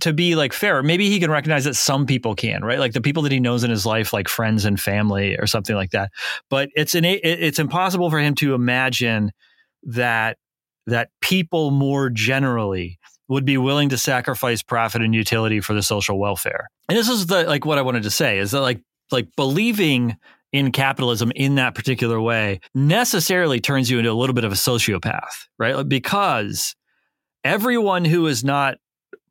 to 0.00 0.12
be 0.12 0.34
like 0.34 0.52
fair, 0.52 0.82
maybe 0.82 1.08
he 1.08 1.20
can 1.20 1.30
recognize 1.30 1.64
that 1.64 1.76
some 1.76 2.04
people 2.04 2.34
can, 2.34 2.64
right? 2.64 2.80
Like 2.80 2.94
the 2.94 3.00
people 3.00 3.22
that 3.22 3.30
he 3.30 3.38
knows 3.38 3.62
in 3.62 3.70
his 3.70 3.86
life, 3.86 4.12
like 4.12 4.28
friends 4.28 4.64
and 4.64 4.80
family 4.80 5.36
or 5.36 5.46
something 5.46 5.76
like 5.76 5.92
that. 5.92 6.10
But 6.50 6.70
it's 6.74 6.96
an, 6.96 7.04
it's 7.04 7.60
impossible 7.60 8.10
for 8.10 8.18
him 8.18 8.34
to 8.36 8.54
imagine 8.54 9.30
that 9.84 10.36
that 10.86 11.10
people 11.20 11.70
more 11.70 12.10
generally 12.10 12.98
would 13.28 13.44
be 13.44 13.56
willing 13.56 13.88
to 13.88 13.98
sacrifice 13.98 14.62
profit 14.62 15.02
and 15.02 15.14
utility 15.14 15.60
for 15.60 15.74
the 15.74 15.82
social 15.82 16.18
welfare. 16.18 16.68
And 16.88 16.98
this 16.98 17.08
is 17.08 17.26
the 17.26 17.44
like 17.44 17.64
what 17.64 17.78
I 17.78 17.82
wanted 17.82 18.02
to 18.02 18.10
say 18.10 18.38
is 18.38 18.50
that 18.50 18.60
like 18.60 18.80
like 19.10 19.28
believing 19.36 20.16
in 20.52 20.70
capitalism 20.70 21.32
in 21.34 21.56
that 21.56 21.74
particular 21.74 22.20
way 22.20 22.60
necessarily 22.74 23.60
turns 23.60 23.90
you 23.90 23.98
into 23.98 24.10
a 24.10 24.14
little 24.14 24.34
bit 24.34 24.44
of 24.44 24.52
a 24.52 24.56
sociopath, 24.56 25.48
right? 25.58 25.88
Because 25.88 26.76
everyone 27.42 28.04
who 28.04 28.26
is 28.26 28.44
not 28.44 28.76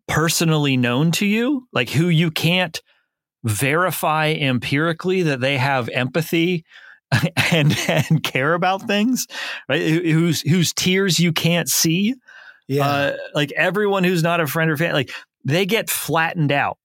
personally 0.07 0.75
known 0.75 1.11
to 1.11 1.25
you, 1.25 1.67
like 1.71 1.89
who 1.89 2.09
you 2.09 2.29
can't 2.29 2.81
verify 3.43 4.31
empirically 4.31 5.23
that 5.23 5.39
they 5.39 5.57
have 5.57 5.89
empathy 5.89 6.65
and 7.51 7.77
and 7.87 8.23
care 8.23 8.53
about 8.53 8.83
things, 8.83 9.27
right? 9.69 9.81
Whose 9.81 10.41
whose 10.41 10.73
tears 10.73 11.19
you 11.19 11.31
can't 11.31 11.69
see. 11.69 12.15
Yeah. 12.67 12.87
Uh, 12.87 13.17
like 13.35 13.51
everyone 13.53 14.03
who's 14.03 14.23
not 14.23 14.39
a 14.39 14.47
friend 14.47 14.71
or 14.71 14.77
fan, 14.77 14.93
like 14.93 15.11
they 15.43 15.65
get 15.65 15.89
flattened 15.89 16.51
out, 16.51 16.77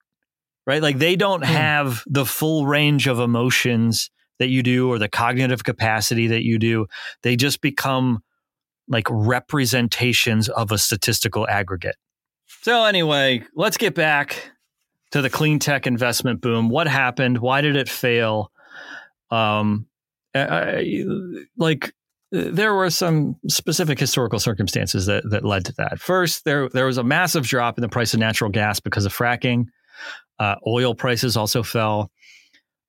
right? 0.66 0.82
Like 0.82 0.98
they 0.98 1.16
don't 1.16 1.44
hmm. 1.44 1.52
have 1.52 2.02
the 2.06 2.26
full 2.26 2.66
range 2.66 3.06
of 3.06 3.20
emotions 3.20 4.10
that 4.38 4.48
you 4.48 4.62
do 4.62 4.88
or 4.88 4.98
the 4.98 5.08
cognitive 5.08 5.64
capacity 5.64 6.28
that 6.28 6.44
you 6.44 6.58
do. 6.58 6.86
They 7.22 7.36
just 7.36 7.60
become 7.60 8.22
like 8.88 9.06
representations 9.10 10.48
of 10.48 10.72
a 10.72 10.78
statistical 10.78 11.46
aggregate. 11.48 11.96
So 12.62 12.84
anyway, 12.84 13.44
let's 13.54 13.76
get 13.76 13.94
back 13.94 14.52
to 15.10 15.22
the 15.22 15.30
clean 15.30 15.58
tech 15.58 15.86
investment 15.86 16.40
boom. 16.40 16.68
What 16.68 16.88
happened? 16.88 17.38
Why 17.38 17.60
did 17.60 17.76
it 17.76 17.88
fail? 17.88 18.50
Um, 19.30 19.87
I, 20.46 21.04
like 21.56 21.92
there 22.30 22.74
were 22.74 22.90
some 22.90 23.36
specific 23.48 23.98
historical 23.98 24.38
circumstances 24.38 25.06
that, 25.06 25.28
that 25.30 25.44
led 25.44 25.64
to 25.66 25.72
that. 25.78 25.98
First, 25.98 26.44
there 26.44 26.68
there 26.68 26.86
was 26.86 26.98
a 26.98 27.04
massive 27.04 27.46
drop 27.46 27.78
in 27.78 27.82
the 27.82 27.88
price 27.88 28.14
of 28.14 28.20
natural 28.20 28.50
gas 28.50 28.80
because 28.80 29.06
of 29.06 29.14
fracking. 29.14 29.66
Uh, 30.38 30.56
oil 30.66 30.94
prices 30.94 31.36
also 31.36 31.62
fell. 31.62 32.10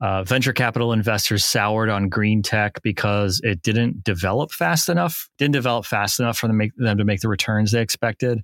Uh, 0.02 0.24
venture 0.24 0.54
capital 0.54 0.93
investors 0.93 1.43
soured 1.43 1.89
on 1.89 2.08
green 2.08 2.41
tech 2.41 2.82
because 2.84 3.41
it 3.43 3.62
didn't 3.62 4.02
develop 4.02 4.50
fast 4.52 4.88
enough. 4.88 5.28
Didn't 5.38 5.54
develop 5.54 5.86
fast 5.86 6.22
enough 6.22 6.38
for 6.38 6.47
them, 6.47 6.56
make, 6.56 6.72
them 6.78 6.97
to 6.97 7.04
make 7.04 7.20
the 7.20 7.28
returns 7.28 7.74
they 7.74 7.82
expected. 7.82 8.41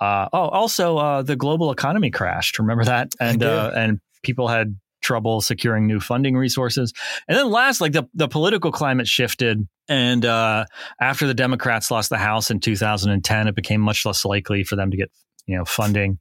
Uh, 0.00 0.28
oh, 0.32 0.48
also 0.50 0.96
uh, 0.98 1.22
the 1.22 1.34
global 1.34 1.72
economy 1.72 2.12
crashed. 2.12 2.60
Remember 2.60 2.84
that? 2.84 3.12
And 3.18 3.42
uh, 3.42 3.72
and 3.74 4.00
people 4.22 4.46
had 4.46 4.76
trouble 5.04 5.40
securing 5.40 5.86
new 5.86 6.00
funding 6.00 6.36
resources. 6.36 6.92
And 7.28 7.38
then 7.38 7.50
last, 7.50 7.80
like 7.80 7.92
the, 7.92 8.04
the 8.14 8.26
political 8.26 8.72
climate 8.72 9.06
shifted. 9.06 9.68
And 9.88 10.24
uh, 10.24 10.64
after 11.00 11.26
the 11.26 11.34
Democrats 11.34 11.90
lost 11.90 12.10
the 12.10 12.18
House 12.18 12.50
in 12.50 12.58
2010, 12.58 13.48
it 13.48 13.54
became 13.54 13.80
much 13.80 14.04
less 14.04 14.24
likely 14.24 14.64
for 14.64 14.76
them 14.76 14.90
to 14.90 14.96
get 14.96 15.10
you 15.46 15.56
know 15.56 15.64
funding. 15.64 16.18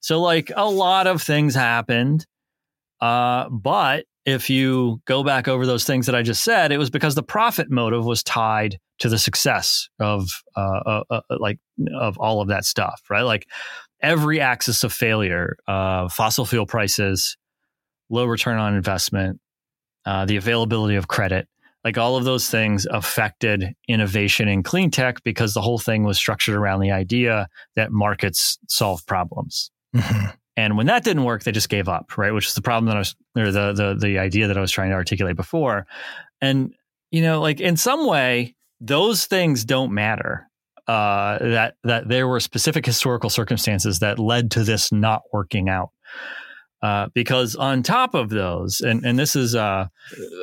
So 0.00 0.20
like 0.20 0.50
a 0.54 0.68
lot 0.68 1.06
of 1.06 1.22
things 1.22 1.54
happened. 1.54 2.26
Uh, 3.00 3.48
but 3.48 4.04
if 4.24 4.48
you 4.48 5.02
go 5.04 5.22
back 5.22 5.48
over 5.48 5.66
those 5.66 5.84
things 5.84 6.06
that 6.06 6.14
I 6.14 6.22
just 6.22 6.42
said, 6.42 6.72
it 6.72 6.78
was 6.78 6.90
because 6.90 7.14
the 7.14 7.22
profit 7.22 7.70
motive 7.70 8.04
was 8.04 8.22
tied 8.22 8.78
to 9.00 9.08
the 9.08 9.18
success 9.18 9.88
of 10.00 10.28
uh, 10.56 10.80
uh, 10.86 11.04
uh 11.10 11.20
like 11.38 11.58
of 11.94 12.16
all 12.18 12.40
of 12.40 12.48
that 12.48 12.64
stuff, 12.64 13.02
right? 13.10 13.22
Like 13.22 13.46
every 14.00 14.40
axis 14.40 14.84
of 14.84 14.92
failure, 14.92 15.56
uh, 15.66 16.08
fossil 16.08 16.46
fuel 16.46 16.66
prices, 16.66 17.36
low 18.10 18.24
return 18.24 18.58
on 18.58 18.74
investment, 18.74 19.40
uh, 20.06 20.24
the 20.24 20.36
availability 20.36 20.96
of 20.96 21.08
credit, 21.08 21.48
like 21.84 21.98
all 21.98 22.16
of 22.16 22.24
those 22.24 22.48
things 22.48 22.86
affected 22.86 23.74
innovation 23.88 24.48
in 24.48 24.62
clean 24.62 24.90
tech 24.90 25.22
because 25.22 25.54
the 25.54 25.60
whole 25.60 25.78
thing 25.78 26.02
was 26.02 26.16
structured 26.16 26.54
around 26.54 26.80
the 26.80 26.90
idea 26.90 27.48
that 27.76 27.92
markets 27.92 28.58
solve 28.68 29.06
problems. 29.06 29.70
Mm-hmm. 29.94 30.26
And 30.56 30.76
when 30.76 30.86
that 30.86 31.04
didn't 31.04 31.24
work, 31.24 31.42
they 31.42 31.52
just 31.52 31.68
gave 31.68 31.88
up, 31.88 32.16
right? 32.16 32.32
Which 32.32 32.46
is 32.46 32.54
the 32.54 32.62
problem 32.62 32.86
that 32.86 32.96
I 32.96 33.00
was, 33.00 33.16
or 33.36 33.50
the 33.50 33.72
the 33.72 33.96
the 34.00 34.18
idea 34.18 34.46
that 34.46 34.56
I 34.56 34.60
was 34.60 34.70
trying 34.70 34.90
to 34.90 34.94
articulate 34.94 35.36
before. 35.36 35.86
And 36.40 36.72
you 37.10 37.22
know, 37.22 37.40
like 37.40 37.60
in 37.60 37.76
some 37.76 38.06
way, 38.06 38.54
those 38.80 39.26
things 39.26 39.64
don't 39.64 39.92
matter. 39.92 40.48
Uh, 40.86 41.38
that 41.38 41.74
that 41.82 42.08
there 42.08 42.28
were 42.28 42.38
specific 42.40 42.86
historical 42.86 43.30
circumstances 43.30 43.98
that 43.98 44.18
led 44.18 44.50
to 44.52 44.62
this 44.62 44.92
not 44.92 45.22
working 45.32 45.68
out. 45.68 45.90
Uh, 46.84 47.08
because 47.14 47.56
on 47.56 47.82
top 47.82 48.12
of 48.12 48.28
those, 48.28 48.82
and, 48.82 49.06
and 49.06 49.18
this 49.18 49.34
is 49.34 49.54
a, 49.54 49.90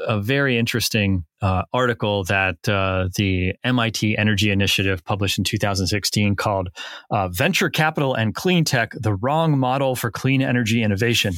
a 0.08 0.20
very 0.20 0.58
interesting 0.58 1.24
uh, 1.40 1.62
article 1.72 2.24
that 2.24 2.68
uh, 2.68 3.08
the 3.16 3.54
MIT 3.64 4.18
Energy 4.18 4.50
Initiative 4.50 5.06
published 5.06 5.38
in 5.38 5.44
2016 5.44 6.36
called 6.36 6.70
uh, 7.12 7.28
Venture 7.28 7.70
Capital 7.70 8.16
and 8.16 8.34
Clean 8.34 8.64
Tech 8.64 8.94
The 9.00 9.14
Wrong 9.14 9.60
Model 9.60 9.96
for 9.96 10.10
Clean 10.10 10.42
Energy 10.42 10.82
Innovation. 10.82 11.36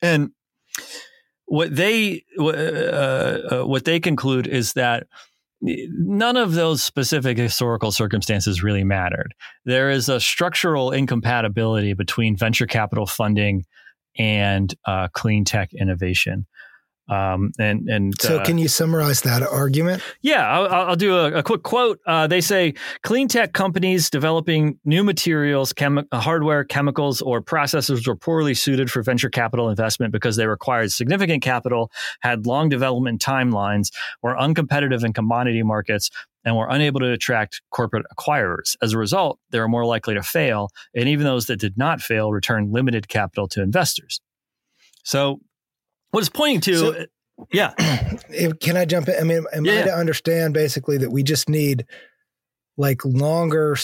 And 0.00 0.30
what 1.46 1.74
they 1.74 2.22
uh, 2.38 2.44
uh, 2.44 3.62
what 3.64 3.84
they 3.84 3.98
conclude 3.98 4.46
is 4.46 4.74
that 4.74 5.08
none 5.60 6.36
of 6.36 6.54
those 6.54 6.84
specific 6.84 7.36
historical 7.36 7.90
circumstances 7.90 8.62
really 8.62 8.84
mattered. 8.84 9.34
There 9.64 9.90
is 9.90 10.08
a 10.08 10.20
structural 10.20 10.92
incompatibility 10.92 11.94
between 11.94 12.36
venture 12.36 12.66
capital 12.66 13.06
funding 13.06 13.64
and 14.18 14.74
uh, 14.84 15.08
clean 15.08 15.44
tech 15.44 15.72
innovation. 15.74 16.46
Um, 17.06 17.52
and 17.58 17.88
and 17.88 18.14
so, 18.18 18.38
uh, 18.38 18.44
can 18.44 18.56
you 18.56 18.66
summarize 18.66 19.20
that 19.22 19.42
argument? 19.42 20.02
Yeah, 20.22 20.48
I'll, 20.48 20.88
I'll 20.88 20.96
do 20.96 21.14
a, 21.16 21.32
a, 21.34 21.42
quick 21.42 21.62
quote. 21.62 22.00
Uh, 22.06 22.26
they 22.26 22.40
say 22.40 22.72
clean 23.02 23.28
tech 23.28 23.52
companies 23.52 24.08
developing 24.08 24.78
new 24.86 25.04
materials, 25.04 25.74
chemi- 25.74 26.06
hardware, 26.14 26.64
chemicals, 26.64 27.20
or 27.20 27.42
processes 27.42 28.06
were 28.06 28.16
poorly 28.16 28.54
suited 28.54 28.90
for 28.90 29.02
venture 29.02 29.28
capital 29.28 29.68
investment 29.68 30.12
because 30.12 30.36
they 30.36 30.46
required 30.46 30.92
significant 30.92 31.42
capital, 31.42 31.90
had 32.20 32.46
long 32.46 32.70
development 32.70 33.20
timelines, 33.20 33.90
were 34.22 34.34
uncompetitive 34.34 35.04
in 35.04 35.12
commodity 35.12 35.62
markets, 35.62 36.10
and 36.42 36.56
were 36.56 36.68
unable 36.70 37.00
to 37.00 37.12
attract 37.12 37.60
corporate 37.70 38.06
acquirers. 38.16 38.76
As 38.80 38.94
a 38.94 38.98
result, 38.98 39.38
they 39.50 39.58
were 39.58 39.68
more 39.68 39.84
likely 39.84 40.14
to 40.14 40.22
fail, 40.22 40.70
and 40.94 41.06
even 41.06 41.24
those 41.24 41.46
that 41.46 41.58
did 41.58 41.76
not 41.76 42.00
fail 42.00 42.32
returned 42.32 42.72
limited 42.72 43.08
capital 43.08 43.46
to 43.48 43.62
investors. 43.62 44.22
So, 45.02 45.40
what 46.14 46.20
it's 46.20 46.30
pointing 46.30 46.60
to, 46.62 46.76
so, 46.76 47.06
yeah. 47.52 47.74
Can 48.60 48.76
I 48.76 48.84
jump 48.84 49.08
in? 49.08 49.16
I 49.18 49.24
mean, 49.24 49.44
am 49.52 49.64
yeah. 49.64 49.80
I 49.80 49.82
to 49.84 49.94
understand 49.94 50.54
basically 50.54 50.98
that 50.98 51.10
we 51.10 51.22
just 51.22 51.48
need 51.48 51.86
like 52.76 53.04
longer 53.04 53.76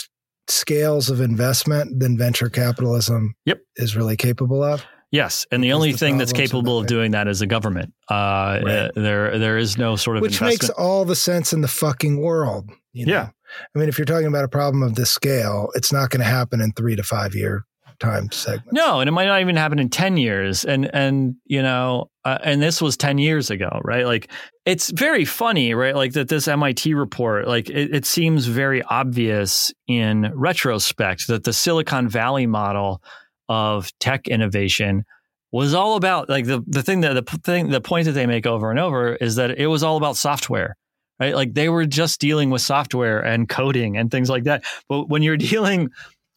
scales 0.48 1.10
of 1.10 1.20
investment 1.20 2.00
than 2.00 2.18
venture 2.18 2.48
capitalism 2.48 3.34
yep. 3.44 3.60
is 3.76 3.96
really 3.96 4.16
capable 4.16 4.62
of? 4.62 4.84
Yes, 5.12 5.44
and 5.50 5.64
the 5.64 5.72
only 5.72 5.90
the 5.90 5.98
thing 5.98 6.18
that's 6.18 6.32
capable 6.32 6.78
of 6.78 6.86
doing 6.86 7.10
that 7.10 7.26
is 7.26 7.42
a 7.42 7.46
government. 7.46 7.92
Uh, 8.08 8.14
right. 8.14 8.68
uh, 8.68 8.90
there, 8.94 9.38
there 9.40 9.58
is 9.58 9.76
no 9.76 9.96
sort 9.96 10.16
of 10.16 10.22
which 10.22 10.40
investment. 10.40 10.62
makes 10.62 10.70
all 10.70 11.04
the 11.04 11.16
sense 11.16 11.52
in 11.52 11.62
the 11.62 11.68
fucking 11.68 12.20
world. 12.20 12.70
You 12.92 13.06
know? 13.06 13.12
Yeah, 13.12 13.30
I 13.74 13.78
mean, 13.78 13.88
if 13.88 13.98
you're 13.98 14.04
talking 14.04 14.28
about 14.28 14.44
a 14.44 14.48
problem 14.48 14.84
of 14.84 14.94
this 14.94 15.10
scale, 15.10 15.70
it's 15.74 15.92
not 15.92 16.10
going 16.10 16.20
to 16.20 16.26
happen 16.26 16.60
in 16.60 16.72
three 16.72 16.94
to 16.94 17.02
five 17.02 17.34
year 17.34 17.64
time 18.00 18.30
segments. 18.32 18.72
No, 18.72 19.00
and 19.00 19.08
it 19.08 19.12
might 19.12 19.26
not 19.26 19.40
even 19.40 19.56
happen 19.56 19.78
in 19.78 19.88
ten 19.88 20.16
years. 20.16 20.64
And 20.64 20.92
and 20.92 21.36
you 21.44 21.62
know, 21.62 22.10
uh, 22.24 22.38
and 22.42 22.60
this 22.60 22.82
was 22.82 22.96
ten 22.96 23.18
years 23.18 23.50
ago, 23.50 23.80
right? 23.84 24.06
Like, 24.06 24.30
it's 24.64 24.90
very 24.90 25.24
funny, 25.24 25.74
right? 25.74 25.94
Like 25.94 26.14
that 26.14 26.28
this 26.28 26.48
MIT 26.48 26.94
report, 26.94 27.46
like 27.46 27.70
it, 27.70 27.94
it 27.94 28.06
seems 28.06 28.46
very 28.46 28.82
obvious 28.82 29.72
in 29.86 30.32
retrospect 30.34 31.28
that 31.28 31.44
the 31.44 31.52
Silicon 31.52 32.08
Valley 32.08 32.46
model 32.46 33.02
of 33.48 33.90
tech 33.98 34.28
innovation 34.28 35.04
was 35.52 35.74
all 35.74 35.96
about 35.96 36.28
like 36.28 36.46
the 36.46 36.62
the 36.66 36.82
thing 36.82 37.00
that 37.00 37.14
the 37.14 37.38
thing 37.38 37.68
the 37.68 37.80
point 37.80 38.06
that 38.06 38.12
they 38.12 38.26
make 38.26 38.46
over 38.46 38.70
and 38.70 38.78
over 38.78 39.16
is 39.16 39.36
that 39.36 39.58
it 39.58 39.66
was 39.66 39.82
all 39.82 39.96
about 39.96 40.16
software 40.16 40.76
right 41.18 41.34
like 41.34 41.54
they 41.54 41.68
were 41.68 41.84
just 41.84 42.20
dealing 42.20 42.50
with 42.50 42.62
software 42.62 43.20
and 43.20 43.48
coding 43.48 43.96
and 43.96 44.10
things 44.10 44.30
like 44.30 44.44
that 44.44 44.64
but 44.88 45.08
when 45.08 45.22
you're 45.22 45.36
dealing 45.50 45.90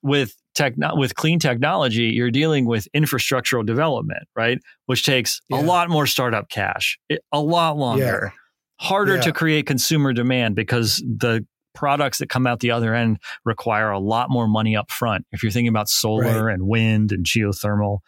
with 0.03 0.35
tech 0.53 0.73
with 0.95 1.15
clean 1.15 1.39
technology 1.39 2.03
you're 2.03 2.29
dealing 2.29 2.65
with 2.65 2.87
infrastructural 2.95 3.65
development 3.65 4.23
right 4.35 4.59
which 4.85 5.03
takes 5.03 5.41
yeah. 5.49 5.59
a 5.59 5.61
lot 5.61 5.89
more 5.89 6.05
startup 6.05 6.49
cash 6.49 6.99
a 7.31 7.39
lot 7.39 7.77
longer 7.77 8.31
yeah. 8.33 8.85
harder 8.85 9.15
yeah. 9.15 9.21
to 9.21 9.31
create 9.31 9.65
consumer 9.65 10.13
demand 10.13 10.55
because 10.55 10.97
the 10.97 11.45
products 11.73 12.19
that 12.19 12.29
come 12.29 12.47
out 12.47 12.59
the 12.59 12.71
other 12.71 12.93
end 12.93 13.19
require 13.45 13.91
a 13.91 13.99
lot 13.99 14.29
more 14.29 14.47
money 14.47 14.75
up 14.75 14.91
front. 14.91 15.25
If 15.31 15.43
you're 15.43 15.51
thinking 15.51 15.69
about 15.69 15.89
solar 15.89 16.45
right. 16.45 16.53
and 16.53 16.67
wind 16.67 17.11
and 17.11 17.25
geothermal, 17.25 17.99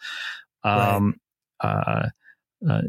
um, 0.64 1.16
right. 1.62 1.68
uh, 1.68 2.08
uh, 2.68 2.80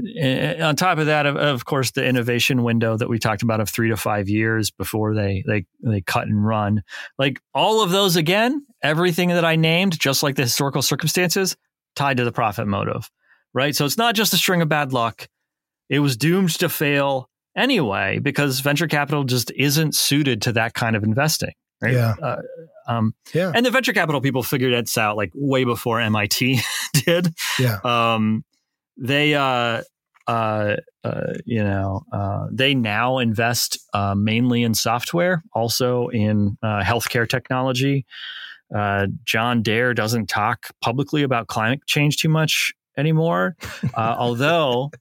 on 0.62 0.76
top 0.76 0.98
of 0.98 1.08
that, 1.08 1.26
of, 1.26 1.36
of, 1.36 1.66
course, 1.66 1.92
the 1.92 2.06
innovation 2.06 2.64
window 2.64 2.96
that 2.96 3.10
we 3.10 3.20
talked 3.20 3.44
about 3.44 3.60
of 3.60 3.70
three 3.70 3.90
to 3.90 3.98
five 3.98 4.30
years 4.30 4.72
before 4.72 5.14
they 5.14 5.44
they 5.46 5.66
they 5.84 6.02
cut 6.02 6.28
and 6.28 6.46
run, 6.46 6.84
like 7.20 7.42
all 7.54 7.84
of 7.84 7.92
those 7.92 8.16
again, 8.16 8.66
everything 8.82 9.30
that 9.30 9.44
I 9.44 9.56
named, 9.58 10.00
just 10.00 10.24
like 10.24 10.36
the 10.36 10.44
historical 10.44 10.82
circumstances, 10.82 11.58
tied 11.96 12.18
to 12.18 12.24
the 12.24 12.32
profit 12.32 12.66
motive, 12.66 13.10
right? 13.54 13.76
So 13.76 13.86
it's 13.86 13.98
not 13.98 14.16
just 14.16 14.34
a 14.34 14.38
string 14.38 14.62
of 14.62 14.70
bad 14.70 14.94
luck; 14.94 15.28
it 15.90 16.00
was 16.00 16.16
doomed 16.16 16.58
to 16.60 16.70
fail 16.70 17.30
anyway 17.56 18.20
because 18.20 18.62
venture 18.62 18.88
capital 18.88 19.26
just 19.26 19.52
isn't 19.52 19.96
suited 19.96 20.44
to 20.44 20.54
that 20.54 20.76
kind 20.76 20.96
of 20.96 21.04
investing. 21.04 21.52
Right? 21.82 21.94
Yeah. 21.94 22.16
Uh, 22.22 22.38
um, 22.88 23.14
yeah. 23.34 23.52
And 23.54 23.66
the 23.66 23.72
venture 23.72 23.94
capital 23.94 24.22
people 24.22 24.44
figured 24.44 24.74
it 24.74 24.98
out 24.98 25.18
like 25.18 25.32
way 25.36 25.64
before 25.64 26.00
MIT 26.00 26.60
did. 26.94 27.34
Yeah. 27.60 27.80
Um, 27.84 28.44
they, 28.98 29.36
uh, 29.36 29.82
uh, 30.28 30.76
uh, 31.04 31.34
you 31.46 31.64
know, 31.64 32.04
uh, 32.12 32.48
they 32.52 32.74
now 32.76 33.20
invest 33.20 33.80
uh, 33.94 34.16
mainly 34.16 34.64
in 34.64 34.74
software, 34.74 35.44
also 35.54 36.08
in 36.10 36.58
uh, 36.62 36.82
healthcare 36.82 37.28
technology. 37.28 38.06
Uh, 38.76 39.08
John 39.24 39.62
Dare 39.62 39.94
doesn't 39.94 40.28
talk 40.28 40.68
publicly 40.82 41.24
about 41.24 41.48
climate 41.48 41.80
change 41.88 42.18
too 42.18 42.30
much 42.30 42.74
anymore, 42.98 43.56
uh, 43.94 44.16
although 44.20 44.92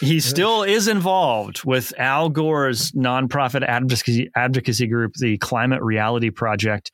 he 0.00 0.20
still 0.20 0.62
is 0.62 0.88
involved 0.88 1.64
with 1.64 1.92
Al 1.98 2.28
Gore's 2.28 2.92
nonprofit 2.92 3.62
advocacy, 3.62 4.30
advocacy 4.34 4.86
group, 4.86 5.14
the 5.14 5.38
Climate 5.38 5.82
Reality 5.82 6.30
Project. 6.30 6.90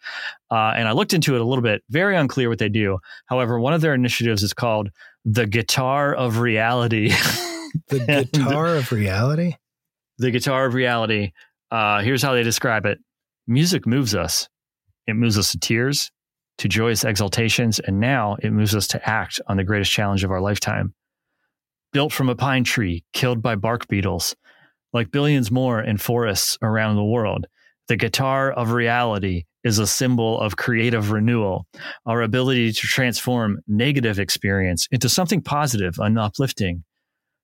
Uh, 0.51 0.72
and 0.76 0.86
I 0.86 0.93
looked 0.93 1.14
into 1.14 1.34
it 1.34 1.40
a 1.40 1.45
little 1.45 1.62
bit, 1.62 1.82
very 1.88 2.16
unclear 2.16 2.49
what 2.49 2.59
they 2.59 2.68
do. 2.68 2.99
However, 3.26 3.59
one 3.59 3.72
of 3.72 3.80
their 3.80 3.95
initiatives 3.95 4.43
is 4.43 4.53
called 4.53 4.90
the 5.25 5.47
Guitar 5.47 6.14
of 6.14 6.39
Reality. 6.39 7.09
the 7.89 8.01
Guitar 8.33 8.77
of 8.77 8.93
Reality? 8.93 9.55
The 10.18 10.31
Guitar 10.31 10.66
of 10.66 10.75
Reality. 10.75 11.33
Uh, 11.70 12.03
here's 12.03 12.23
how 12.23 12.35
they 12.35 12.43
describe 12.43 12.87
it 12.87 12.99
music 13.47 13.87
moves 13.87 14.14
us, 14.14 14.49
it 15.07 15.14
moves 15.14 15.39
us 15.39 15.53
to 15.53 15.59
tears, 15.59 16.11
to 16.59 16.68
joyous 16.68 17.05
exaltations, 17.05 17.81
and 17.81 18.01
now 18.01 18.37
it 18.43 18.53
moves 18.53 18.75
us 18.75 18.87
to 18.89 19.09
act 19.09 19.41
on 19.47 19.57
the 19.57 19.64
greatest 19.64 19.91
challenge 19.91 20.25
of 20.25 20.31
our 20.31 20.41
lifetime. 20.41 20.95
Built 21.93 22.12
from 22.12 22.29
a 22.29 22.35
pine 22.35 22.64
tree, 22.64 23.05
killed 23.12 23.43
by 23.43 23.55
bark 23.55 23.89
beetles, 23.89 24.35
like 24.93 25.11
billions 25.11 25.51
more 25.51 25.81
in 25.81 25.97
forests 25.97 26.59
around 26.62 26.97
the 26.97 27.05
world, 27.05 27.47
the 27.89 27.97
guitar 27.97 28.51
of 28.51 28.73
reality 28.73 29.45
is 29.64 29.78
a 29.78 29.86
symbol 29.86 30.40
of 30.40 30.56
creative 30.56 31.10
renewal, 31.10 31.66
our 32.06 32.22
ability 32.22 32.72
to 32.72 32.80
transform 32.80 33.60
negative 33.66 34.18
experience 34.18 34.88
into 34.90 35.08
something 35.08 35.40
positive 35.40 35.94
and 35.98 36.18
uplifting. 36.18 36.84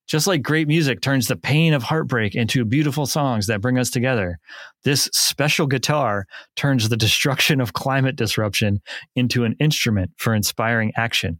Just 0.09 0.27
like 0.27 0.43
great 0.43 0.69
music 0.69 1.03
turns 1.03 1.29
the 1.29 1.37
pain 1.37 1.75
of 1.75 1.83
heartbreak 1.83 2.35
into 2.35 2.65
beautiful 2.65 3.05
songs 3.05 3.47
that 3.47 3.61
bring 3.61 3.79
us 3.79 3.91
together, 3.91 4.39
this 4.83 5.11
special 5.13 5.67
guitar 5.67 6.27
turns 6.57 6.89
the 6.89 6.97
destruction 6.97 7.61
of 7.61 7.75
climate 7.75 8.17
disruption 8.17 8.81
into 9.15 9.45
an 9.45 9.55
instrument 9.61 10.13
for 10.17 10.35
inspiring 10.35 10.93
action. 10.97 11.39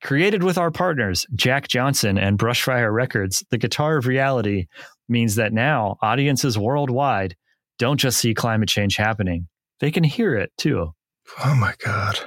Created 0.00 0.44
with 0.44 0.58
our 0.58 0.70
partners, 0.70 1.26
Jack 1.34 1.66
Johnson 1.68 2.18
and 2.18 2.38
Brushfire 2.38 2.92
Records, 2.92 3.44
the 3.50 3.58
Guitar 3.58 3.96
of 3.96 4.06
Reality 4.06 4.66
means 5.08 5.34
that 5.34 5.52
now 5.52 5.96
audiences 6.02 6.56
worldwide 6.56 7.36
don't 7.78 7.98
just 7.98 8.18
see 8.18 8.34
climate 8.34 8.68
change 8.68 8.96
happening, 8.96 9.48
they 9.82 9.90
can 9.90 10.04
hear 10.04 10.34
it 10.34 10.50
too. 10.56 10.94
Oh 11.44 11.54
my 11.54 11.74
God. 11.84 12.18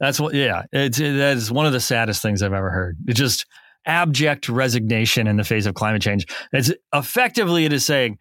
That's 0.00 0.18
what, 0.18 0.34
yeah, 0.34 0.64
it's, 0.72 0.98
it, 0.98 1.16
that 1.16 1.36
is 1.36 1.52
one 1.52 1.66
of 1.66 1.72
the 1.72 1.80
saddest 1.80 2.20
things 2.20 2.42
I've 2.42 2.52
ever 2.52 2.70
heard. 2.70 2.98
It 3.06 3.14
just, 3.14 3.46
abject 3.86 4.48
resignation 4.48 5.26
in 5.26 5.36
the 5.36 5.44
face 5.44 5.64
of 5.64 5.74
climate 5.74 6.02
change. 6.02 6.26
It's 6.52 6.72
effectively 6.92 7.64
it 7.64 7.72
is 7.72 7.86
saying 7.86 8.18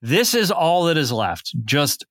this 0.00 0.34
is 0.34 0.50
all 0.50 0.84
that 0.84 0.96
is 0.96 1.12
left. 1.12 1.54
Just 1.64 2.04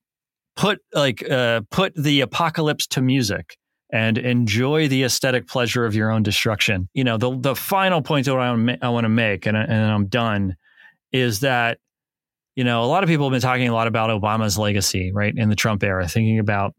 put 0.55 0.79
like 0.93 1.27
uh, 1.29 1.61
put 1.71 1.95
the 1.95 2.21
apocalypse 2.21 2.85
to 2.87 3.01
music 3.01 3.57
and 3.91 4.17
enjoy 4.17 4.87
the 4.87 5.03
aesthetic 5.03 5.47
pleasure 5.47 5.85
of 5.85 5.95
your 5.95 6.11
own 6.11 6.21
destruction. 6.21 6.87
You 6.93 7.03
know, 7.03 7.17
the 7.17 7.35
the 7.37 7.55
final 7.55 8.01
point 8.01 8.25
that 8.27 8.35
I 8.35 8.51
want 8.51 8.83
I 8.83 8.89
want 8.89 9.05
to 9.05 9.09
make, 9.09 9.47
and, 9.47 9.57
and 9.57 9.91
I'm 9.91 10.05
done, 10.05 10.55
is 11.11 11.39
that 11.39 11.79
you 12.59 12.65
know 12.65 12.83
a 12.83 12.87
lot 12.87 13.03
of 13.03 13.07
people 13.07 13.25
have 13.25 13.31
been 13.31 13.39
talking 13.39 13.69
a 13.69 13.73
lot 13.73 13.87
about 13.87 14.09
Obama's 14.09 14.57
legacy, 14.57 15.13
right, 15.13 15.33
in 15.33 15.47
the 15.47 15.55
Trump 15.55 15.81
era, 15.81 16.05
thinking 16.09 16.39
about 16.39 16.75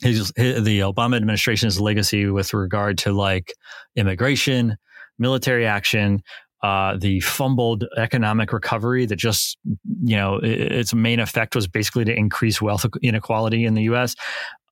his, 0.00 0.32
his, 0.36 0.62
the 0.62 0.78
Obama 0.80 1.16
administration's 1.16 1.80
legacy 1.80 2.26
with 2.26 2.54
regard 2.54 2.96
to 2.98 3.12
like 3.12 3.52
immigration, 3.96 4.76
military 5.18 5.66
action, 5.66 6.22
uh, 6.62 6.96
the 6.96 7.18
fumbled 7.18 7.84
economic 7.96 8.52
recovery 8.52 9.04
that 9.04 9.16
just, 9.16 9.58
you 10.04 10.14
know, 10.14 10.38
its 10.44 10.94
main 10.94 11.18
effect 11.18 11.56
was 11.56 11.66
basically 11.66 12.04
to 12.04 12.16
increase 12.16 12.62
wealth 12.62 12.86
inequality 13.02 13.64
in 13.64 13.74
the 13.74 13.82
U.S. 13.82 14.14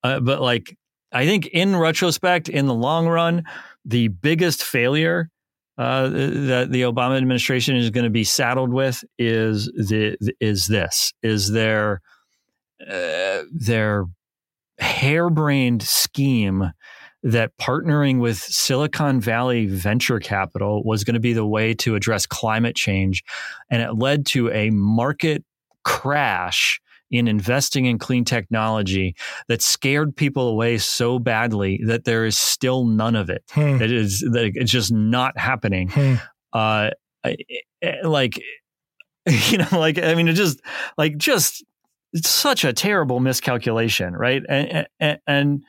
Uh, 0.05 0.21
but 0.21 0.41
like, 0.41 0.77
I 1.11 1.25
think 1.25 1.47
in 1.47 1.75
retrospect, 1.75 2.47
in 2.47 2.67
the 2.67 2.73
long 2.73 3.07
run, 3.07 3.43
the 3.83 4.07
biggest 4.07 4.63
failure 4.63 5.29
uh, 5.77 6.07
that 6.09 6.67
the 6.69 6.83
Obama 6.83 7.17
administration 7.17 7.75
is 7.75 7.89
going 7.89 8.03
to 8.03 8.09
be 8.09 8.23
saddled 8.23 8.71
with 8.71 9.03
is 9.17 9.65
the 9.65 10.17
is 10.39 10.67
this 10.67 11.13
is 11.23 11.51
their 11.51 12.01
uh, 12.87 13.43
their 13.51 14.05
harebrained 14.79 15.81
scheme 15.81 16.71
that 17.23 17.57
partnering 17.57 18.19
with 18.19 18.37
Silicon 18.37 19.21
Valley 19.21 19.65
venture 19.65 20.19
capital 20.19 20.83
was 20.83 21.03
going 21.03 21.13
to 21.13 21.21
be 21.21 21.33
the 21.33 21.45
way 21.45 21.73
to 21.75 21.95
address 21.95 22.25
climate 22.25 22.75
change. 22.75 23.23
And 23.71 23.81
it 23.81 23.93
led 23.93 24.25
to 24.27 24.51
a 24.51 24.69
market 24.71 25.43
crash 25.85 26.81
in 27.13 27.27
investing 27.27 27.85
in 27.85 27.99
clean 27.99 28.25
technology 28.25 29.15
that 29.47 29.61
scared 29.61 30.15
people 30.15 30.47
away 30.47 30.77
so 30.77 31.19
badly 31.19 31.79
that 31.85 32.05
there 32.05 32.25
is 32.25 32.37
still 32.37 32.85
none 32.85 33.15
of 33.15 33.29
it. 33.29 33.43
Hmm. 33.51 33.77
That 33.77 33.91
is 33.91 34.19
that 34.19 34.51
it's 34.55 34.71
just 34.71 34.91
not 34.91 35.37
happening. 35.37 35.89
Hmm. 35.89 36.15
Uh, 36.51 36.89
like 38.03 38.39
you 39.25 39.57
know, 39.59 39.67
like 39.71 39.97
I 39.97 40.15
mean, 40.15 40.27
it 40.27 40.33
just 40.33 40.59
like 40.97 41.17
just 41.17 41.63
it's 42.13 42.29
such 42.29 42.63
a 42.63 42.73
terrible 42.73 43.19
miscalculation, 43.19 44.13
right? 44.13 44.43
And, 44.47 44.87
and, 44.99 45.19
and 45.25 45.63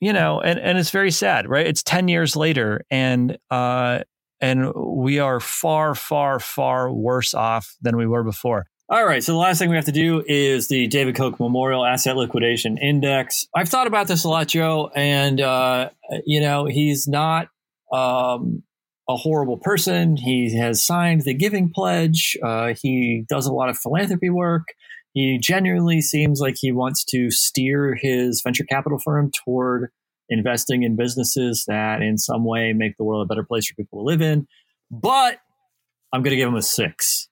you 0.00 0.12
know, 0.12 0.40
and, 0.40 0.58
and 0.58 0.78
it's 0.78 0.90
very 0.90 1.10
sad, 1.10 1.48
right? 1.48 1.66
It's 1.66 1.82
10 1.82 2.08
years 2.08 2.36
later 2.36 2.84
and, 2.90 3.36
uh, 3.50 4.00
and 4.40 4.72
we 4.74 5.18
are 5.18 5.40
far, 5.40 5.94
far, 5.94 6.38
far 6.38 6.90
worse 6.90 7.34
off 7.34 7.76
than 7.82 7.96
we 7.96 8.06
were 8.06 8.22
before. 8.22 8.66
All 8.92 9.06
right. 9.06 9.22
So 9.22 9.30
the 9.30 9.38
last 9.38 9.60
thing 9.60 9.70
we 9.70 9.76
have 9.76 9.84
to 9.84 9.92
do 9.92 10.24
is 10.26 10.66
the 10.66 10.88
David 10.88 11.14
Koch 11.14 11.38
Memorial 11.38 11.86
Asset 11.86 12.16
Liquidation 12.16 12.76
Index. 12.76 13.46
I've 13.54 13.68
thought 13.68 13.86
about 13.86 14.08
this 14.08 14.24
a 14.24 14.28
lot, 14.28 14.48
Joe, 14.48 14.90
and 14.96 15.40
uh, 15.40 15.90
you 16.26 16.40
know 16.40 16.64
he's 16.64 17.06
not 17.06 17.46
um, 17.92 18.64
a 19.08 19.14
horrible 19.14 19.58
person. 19.58 20.16
He 20.16 20.56
has 20.56 20.84
signed 20.84 21.20
the 21.20 21.34
Giving 21.34 21.70
Pledge. 21.72 22.36
Uh, 22.42 22.74
he 22.82 23.24
does 23.28 23.46
a 23.46 23.52
lot 23.52 23.68
of 23.68 23.78
philanthropy 23.78 24.28
work. 24.28 24.64
He 25.12 25.38
genuinely 25.40 26.00
seems 26.00 26.40
like 26.40 26.56
he 26.58 26.72
wants 26.72 27.04
to 27.10 27.30
steer 27.30 27.94
his 27.94 28.42
venture 28.44 28.64
capital 28.64 28.98
firm 28.98 29.30
toward 29.44 29.92
investing 30.28 30.82
in 30.82 30.96
businesses 30.96 31.64
that 31.68 32.02
in 32.02 32.18
some 32.18 32.44
way 32.44 32.72
make 32.72 32.96
the 32.96 33.04
world 33.04 33.24
a 33.24 33.28
better 33.32 33.44
place 33.44 33.68
for 33.68 33.76
people 33.76 34.00
to 34.00 34.04
live 34.04 34.20
in. 34.20 34.48
But 34.90 35.38
I'm 36.12 36.22
going 36.24 36.32
to 36.32 36.36
give 36.36 36.48
him 36.48 36.56
a 36.56 36.62
six. 36.62 37.28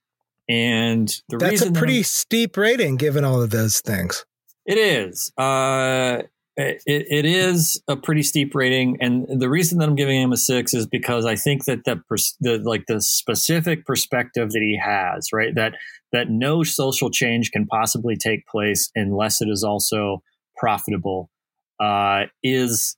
And 0.49 1.09
the 1.29 1.37
that's 1.37 1.53
reason 1.53 1.77
a 1.77 1.79
pretty 1.79 2.03
steep 2.03 2.57
rating 2.57 2.97
given 2.97 3.25
all 3.25 3.43
of 3.43 3.51
those 3.51 3.81
things. 3.81 4.25
It 4.65 4.79
is. 4.79 5.33
Uh, 5.37 6.23
it, 6.59 6.83
it 6.87 7.25
is 7.25 7.81
a 7.87 7.97
pretty 7.97 8.25
steep 8.25 8.55
rating, 8.55 8.99
and 9.01 9.27
the 9.41 9.49
reason 9.49 9.79
that 9.79 9.89
I'm 9.89 9.95
giving 9.95 10.21
him 10.21 10.33
a 10.33 10.37
six 10.37 10.75
is 10.75 10.87
because 10.87 11.25
I 11.25 11.37
think 11.37 11.67
that 11.67 11.85
the, 11.85 12.03
the 12.41 12.59
like 12.59 12.87
the 12.89 13.01
specific 13.01 13.87
perspective 13.87 14.51
that 14.51 14.61
he 14.61 14.77
has, 14.83 15.29
right? 15.33 15.55
That 15.55 15.75
that 16.13 16.31
no 16.31 16.65
social 16.65 17.11
change 17.11 17.53
can 17.53 17.67
possibly 17.67 18.17
take 18.17 18.47
place 18.47 18.91
unless 18.97 19.41
it 19.41 19.49
is 19.49 19.63
also 19.63 20.23
profitable, 20.57 21.31
uh, 21.79 22.25
is 22.43 22.97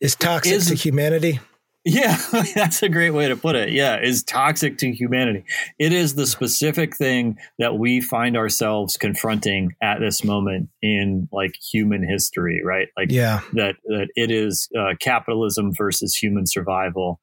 is 0.00 0.14
toxic 0.14 0.52
is, 0.52 0.66
to 0.66 0.74
humanity. 0.74 1.40
Yeah, 1.88 2.18
that's 2.54 2.82
a 2.82 2.88
great 2.88 3.10
way 3.10 3.28
to 3.28 3.36
put 3.36 3.54
it. 3.54 3.70
Yeah, 3.70 4.00
is 4.02 4.24
toxic 4.24 4.76
to 4.78 4.90
humanity. 4.90 5.44
It 5.78 5.92
is 5.92 6.16
the 6.16 6.26
specific 6.26 6.96
thing 6.96 7.38
that 7.60 7.78
we 7.78 8.00
find 8.00 8.36
ourselves 8.36 8.96
confronting 8.96 9.72
at 9.80 10.00
this 10.00 10.24
moment 10.24 10.68
in 10.82 11.28
like 11.30 11.54
human 11.54 12.06
history, 12.06 12.60
right? 12.64 12.88
Like, 12.96 13.12
yeah, 13.12 13.42
that 13.52 13.76
that 13.84 14.08
it 14.16 14.32
is 14.32 14.68
uh, 14.76 14.94
capitalism 14.98 15.72
versus 15.72 16.16
human 16.16 16.48
survival, 16.48 17.20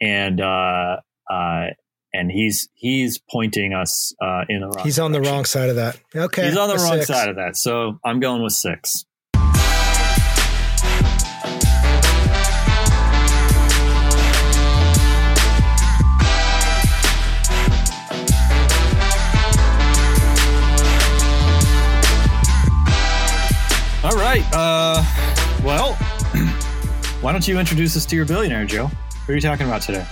and 0.00 0.40
uh, 0.40 0.96
uh, 1.30 1.66
and 2.12 2.32
he's 2.32 2.68
he's 2.74 3.20
pointing 3.30 3.74
us 3.74 4.12
uh, 4.20 4.44
in 4.48 4.62
the 4.62 4.70
wrong. 4.70 4.84
He's 4.84 4.98
on 4.98 5.12
direction. 5.12 5.22
the 5.22 5.30
wrong 5.36 5.44
side 5.44 5.68
of 5.68 5.76
that. 5.76 6.00
Okay, 6.16 6.46
he's 6.46 6.56
on 6.56 6.68
the 6.68 6.82
wrong 6.82 6.98
six. 6.98 7.06
side 7.06 7.28
of 7.28 7.36
that. 7.36 7.56
So 7.56 8.00
I'm 8.04 8.18
going 8.18 8.42
with 8.42 8.54
six. 8.54 9.04
All 24.10 24.16
right. 24.16 24.42
Uh, 24.52 25.04
well, 25.62 25.92
why 27.20 27.30
don't 27.30 27.46
you 27.46 27.60
introduce 27.60 27.96
us 27.96 28.04
to 28.06 28.16
your 28.16 28.24
billionaire, 28.24 28.64
Joe? 28.64 28.86
Who 28.86 29.32
are 29.32 29.36
you 29.36 29.40
talking 29.40 29.68
about 29.68 29.82
today? 29.82 30.04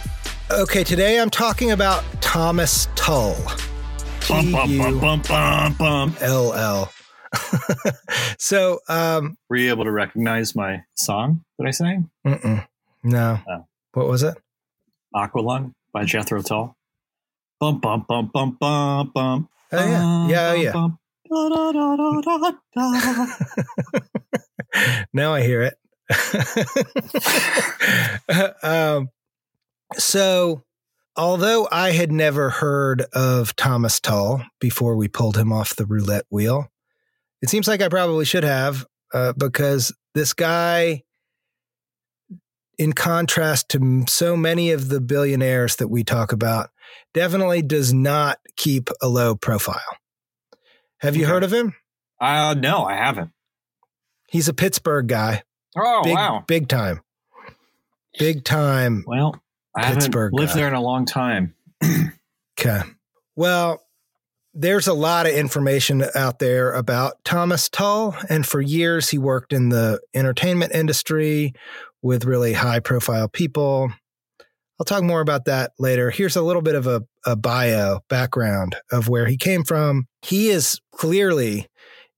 Okay, 0.52 0.84
today 0.84 1.18
I'm 1.18 1.30
talking 1.30 1.72
about 1.72 2.04
Thomas 2.20 2.86
Tull. 2.94 3.34
Bum, 4.28 4.52
bum, 4.52 6.16
LL. 6.22 6.88
so, 8.38 8.78
um, 8.88 9.36
were 9.48 9.56
you 9.56 9.70
able 9.70 9.82
to 9.82 9.90
recognize 9.90 10.54
my 10.54 10.84
song 10.94 11.44
that 11.58 11.66
I 11.66 11.72
sang? 11.72 12.08
Mm-mm. 12.24 12.64
No. 13.02 13.40
Oh. 13.50 13.66
What 13.94 14.06
was 14.06 14.22
it? 14.22 14.38
Aqualung 15.12 15.74
by 15.92 16.04
Jethro 16.04 16.40
Tull. 16.42 16.76
Bum 17.58 17.80
bum 17.80 18.06
bum 18.08 18.30
bum 18.32 18.56
bum 18.60 19.10
bum. 19.12 19.48
Oh 19.72 19.76
yeah, 19.76 20.28
yeah, 20.28 20.50
oh, 20.50 20.54
yeah. 20.54 20.72
Bum, 20.72 20.98
now 25.12 25.34
I 25.34 25.42
hear 25.42 25.62
it. 25.62 25.74
um, 28.62 29.08
so, 29.96 30.64
although 31.16 31.68
I 31.70 31.90
had 31.90 32.12
never 32.12 32.50
heard 32.50 33.02
of 33.12 33.56
Thomas 33.56 34.00
Tull 34.00 34.42
before 34.60 34.96
we 34.96 35.08
pulled 35.08 35.36
him 35.36 35.52
off 35.52 35.76
the 35.76 35.86
roulette 35.86 36.26
wheel, 36.30 36.70
it 37.42 37.48
seems 37.48 37.68
like 37.68 37.82
I 37.82 37.88
probably 37.88 38.24
should 38.24 38.44
have 38.44 38.86
uh, 39.12 39.32
because 39.34 39.92
this 40.14 40.32
guy, 40.32 41.02
in 42.78 42.92
contrast 42.92 43.68
to 43.70 44.04
so 44.08 44.36
many 44.36 44.72
of 44.72 44.88
the 44.88 45.00
billionaires 45.00 45.76
that 45.76 45.88
we 45.88 46.04
talk 46.04 46.32
about, 46.32 46.70
definitely 47.14 47.62
does 47.62 47.92
not 47.92 48.38
keep 48.56 48.90
a 49.00 49.08
low 49.08 49.34
profile. 49.34 49.80
Have 51.00 51.16
you 51.16 51.24
okay. 51.24 51.32
heard 51.32 51.44
of 51.44 51.52
him? 51.52 51.74
Uh, 52.20 52.54
no, 52.58 52.84
I 52.84 52.96
haven't. 52.96 53.30
He's 54.28 54.48
a 54.48 54.54
Pittsburgh 54.54 55.06
guy. 55.06 55.42
Oh, 55.76 56.02
big, 56.02 56.14
wow. 56.14 56.44
Big 56.46 56.68
time. 56.68 57.00
Big 58.18 58.44
time. 58.44 59.04
Well, 59.06 59.40
I 59.76 59.92
Pittsburgh 59.92 60.32
haven't 60.32 60.40
lived 60.40 60.52
guy. 60.52 60.56
there 60.56 60.68
in 60.68 60.74
a 60.74 60.82
long 60.82 61.06
time. 61.06 61.54
okay. 62.58 62.80
Well, 63.36 63.80
there's 64.54 64.88
a 64.88 64.94
lot 64.94 65.26
of 65.26 65.32
information 65.32 66.04
out 66.16 66.40
there 66.40 66.72
about 66.72 67.22
Thomas 67.24 67.68
Tull. 67.68 68.16
And 68.28 68.44
for 68.44 68.60
years, 68.60 69.10
he 69.10 69.18
worked 69.18 69.52
in 69.52 69.68
the 69.68 70.00
entertainment 70.14 70.74
industry 70.74 71.52
with 72.02 72.24
really 72.24 72.54
high 72.54 72.80
profile 72.80 73.28
people. 73.28 73.92
I'll 74.78 74.84
talk 74.84 75.02
more 75.02 75.20
about 75.20 75.46
that 75.46 75.72
later. 75.78 76.10
Here's 76.10 76.36
a 76.36 76.42
little 76.42 76.62
bit 76.62 76.76
of 76.76 76.86
a, 76.86 77.02
a 77.26 77.34
bio 77.34 78.00
background 78.08 78.76
of 78.92 79.08
where 79.08 79.26
he 79.26 79.36
came 79.36 79.64
from. 79.64 80.06
He 80.22 80.50
is 80.50 80.80
clearly 80.92 81.66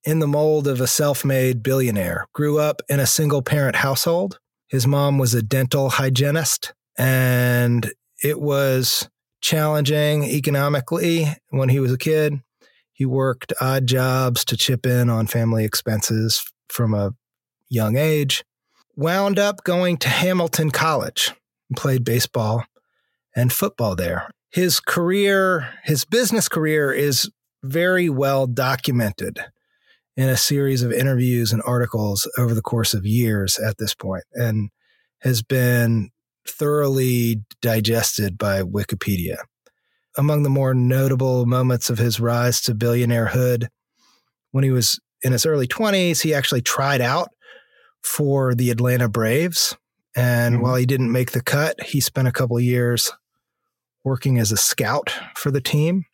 in 0.04 0.18
the 0.18 0.26
mold 0.26 0.66
of 0.66 0.80
a 0.80 0.86
self 0.86 1.24
made 1.24 1.62
billionaire, 1.62 2.26
grew 2.34 2.58
up 2.58 2.82
in 2.88 3.00
a 3.00 3.06
single 3.06 3.40
parent 3.40 3.76
household. 3.76 4.38
His 4.68 4.86
mom 4.86 5.16
was 5.16 5.34
a 5.34 5.42
dental 5.42 5.88
hygienist, 5.88 6.74
and 6.98 7.90
it 8.22 8.40
was 8.40 9.08
challenging 9.40 10.24
economically 10.24 11.26
when 11.48 11.70
he 11.70 11.80
was 11.80 11.92
a 11.92 11.98
kid. 11.98 12.40
He 12.92 13.06
worked 13.06 13.54
odd 13.61 13.86
jobs 13.86 14.44
to 14.44 14.56
chip 14.56 14.84
in 14.84 15.08
on 15.08 15.26
family 15.26 15.64
expenses 15.64 16.44
from 16.68 16.92
a 16.92 17.12
young 17.70 17.96
age. 17.96 18.44
Wound 18.96 19.38
up 19.38 19.64
going 19.64 19.96
to 19.98 20.11
Hamilton 20.11 20.70
College 20.70 21.32
played 21.76 22.04
baseball 22.04 22.64
and 23.34 23.52
football 23.52 23.96
there. 23.96 24.28
His 24.50 24.80
career, 24.80 25.74
his 25.84 26.04
business 26.04 26.48
career 26.48 26.92
is 26.92 27.30
very 27.62 28.08
well 28.08 28.46
documented 28.46 29.38
in 30.16 30.28
a 30.28 30.36
series 30.36 30.82
of 30.82 30.92
interviews 30.92 31.52
and 31.52 31.62
articles 31.64 32.28
over 32.36 32.54
the 32.54 32.62
course 32.62 32.94
of 32.94 33.06
years 33.06 33.58
at 33.58 33.78
this 33.78 33.94
point 33.94 34.24
and 34.32 34.70
has 35.20 35.42
been 35.42 36.10
thoroughly 36.46 37.42
digested 37.62 38.36
by 38.36 38.62
Wikipedia. 38.62 39.36
Among 40.18 40.42
the 40.42 40.50
more 40.50 40.74
notable 40.74 41.46
moments 41.46 41.88
of 41.88 41.98
his 41.98 42.18
rise 42.18 42.60
to 42.62 42.74
billionairehood, 42.74 43.68
when 44.50 44.64
he 44.64 44.70
was 44.70 44.98
in 45.22 45.32
his 45.32 45.46
early 45.46 45.66
20s. 45.66 46.22
He 46.22 46.34
actually 46.34 46.62
tried 46.62 47.00
out 47.00 47.28
for 48.02 48.54
the 48.54 48.70
Atlanta 48.70 49.08
Braves. 49.08 49.76
And 50.16 50.56
mm-hmm. 50.56 50.64
while 50.64 50.76
he 50.76 50.86
didn't 50.86 51.12
make 51.12 51.32
the 51.32 51.42
cut, 51.42 51.82
he 51.82 52.00
spent 52.00 52.28
a 52.28 52.32
couple 52.32 52.58
years 52.58 53.12
working 54.04 54.38
as 54.38 54.50
a 54.50 54.56
scout 54.56 55.12
for 55.36 55.50
the 55.50 55.61
team. 55.61 56.04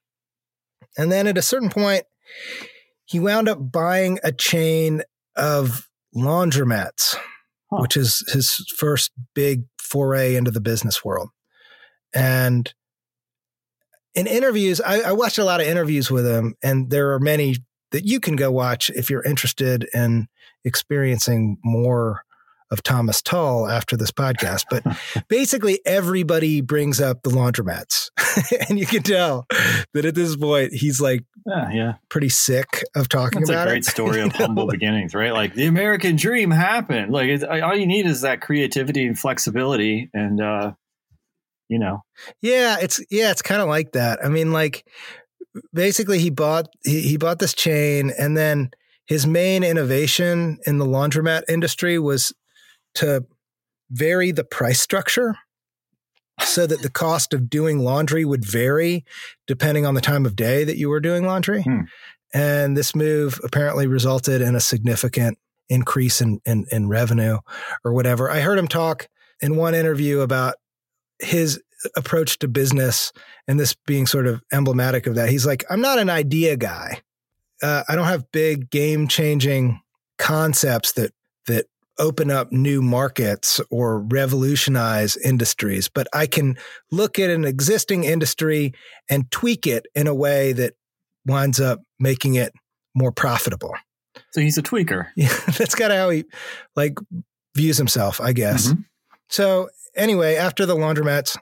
And 0.99 1.11
then 1.11 1.27
at 1.27 1.39
a 1.39 1.43
certain 1.43 1.71
point, 1.71 2.05
he 3.05 3.21
wound 3.21 3.49
up 3.49 3.71
buying 3.73 4.19
a 4.25 4.33
chain 4.33 5.03
of 5.37 5.89
laundromats, 6.15 7.17
huh. 7.71 7.79
which 7.81 7.97
is 7.97 8.25
his 8.33 8.55
first 8.77 9.13
big 9.35 9.65
foray 9.81 10.35
into 10.35 10.51
the 10.51 10.61
business 10.61 11.05
world. 11.05 11.29
And 12.15 12.73
in 14.15 14.27
interviews, 14.27 14.81
I, 14.81 15.01
I, 15.03 15.13
watched 15.13 15.39
a 15.39 15.45
lot 15.45 15.61
of 15.61 15.67
interviews 15.67 16.11
with 16.11 16.27
him, 16.27 16.55
and 16.63 16.91
there 16.91 17.13
are 17.13 17.21
many 17.21 17.57
that 17.91 18.07
you 18.07 18.19
can 18.19 18.35
go 18.35 18.51
watch 18.51 18.89
if 18.91 19.11
you're 19.11 19.23
interested 19.23 19.87
in 19.93 20.27
experiencing 20.65 21.59
more 21.63 22.23
of 22.71 22.83
Thomas 22.83 23.23
Tull 23.23 23.69
after 23.69 23.97
this 23.97 24.11
podcast. 24.11 24.65
But 24.71 24.85
basically, 25.29 25.81
everybody 25.85 26.61
brings 26.61 27.01
up 27.01 27.23
the 27.23 27.31
laundromats, 27.31 28.11
and 28.69 28.79
you 28.79 28.87
can 28.87 29.03
tell 29.03 29.47
that 29.95 30.05
at 30.05 30.15
this 30.15 30.37
point 30.37 30.73
he's 30.73 31.01
like, 31.01 31.25
yeah, 31.47 31.71
yeah. 31.73 31.93
pretty 32.09 32.29
sick 32.29 32.83
of 32.95 33.09
talking 33.09 33.41
That's 33.41 33.51
about 33.51 33.69
it. 33.69 33.79
It's 33.79 33.89
a 33.89 33.95
great 33.97 34.09
story 34.11 34.21
of 34.23 34.33
humble 34.35 34.67
beginnings, 34.67 35.15
right? 35.15 35.33
Like 35.33 35.55
the 35.55 35.67
American 35.67 36.17
dream 36.17 36.51
happened. 36.51 37.13
Like 37.13 37.43
all 37.43 37.77
you 37.77 37.87
need 37.87 38.07
is 38.07 38.23
that 38.23 38.41
creativity 38.41 39.07
and 39.07 39.19
flexibility, 39.19 40.11
and 40.13 40.41
uh, 40.41 40.73
you 41.69 41.79
know, 41.79 42.03
yeah, 42.41 42.77
it's 42.81 43.01
yeah, 43.11 43.31
it's 43.31 43.43
kind 43.43 43.63
of 43.63 43.69
like 43.69 43.93
that. 43.93 44.25
I 44.25 44.29
mean, 44.29 44.53
like 44.53 44.87
basically, 45.73 46.19
he 46.19 46.31
bought 46.31 46.69
he, 46.85 47.03
he 47.03 47.17
bought 47.17 47.39
this 47.39 47.55
chain, 47.55 48.13
and 48.19 48.37
then 48.37 48.71
his 49.07 49.27
main 49.27 49.63
innovation 49.63 50.59
in 50.67 50.79
the 50.79 50.87
laundromat 50.87 51.43
industry 51.49 51.99
was 51.99 52.35
to 52.97 53.25
vary 53.91 54.33
the 54.33 54.45
price 54.45 54.81
structure 54.81 55.37
so 56.41 56.67
that 56.67 56.83
the 56.83 56.91
cost 56.91 57.33
of 57.33 57.49
doing 57.49 57.79
laundry 57.79 58.25
would 58.25 58.45
vary 58.45 59.05
depending 59.47 59.87
on 59.87 59.95
the 59.95 60.01
time 60.01 60.27
of 60.27 60.37
day 60.37 60.65
that 60.65 60.77
you 60.77 60.89
were 60.89 61.01
doing 61.01 61.25
laundry. 61.25 61.63
Hmm. 61.63 61.83
And 62.35 62.77
this 62.77 62.95
move 62.95 63.41
apparently 63.43 63.87
resulted 63.87 64.43
in 64.43 64.55
a 64.55 64.61
significant 64.61 65.39
increase 65.69 66.21
in, 66.21 66.41
in, 66.45 66.67
in 66.71 66.89
revenue 66.89 67.39
or 67.85 67.93
whatever. 67.93 68.31
I 68.31 68.41
heard 68.41 68.59
him 68.59 68.69
talk 68.69 69.09
in 69.41 69.57
one 69.57 69.75
interview 69.75 70.21
about 70.21 70.57
his 71.19 71.61
approach 71.97 72.39
to 72.41 72.49
business 72.49 73.13
and 73.49 73.59
this 73.59 73.75
being 73.87 74.07
sort 74.07 74.27
of 74.27 74.43
emblematic 74.53 75.07
of 75.07 75.15
that. 75.15 75.29
He's 75.29 75.47
like, 75.47 75.65
I'm 75.71 75.81
not 75.81 75.99
an 75.99 76.11
idea 76.11 76.57
guy. 76.57 77.01
Uh, 77.63 77.85
I 77.89 77.95
don't 77.95 78.07
have 78.07 78.31
big 78.33 78.71
game 78.71 79.09
changing 79.09 79.81
concepts 80.19 80.93
that 80.93 81.13
that 81.13 81.13
open 81.99 82.31
up 82.31 82.53
new 82.53 82.83
markets 82.83 83.61
or 83.71 84.01
revolutionize 84.01 85.17
industries, 85.17 85.89
but 85.89 86.07
I 86.13 86.27
can 86.27 86.57
look 86.91 87.19
at 87.19 87.31
an 87.31 87.45
existing 87.45 88.05
industry 88.05 88.73
and 89.09 89.31
tweak 89.31 89.67
it 89.67 89.87
in 89.95 90.07
a 90.07 90.15
way 90.15 90.53
that 90.53 90.75
winds 91.27 91.61
up 91.61 91.83
making 91.99 92.35
it 92.35 92.53
more 92.95 93.13
profitable. 93.13 93.75
So 94.31 94.41
he's 94.41 94.59
a 94.59 94.63
tweaker. 94.63 95.09
Yeah, 95.17 95.35
that's 95.59 95.75
kind 95.75 95.93
of 95.93 95.99
how 95.99 96.11
he 96.11 96.25
like 96.75 96.99
views 97.55 97.77
himself, 97.79 98.21
I 98.21 98.33
guess. 98.33 98.69
Mm-hmm. 98.69 98.81
So 99.29 99.69
anyway, 99.95 100.37
after 100.37 100.67
the 100.67 100.77
laundromats, 100.77 101.37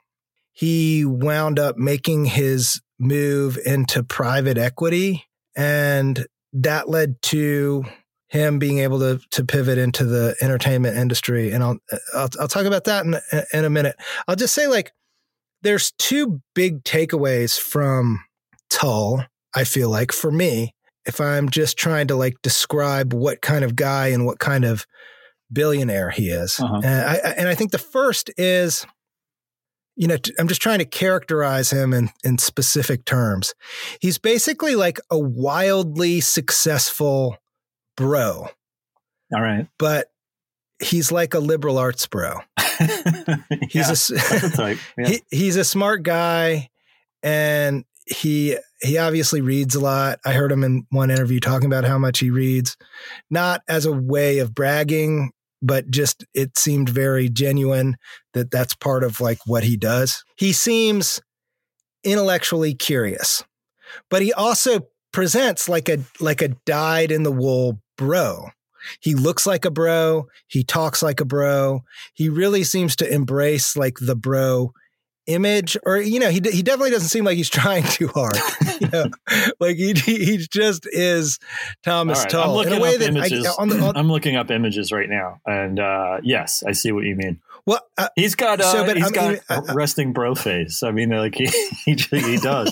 he 0.53 1.05
wound 1.05 1.59
up 1.59 1.77
making 1.77 2.27
his 2.27 2.81
move 2.99 3.59
into 3.65 4.05
private 4.05 4.57
equity 4.57 5.25
and 5.57 6.27
that 6.53 6.89
led 6.89 7.21
to 7.23 7.85
him 8.35 8.59
being 8.59 8.81
able 8.81 8.99
to 8.99 9.21
to 9.31 9.45
pivot 9.45 9.79
into 9.79 10.05
the 10.05 10.35
entertainment 10.43 10.97
industry, 10.97 11.53
and 11.53 11.63
I'll 11.63 11.79
I'll, 12.15 12.29
I'll 12.41 12.49
talk 12.49 12.67
about 12.67 12.85
that 12.85 13.07
in, 13.07 13.15
in 13.53 13.65
a 13.65 13.71
minute. 13.71 13.95
I'll 14.27 14.35
just 14.35 14.55
say 14.55 14.67
like 14.67 14.93
there's 15.63 15.93
two 15.93 16.43
big 16.53 16.83
takeaways 16.83 17.59
from 17.59 18.25
Tull. 18.71 19.25
I 19.55 19.63
feel 19.63 19.89
like 19.89 20.11
for 20.11 20.33
me, 20.33 20.75
if 21.07 21.21
I'm 21.21 21.49
just 21.49 21.79
trying 21.79 22.09
to 22.09 22.17
like 22.17 22.35
describe 22.43 23.15
what 23.15 23.41
kind 23.41 23.65
of 23.65 23.77
guy 23.77 24.09
and 24.09 24.27
what 24.27 24.41
kind 24.41 24.65
of 24.65 24.85
billionaire 25.53 26.11
he 26.11 26.29
is, 26.29 26.59
uh-huh. 26.59 26.81
and 26.83 27.09
I 27.09 27.15
and 27.39 27.49
I 27.49 27.55
think 27.55 27.71
the 27.71 27.79
first 27.79 28.31
is 28.37 28.85
you 29.97 30.09
know, 30.09 30.17
I'm 30.41 30.49
just 30.49 30.61
trying 30.61 30.81
to 30.81 30.85
characterize 30.85 31.71
him 31.71 31.95
in, 31.95 32.11
in 32.25 32.37
specific 32.39 33.05
terms. 33.05 33.55
He's 34.01 34.19
basically 34.19 34.75
like 34.75 34.99
a 35.09 35.17
wildly 35.17 36.21
successful 36.21 37.37
bro. 37.97 38.49
All 39.33 39.43
right. 39.43 39.67
But 39.79 40.09
he's 40.81 41.13
like 41.13 41.35
a 41.35 41.39
liberal 41.39 41.79
arts 41.79 42.07
bro. 42.07 42.39
he's 43.71 44.11
yeah, 44.11 44.39
a, 44.59 44.77
yeah. 44.99 45.07
he, 45.07 45.23
he's 45.31 45.57
a 45.57 45.65
smart 45.65 46.03
guy 46.03 46.69
and 47.23 47.85
he 48.07 48.59
he 48.83 48.99
obviously 48.99 49.41
reads 49.41 49.75
a 49.75 49.81
lot. 49.81 50.21
I 50.25 50.33
heard 50.33 50.53
him 50.53 50.63
in 50.63 50.87
one 50.91 51.11
interview 51.11 51.41
talking 51.41 51.67
about 51.67 51.85
how 51.85 51.99
much 51.99 52.19
he 52.19 52.31
reads, 52.31 52.77
not 53.31 53.63
as 53.67 53.87
a 53.87 53.93
way 53.93 54.39
of 54.39 54.55
bragging, 54.55 55.31
but 55.63 55.91
just 55.91 56.25
it 56.35 56.59
seemed 56.59 56.91
very 56.91 57.31
genuine 57.31 57.97
that 58.35 58.51
that's 58.51 58.75
part 58.75 59.05
of 59.05 59.21
like 59.21 59.39
what 59.47 59.65
he 59.65 59.77
does. 59.77 60.23
He 60.37 60.53
seems 60.53 61.23
intellectually 62.05 62.75
curious, 62.75 63.43
but 64.11 64.21
he 64.21 64.33
also 64.35 64.87
presents 65.13 65.69
like 65.69 65.89
a 65.89 65.99
like 66.21 66.43
a 66.43 66.49
dyed 66.67 67.11
in 67.11 67.23
the 67.23 67.33
wool 67.33 67.81
bro. 67.97 68.49
He 69.01 69.15
looks 69.15 69.47
like 69.47 69.65
a 69.65 69.71
bro. 69.71 70.29
He 70.47 70.63
talks 70.63 71.03
like 71.03 71.21
a 71.21 71.25
bro. 71.25 71.85
He 72.13 72.29
really 72.29 72.65
seems 72.65 72.97
to 72.97 73.13
embrace 73.13 73.77
like 73.77 73.97
the 74.01 74.17
bro 74.17 74.73
image 75.27 75.77
or 75.87 75.97
you 75.97 76.21
know 76.21 76.29
he 76.29 76.41
he 76.53 76.63
definitely 76.63 76.91
doesn't 76.91 77.09
seem 77.09 77.25
like 77.25 77.37
he's 77.37 77.49
trying 77.51 77.83
too 77.85 78.09
hard 78.09 78.37
you 78.81 78.89
know 78.89 79.07
like 79.61 79.77
he 79.77 79.95
he 79.95 80.37
just 80.51 80.87
is 80.93 81.39
Thomas 81.83 82.19
right, 82.19 82.31
Tull 82.31 82.51
I'm 82.51 82.57
looking 82.57 82.73
in 82.75 82.79
a 82.79 82.83
way 82.83 82.97
that 82.99 83.09
images. 83.09 83.47
I, 83.47 83.63
on 83.63 83.69
the, 83.69 84.03
looking 84.03 84.37
up 84.37 84.51
images 84.51 84.93
right 84.93 85.09
now 85.09 85.41
and 85.47 85.81
uh, 85.81 86.19
yes 86.23 86.63
I 86.67 86.73
see 86.73 86.93
what 86.93 87.05
you 87.05 87.17
mean 87.17 87.41
well 87.65 87.81
uh, 87.97 88.09
he's 88.17 88.35
got 88.35 88.61
uh, 88.61 88.65
so, 88.65 88.85
but 88.85 88.99
he's 88.99 89.07
I 89.07 89.11
got 89.11 89.39
uh, 89.49 89.63
resting 89.75 90.13
bro 90.13 90.35
face 90.35 90.83
I 90.83 90.91
mean 90.91 91.09
like 91.09 91.37
he 91.37 91.47
he, 91.87 91.95
he 91.95 92.37
does 92.37 92.71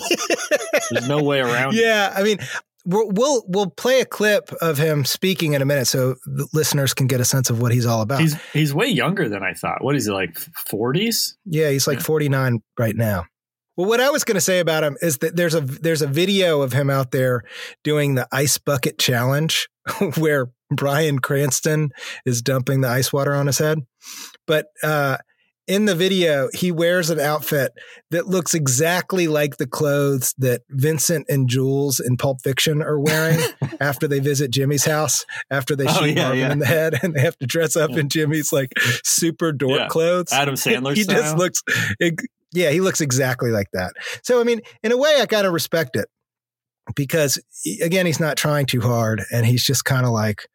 there's 0.90 1.08
no 1.08 1.22
way 1.22 1.40
around 1.40 1.74
it. 1.74 1.80
yeah 1.80 2.10
it. 2.10 2.20
I 2.20 2.22
mean 2.22 2.38
we'll, 2.84 3.10
we'll 3.10 3.44
we'll 3.46 3.70
play 3.70 4.00
a 4.00 4.04
clip 4.04 4.50
of 4.60 4.78
him 4.78 5.04
speaking 5.04 5.52
in 5.54 5.62
a 5.62 5.64
minute, 5.64 5.86
so 5.86 6.16
the 6.24 6.46
listeners 6.52 6.94
can 6.94 7.06
get 7.06 7.20
a 7.20 7.24
sense 7.24 7.50
of 7.50 7.60
what 7.60 7.72
he's 7.72 7.86
all 7.86 8.02
about. 8.02 8.20
He's 8.20 8.40
he's 8.52 8.74
way 8.74 8.86
younger 8.86 9.28
than 9.28 9.42
I 9.42 9.54
thought. 9.54 9.82
What 9.82 9.96
is 9.96 10.06
he 10.06 10.12
like? 10.12 10.36
Forties? 10.36 11.36
Yeah, 11.44 11.70
he's 11.70 11.86
like 11.86 12.00
forty 12.00 12.28
nine 12.28 12.62
right 12.78 12.96
now. 12.96 13.24
Well, 13.76 13.88
what 13.88 14.00
I 14.00 14.10
was 14.10 14.24
going 14.24 14.34
to 14.34 14.42
say 14.42 14.58
about 14.58 14.84
him 14.84 14.96
is 15.00 15.18
that 15.18 15.34
there's 15.34 15.54
a 15.54 15.60
there's 15.60 16.02
a 16.02 16.06
video 16.06 16.60
of 16.62 16.72
him 16.72 16.90
out 16.90 17.10
there 17.10 17.42
doing 17.82 18.14
the 18.14 18.28
ice 18.30 18.58
bucket 18.58 18.98
challenge, 18.98 19.68
where 20.18 20.50
Bryan 20.70 21.18
Cranston 21.18 21.90
is 22.26 22.42
dumping 22.42 22.82
the 22.82 22.88
ice 22.88 23.12
water 23.12 23.34
on 23.34 23.46
his 23.46 23.58
head. 23.58 23.78
But 24.46 24.66
uh, 24.82 25.18
in 25.68 25.84
the 25.84 25.94
video, 25.94 26.48
he 26.52 26.72
wears 26.72 27.10
an 27.10 27.20
outfit 27.20 27.72
that 28.10 28.26
looks 28.26 28.52
exactly 28.52 29.28
like 29.28 29.56
the 29.56 29.66
clothes 29.66 30.34
that 30.38 30.62
Vincent 30.70 31.26
and 31.28 31.48
Jules 31.48 32.00
in 32.00 32.16
Pulp 32.16 32.40
Fiction 32.42 32.82
are 32.82 32.98
wearing 32.98 33.38
after 33.80 34.08
they 34.08 34.18
visit 34.18 34.50
Jimmy's 34.50 34.84
house 34.84 35.24
after 35.50 35.76
they 35.76 35.86
oh, 35.86 35.92
shoot 35.92 36.16
yeah, 36.16 36.22
Marvin 36.24 36.38
yeah. 36.38 36.52
in 36.52 36.58
the 36.58 36.66
head 36.66 36.98
and 37.02 37.14
they 37.14 37.20
have 37.20 37.38
to 37.38 37.46
dress 37.46 37.76
up 37.76 37.90
yeah. 37.90 38.00
in 38.00 38.08
Jimmy's 38.08 38.52
like 38.52 38.72
super 39.04 39.52
dork 39.52 39.88
clothes. 39.88 40.32
Adam 40.32 40.54
Sandler. 40.56 40.96
he 40.96 41.04
style. 41.04 41.16
just 41.16 41.36
looks, 41.36 41.62
yeah, 42.52 42.70
he 42.70 42.80
looks 42.80 43.00
exactly 43.00 43.50
like 43.50 43.68
that. 43.72 43.92
So 44.24 44.40
I 44.40 44.44
mean, 44.44 44.60
in 44.82 44.90
a 44.90 44.96
way, 44.96 45.18
I 45.20 45.26
kind 45.26 45.46
of 45.46 45.52
respect 45.52 45.96
it 45.96 46.08
because 46.96 47.40
again, 47.80 48.06
he's 48.06 48.20
not 48.20 48.36
trying 48.36 48.66
too 48.66 48.80
hard 48.80 49.22
and 49.32 49.46
he's 49.46 49.64
just 49.64 49.84
kind 49.84 50.04
of 50.04 50.10
like 50.10 50.48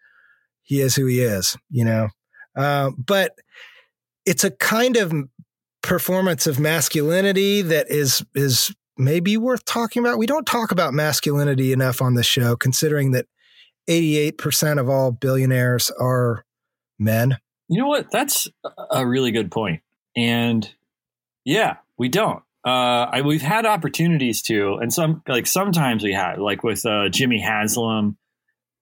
he 0.64 0.82
is 0.82 0.96
who 0.96 1.06
he 1.06 1.22
is, 1.22 1.56
you 1.70 1.86
know. 1.86 2.10
Uh, 2.58 2.92
but 2.98 3.32
it's 4.28 4.44
a 4.44 4.52
kind 4.52 4.98
of 4.98 5.14
performance 5.82 6.46
of 6.46 6.60
masculinity 6.60 7.62
that 7.62 7.90
is 7.90 8.24
is 8.36 8.76
maybe 8.98 9.38
worth 9.38 9.64
talking 9.66 10.04
about. 10.04 10.18
We 10.18 10.26
don't 10.28 10.46
talk 10.46 10.72
about 10.72 10.94
masculinity 10.94 11.72
enough 11.72 12.02
on 12.02 12.16
the 12.16 12.24
show, 12.24 12.56
considering 12.58 13.12
that 13.12 13.26
88% 13.90 14.80
of 14.80 14.90
all 14.90 15.12
billionaires 15.12 15.90
are 15.92 16.44
men. 17.00 17.38
You 17.70 17.80
know 17.82 17.88
what? 17.88 18.12
That's 18.12 18.50
a 18.92 19.08
really 19.08 19.32
good 19.32 19.50
point. 19.50 19.82
And 20.16 20.70
yeah, 21.46 21.78
we 21.98 22.10
don't. 22.10 22.44
Uh, 22.66 23.08
I, 23.12 23.22
we've 23.22 23.42
had 23.42 23.66
opportunities 23.66 24.42
to, 24.44 24.78
and 24.82 24.92
some 24.92 25.22
like 25.28 25.48
sometimes 25.48 26.04
we 26.04 26.12
had, 26.12 26.40
like 26.40 26.64
with 26.64 26.86
uh, 26.86 27.08
Jimmy 27.08 27.40
Haslam 27.40 28.18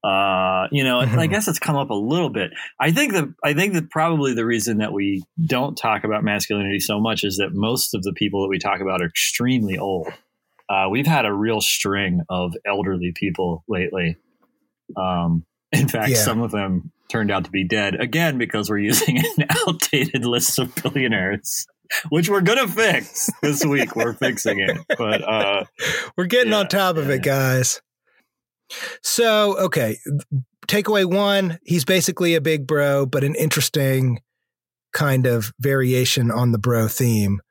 uh, 0.05 0.67
you 0.71 0.83
know. 0.83 0.99
I 0.99 1.27
guess 1.27 1.47
it's 1.47 1.59
come 1.59 1.75
up 1.75 1.89
a 1.89 1.95
little 1.95 2.29
bit. 2.29 2.51
I 2.79 2.91
think 2.91 3.13
that 3.13 3.33
I 3.43 3.53
think 3.53 3.73
that 3.73 3.89
probably 3.89 4.33
the 4.33 4.45
reason 4.45 4.77
that 4.77 4.93
we 4.93 5.23
don't 5.45 5.75
talk 5.75 6.03
about 6.03 6.23
masculinity 6.23 6.79
so 6.79 6.99
much 6.99 7.23
is 7.23 7.37
that 7.37 7.53
most 7.53 7.95
of 7.95 8.03
the 8.03 8.13
people 8.13 8.43
that 8.43 8.49
we 8.49 8.59
talk 8.59 8.81
about 8.81 9.01
are 9.01 9.07
extremely 9.07 9.77
old. 9.77 10.07
Uh, 10.69 10.87
we've 10.89 11.07
had 11.07 11.25
a 11.25 11.33
real 11.33 11.61
string 11.61 12.21
of 12.29 12.55
elderly 12.65 13.11
people 13.13 13.63
lately, 13.67 14.17
Um, 14.97 15.45
in 15.71 15.87
fact, 15.87 16.09
yeah. 16.09 16.17
some 16.17 16.41
of 16.41 16.51
them 16.51 16.91
turned 17.07 17.31
out 17.31 17.45
to 17.45 17.51
be 17.51 17.63
dead 17.63 17.99
again 17.99 18.37
because 18.37 18.69
we're 18.69 18.79
using 18.79 19.19
an 19.19 19.45
outdated 19.67 20.25
list 20.25 20.57
of 20.57 20.73
billionaires, 20.75 21.67
which 22.09 22.29
we're 22.29 22.41
gonna 22.41 22.67
fix 22.67 23.29
this 23.41 23.63
week. 23.63 23.95
We're 23.95 24.13
fixing 24.13 24.59
it, 24.59 24.77
but 24.97 25.23
uh, 25.23 25.65
we're 26.17 26.25
getting 26.25 26.51
yeah, 26.51 26.59
on 26.59 26.67
top 26.67 26.97
of 26.97 27.07
yeah. 27.07 27.15
it, 27.15 27.23
guys. 27.23 27.81
So, 29.03 29.57
okay, 29.57 29.97
takeaway 30.67 31.05
one: 31.05 31.59
he's 31.63 31.85
basically 31.85 32.35
a 32.35 32.41
big 32.41 32.67
bro, 32.67 33.05
but 33.05 33.23
an 33.23 33.35
interesting 33.35 34.21
kind 34.93 35.25
of 35.25 35.53
variation 35.59 36.31
on 36.31 36.51
the 36.51 36.57
bro 36.57 36.87
theme. 36.87 37.41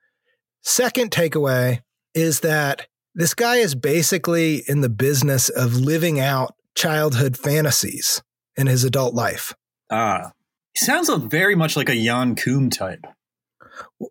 Second 0.63 1.11
takeaway 1.11 1.83
is 2.15 2.41
that 2.41 2.87
this 3.15 3.35
guy 3.35 3.57
is 3.57 3.75
basically 3.75 4.65
in 4.67 4.81
the 4.81 4.89
business 4.89 5.49
of 5.49 5.77
living 5.77 6.19
out 6.19 6.55
childhood 6.75 7.37
fantasies 7.37 8.23
in 8.57 8.67
his 8.67 8.85
adult 8.85 9.15
life. 9.15 9.55
Ah, 9.91 10.33
he 10.75 10.85
sounds 10.85 11.11
very 11.11 11.55
much 11.55 11.77
like 11.77 11.89
a 11.89 11.95
Jan 11.95 12.35
Koum 12.35 12.71
type. 12.71 13.05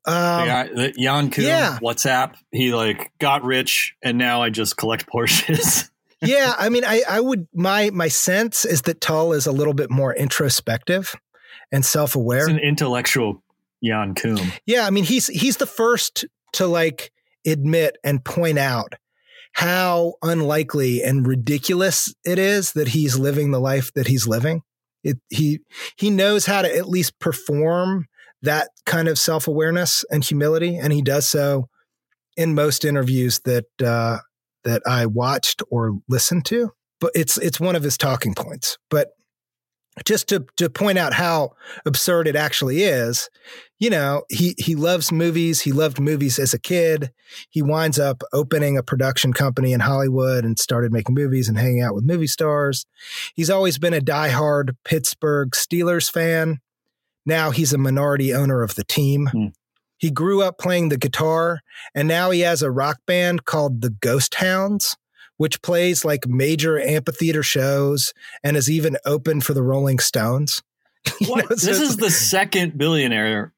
Um, 0.05 0.47
the, 0.75 0.93
Jan 0.97 1.31
Koum, 1.31 1.45
yeah. 1.45 1.79
WhatsApp. 1.81 2.35
He 2.51 2.73
like 2.73 3.11
got 3.19 3.43
rich, 3.43 3.95
and 4.01 4.17
now 4.17 4.41
I 4.41 4.49
just 4.49 4.77
collect 4.77 5.07
Porsches. 5.07 5.89
yeah, 6.23 6.55
I 6.57 6.69
mean, 6.69 6.83
I, 6.85 7.03
I 7.07 7.19
would 7.19 7.47
my 7.53 7.89
my 7.91 8.07
sense 8.07 8.65
is 8.65 8.83
that 8.83 9.01
Tull 9.01 9.33
is 9.33 9.45
a 9.45 9.51
little 9.51 9.73
bit 9.73 9.89
more 9.89 10.13
introspective 10.15 11.15
and 11.71 11.85
self 11.85 12.15
aware. 12.15 12.47
An 12.47 12.59
intellectual 12.59 13.43
Jan 13.83 14.15
Koum. 14.15 14.39
Yeah, 14.65 14.85
I 14.85 14.89
mean, 14.89 15.03
he's 15.03 15.27
he's 15.27 15.57
the 15.57 15.65
first 15.65 16.25
to 16.53 16.67
like 16.67 17.11
admit 17.45 17.97
and 18.03 18.23
point 18.23 18.57
out 18.57 18.93
how 19.53 20.15
unlikely 20.21 21.03
and 21.03 21.27
ridiculous 21.27 22.13
it 22.25 22.39
is 22.39 22.73
that 22.73 22.89
he's 22.89 23.19
living 23.19 23.51
the 23.51 23.59
life 23.59 23.93
that 23.93 24.07
he's 24.07 24.27
living. 24.27 24.61
It, 25.03 25.17
he 25.29 25.59
he 25.97 26.09
knows 26.09 26.45
how 26.45 26.61
to 26.61 26.75
at 26.75 26.87
least 26.87 27.19
perform 27.19 28.07
that 28.41 28.69
kind 28.85 29.07
of 29.07 29.19
self 29.19 29.47
awareness 29.47 30.05
and 30.09 30.23
humility, 30.23 30.77
and 30.77 30.93
he 30.93 31.01
does 31.01 31.27
so 31.27 31.69
in 32.37 32.55
most 32.55 32.85
interviews 32.85 33.41
that 33.45 33.65
uh, 33.83 34.19
that 34.63 34.81
I 34.85 35.05
watched 35.05 35.61
or 35.69 35.99
listened 36.07 36.45
to. 36.45 36.71
But 36.99 37.11
it's 37.15 37.37
it's 37.37 37.59
one 37.59 37.75
of 37.75 37.83
his 37.83 37.97
talking 37.97 38.33
points. 38.33 38.77
But 38.89 39.09
just 40.05 40.27
to 40.29 40.45
to 40.57 40.69
point 40.69 40.97
out 40.97 41.13
how 41.13 41.51
absurd 41.85 42.27
it 42.27 42.35
actually 42.35 42.83
is, 42.83 43.29
you 43.79 43.89
know, 43.89 44.23
he 44.29 44.55
he 44.57 44.75
loves 44.75 45.11
movies. 45.11 45.61
He 45.61 45.71
loved 45.71 45.99
movies 45.99 46.39
as 46.39 46.53
a 46.53 46.59
kid. 46.59 47.11
He 47.49 47.61
winds 47.61 47.99
up 47.99 48.23
opening 48.31 48.77
a 48.77 48.83
production 48.83 49.33
company 49.33 49.73
in 49.73 49.81
Hollywood 49.81 50.45
and 50.45 50.57
started 50.57 50.91
making 50.91 51.15
movies 51.15 51.47
and 51.47 51.57
hanging 51.57 51.81
out 51.81 51.93
with 51.93 52.05
movie 52.05 52.27
stars. 52.27 52.85
He's 53.35 53.49
always 53.49 53.77
been 53.77 53.93
a 53.93 54.01
diehard 54.01 54.75
Pittsburgh 54.83 55.51
Steelers 55.51 56.11
fan. 56.11 56.59
Now 57.25 57.51
he's 57.51 57.73
a 57.73 57.77
minority 57.77 58.33
owner 58.33 58.63
of 58.63 58.75
the 58.75 58.83
team. 58.83 59.27
Hmm. 59.27 59.47
He 60.03 60.11
grew 60.11 60.43
up 60.43 60.57
playing 60.57 60.89
the 60.89 60.97
guitar 60.97 61.61
and 61.95 62.09
now 62.09 62.29
he 62.31 62.41
has 62.41 62.61
a 62.61 62.69
rock 62.69 62.97
band 63.07 63.45
called 63.45 63.81
the 63.81 63.89
Ghost 63.89 64.35
Hounds 64.35 64.97
which 65.37 65.61
plays 65.61 66.05
like 66.05 66.27
major 66.27 66.79
amphitheater 66.79 67.43
shows 67.43 68.13
and 68.43 68.55
is 68.55 68.69
even 68.69 68.97
open 69.05 69.41
for 69.41 69.53
the 69.53 69.63
Rolling 69.63 69.99
Stones. 69.99 70.61
What? 71.27 71.49
know, 71.49 71.55
so 71.55 71.67
this 71.67 71.79
is 71.79 71.97
the 71.97 72.09
second 72.09 72.77
billionaire 72.77 73.53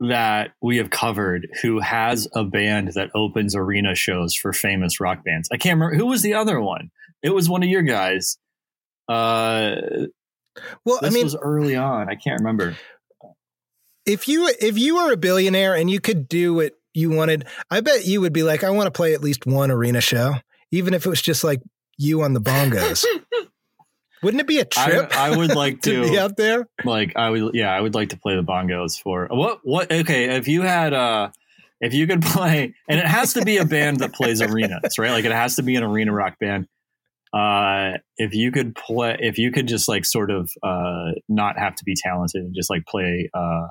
that 0.00 0.52
we 0.60 0.76
have 0.78 0.90
covered 0.90 1.48
who 1.62 1.80
has 1.80 2.28
a 2.34 2.44
band 2.44 2.92
that 2.94 3.10
opens 3.14 3.54
arena 3.56 3.94
shows 3.94 4.34
for 4.34 4.52
famous 4.52 5.00
rock 5.00 5.24
bands. 5.24 5.48
I 5.52 5.56
can't 5.56 5.78
remember 5.78 5.96
who 5.96 6.06
was 6.06 6.22
the 6.22 6.34
other 6.34 6.60
one. 6.60 6.90
It 7.22 7.30
was 7.30 7.48
one 7.48 7.62
of 7.62 7.68
your 7.68 7.82
guys. 7.82 8.38
Uh, 9.08 9.76
well, 10.84 11.00
I 11.02 11.10
mean, 11.10 11.24
was 11.24 11.36
early 11.36 11.76
on. 11.76 12.08
I 12.08 12.14
can't 12.14 12.40
remember. 12.40 12.76
If 14.06 14.28
you 14.28 14.50
if 14.60 14.78
you 14.78 14.96
were 14.96 15.12
a 15.12 15.16
billionaire 15.16 15.74
and 15.74 15.90
you 15.90 16.00
could 16.00 16.28
do 16.28 16.54
what 16.54 16.72
you 16.92 17.10
wanted, 17.10 17.46
I 17.70 17.80
bet 17.80 18.06
you 18.06 18.20
would 18.20 18.32
be 18.32 18.42
like, 18.42 18.62
I 18.62 18.70
want 18.70 18.86
to 18.86 18.90
play 18.90 19.14
at 19.14 19.22
least 19.22 19.46
one 19.46 19.70
arena 19.70 20.00
show 20.00 20.36
even 20.74 20.92
if 20.92 21.06
it 21.06 21.08
was 21.08 21.22
just 21.22 21.44
like 21.44 21.62
you 21.96 22.22
on 22.22 22.32
the 22.34 22.40
bongos. 22.40 23.04
Wouldn't 24.22 24.40
it 24.40 24.46
be 24.46 24.58
a 24.58 24.64
trip? 24.64 25.14
I, 25.14 25.28
I 25.28 25.36
would 25.36 25.54
like 25.54 25.82
to, 25.82 26.02
to, 26.04 26.10
be 26.10 26.18
out 26.18 26.36
there. 26.36 26.66
Like 26.84 27.14
I 27.14 27.30
would, 27.30 27.54
yeah, 27.54 27.72
I 27.72 27.80
would 27.80 27.94
like 27.94 28.08
to 28.08 28.16
play 28.16 28.36
the 28.36 28.42
bongos 28.42 29.00
for 29.00 29.28
what? 29.30 29.60
What? 29.62 29.92
Okay, 29.92 30.36
if 30.36 30.48
you 30.48 30.62
had, 30.62 30.92
uh 30.92 31.30
if 31.80 31.92
you 31.92 32.06
could 32.06 32.22
play, 32.24 32.74
and 32.88 32.98
it 32.98 33.06
has 33.06 33.34
to 33.34 33.44
be 33.44 33.58
a 33.58 33.64
band 33.64 34.00
that 34.00 34.14
plays 34.14 34.40
arenas, 34.40 34.98
right? 34.98 35.10
Like 35.10 35.24
it 35.24 35.32
has 35.32 35.56
to 35.56 35.62
be 35.62 35.76
an 35.76 35.82
arena 35.82 36.12
rock 36.12 36.38
band. 36.38 36.66
Uh, 37.32 37.98
if 38.16 38.32
you 38.32 38.52
could 38.52 38.74
play, 38.74 39.16
if 39.20 39.38
you 39.38 39.50
could 39.50 39.66
just 39.66 39.88
like 39.88 40.04
sort 40.04 40.30
of 40.30 40.50
uh, 40.62 41.12
not 41.28 41.58
have 41.58 41.74
to 41.74 41.84
be 41.84 41.94
talented 41.96 42.42
and 42.42 42.54
just 42.54 42.70
like 42.70 42.86
play, 42.86 43.28
uh, 43.34 43.66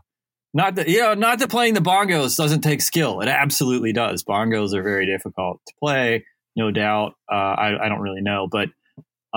not 0.54 0.76
that 0.76 0.88
you 0.88 1.00
know, 1.00 1.14
not 1.14 1.40
that 1.40 1.50
playing 1.50 1.74
the 1.74 1.82
bongos 1.82 2.38
doesn't 2.38 2.62
take 2.62 2.82
skill. 2.82 3.22
It 3.22 3.28
absolutely 3.28 3.94
does. 3.94 4.24
Bongos 4.24 4.74
are 4.74 4.84
very 4.84 5.06
difficult 5.06 5.62
to 5.68 5.74
play 5.80 6.24
no 6.56 6.72
doubt. 6.72 7.16
Uh, 7.32 7.36
I, 7.36 7.86
I, 7.86 7.90
don't 7.90 8.02
really 8.02 8.22
know, 8.22 8.48
but 8.52 8.70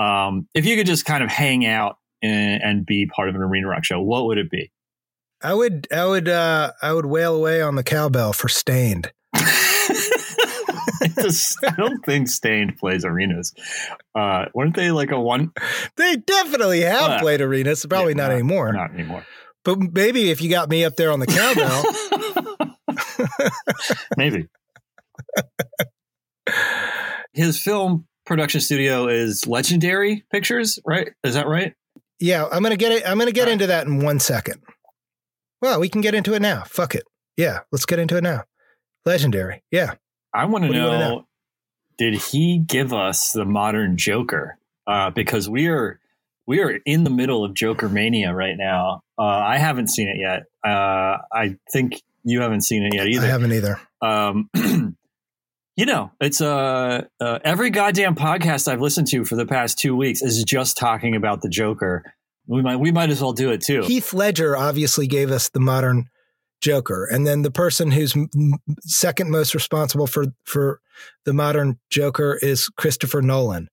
um, 0.01 0.47
if 0.53 0.65
you 0.65 0.75
could 0.75 0.85
just 0.85 1.05
kind 1.05 1.23
of 1.23 1.29
hang 1.29 1.65
out 1.65 1.97
and, 2.21 2.61
and, 2.61 2.85
be 2.85 3.07
part 3.07 3.29
of 3.29 3.35
an 3.35 3.41
arena 3.41 3.67
rock 3.67 3.83
show, 3.83 4.01
what 4.01 4.25
would 4.25 4.37
it 4.37 4.49
be? 4.49 4.71
I 5.41 5.53
would, 5.53 5.87
I 5.91 6.05
would, 6.05 6.27
uh, 6.27 6.71
I 6.81 6.93
would 6.93 7.05
wail 7.05 7.35
away 7.35 7.61
on 7.61 7.75
the 7.75 7.83
cowbell 7.83 8.33
for 8.33 8.47
Staind. 8.47 9.11
I, 9.33 11.11
just, 11.21 11.57
I 11.65 11.75
don't 11.75 12.03
think 12.05 12.27
Staind 12.27 12.77
plays 12.77 13.05
arenas. 13.05 13.53
Uh, 14.15 14.45
weren't 14.53 14.75
they 14.75 14.91
like 14.91 15.11
a 15.11 15.19
one? 15.19 15.51
They 15.95 16.17
definitely 16.17 16.81
have 16.81 17.11
uh, 17.11 17.19
played 17.19 17.41
arenas. 17.41 17.85
Probably 17.87 18.13
yeah, 18.13 18.17
not, 18.17 18.27
not, 18.27 18.33
anymore. 18.33 18.73
Not 18.73 18.93
anymore. 18.93 19.25
But 19.67 19.79
maybe 19.79 20.31
if 20.31 20.41
you 20.41 20.49
got 20.49 20.69
me 20.69 20.85
up 20.85 20.95
there 20.95 21.11
on 21.11 21.19
the 21.19 21.27
cowbell, 21.27 21.83
maybe 24.17 24.47
his 27.33 27.61
film 27.61 28.07
production 28.25 28.61
studio 28.61 29.09
is 29.09 29.45
Legendary 29.45 30.23
Pictures, 30.31 30.79
right? 30.85 31.09
Is 31.21 31.33
that 31.33 31.47
right? 31.47 31.73
Yeah, 32.17 32.45
I'm 32.49 32.63
gonna 32.63 32.77
get 32.77 32.93
it. 32.93 33.03
I'm 33.05 33.19
gonna 33.19 33.33
get 33.33 33.49
into 33.49 33.67
that 33.67 33.87
in 33.87 33.99
one 33.99 34.21
second. 34.21 34.63
Well, 35.61 35.81
we 35.81 35.89
can 35.89 35.99
get 35.99 36.15
into 36.15 36.33
it 36.33 36.41
now. 36.41 36.63
Fuck 36.65 36.95
it. 36.95 37.03
Yeah, 37.35 37.59
let's 37.69 37.85
get 37.85 37.99
into 37.99 38.15
it 38.15 38.23
now. 38.23 38.45
Legendary. 39.05 39.63
Yeah. 39.69 39.95
I 40.33 40.45
want 40.45 40.63
to 40.63 40.71
know, 40.71 40.97
know, 40.97 41.27
Did 41.97 42.13
he 42.13 42.59
give 42.59 42.93
us 42.93 43.33
the 43.33 43.43
modern 43.43 43.97
Joker? 43.97 44.59
Uh, 44.87 45.09
because 45.09 45.49
we 45.49 45.67
are 45.67 45.99
we 46.47 46.61
are 46.61 46.79
in 46.85 47.03
the 47.03 47.09
middle 47.09 47.43
of 47.43 47.53
Joker 47.53 47.89
mania 47.89 48.33
right 48.33 48.55
now. 48.57 49.01
Uh, 49.19 49.23
I 49.23 49.57
haven't 49.57 49.89
seen 49.89 50.07
it 50.07 50.17
yet. 50.19 50.43
Uh, 50.63 51.17
I 51.31 51.57
think 51.71 52.01
you 52.23 52.41
haven't 52.41 52.61
seen 52.61 52.83
it 52.83 52.93
yet 52.93 53.07
either. 53.07 53.25
I 53.25 53.29
haven't 53.29 53.53
either. 53.53 53.79
Um, 54.01 54.49
You 55.77 55.85
know, 55.85 56.11
it's 56.19 56.41
uh, 56.41 57.03
uh, 57.21 57.39
every 57.43 57.69
goddamn 57.69 58.15
podcast 58.15 58.67
I've 58.67 58.81
listened 58.81 59.07
to 59.09 59.23
for 59.23 59.35
the 59.35 59.45
past 59.45 59.77
two 59.77 59.95
weeks 59.95 60.23
is 60.23 60.43
just 60.43 60.75
talking 60.75 61.15
about 61.15 61.43
the 61.43 61.49
Joker. 61.49 62.03
We 62.47 62.63
might 62.63 62.77
we 62.77 62.91
might 62.91 63.11
as 63.11 63.21
well 63.21 63.31
do 63.31 63.51
it 63.51 63.61
too. 63.61 63.83
Heath 63.83 64.11
Ledger 64.11 64.57
obviously 64.57 65.05
gave 65.05 65.29
us 65.29 65.49
the 65.49 65.59
modern 65.59 66.09
Joker, 66.61 67.05
and 67.05 67.27
then 67.27 67.43
the 67.43 67.51
person 67.51 67.91
who's 67.91 68.15
second 68.79 69.29
most 69.29 69.53
responsible 69.53 70.07
for 70.07 70.25
for 70.45 70.81
the 71.25 71.33
modern 71.33 71.77
Joker 71.91 72.39
is 72.41 72.69
Christopher 72.69 73.21
Nolan. 73.21 73.69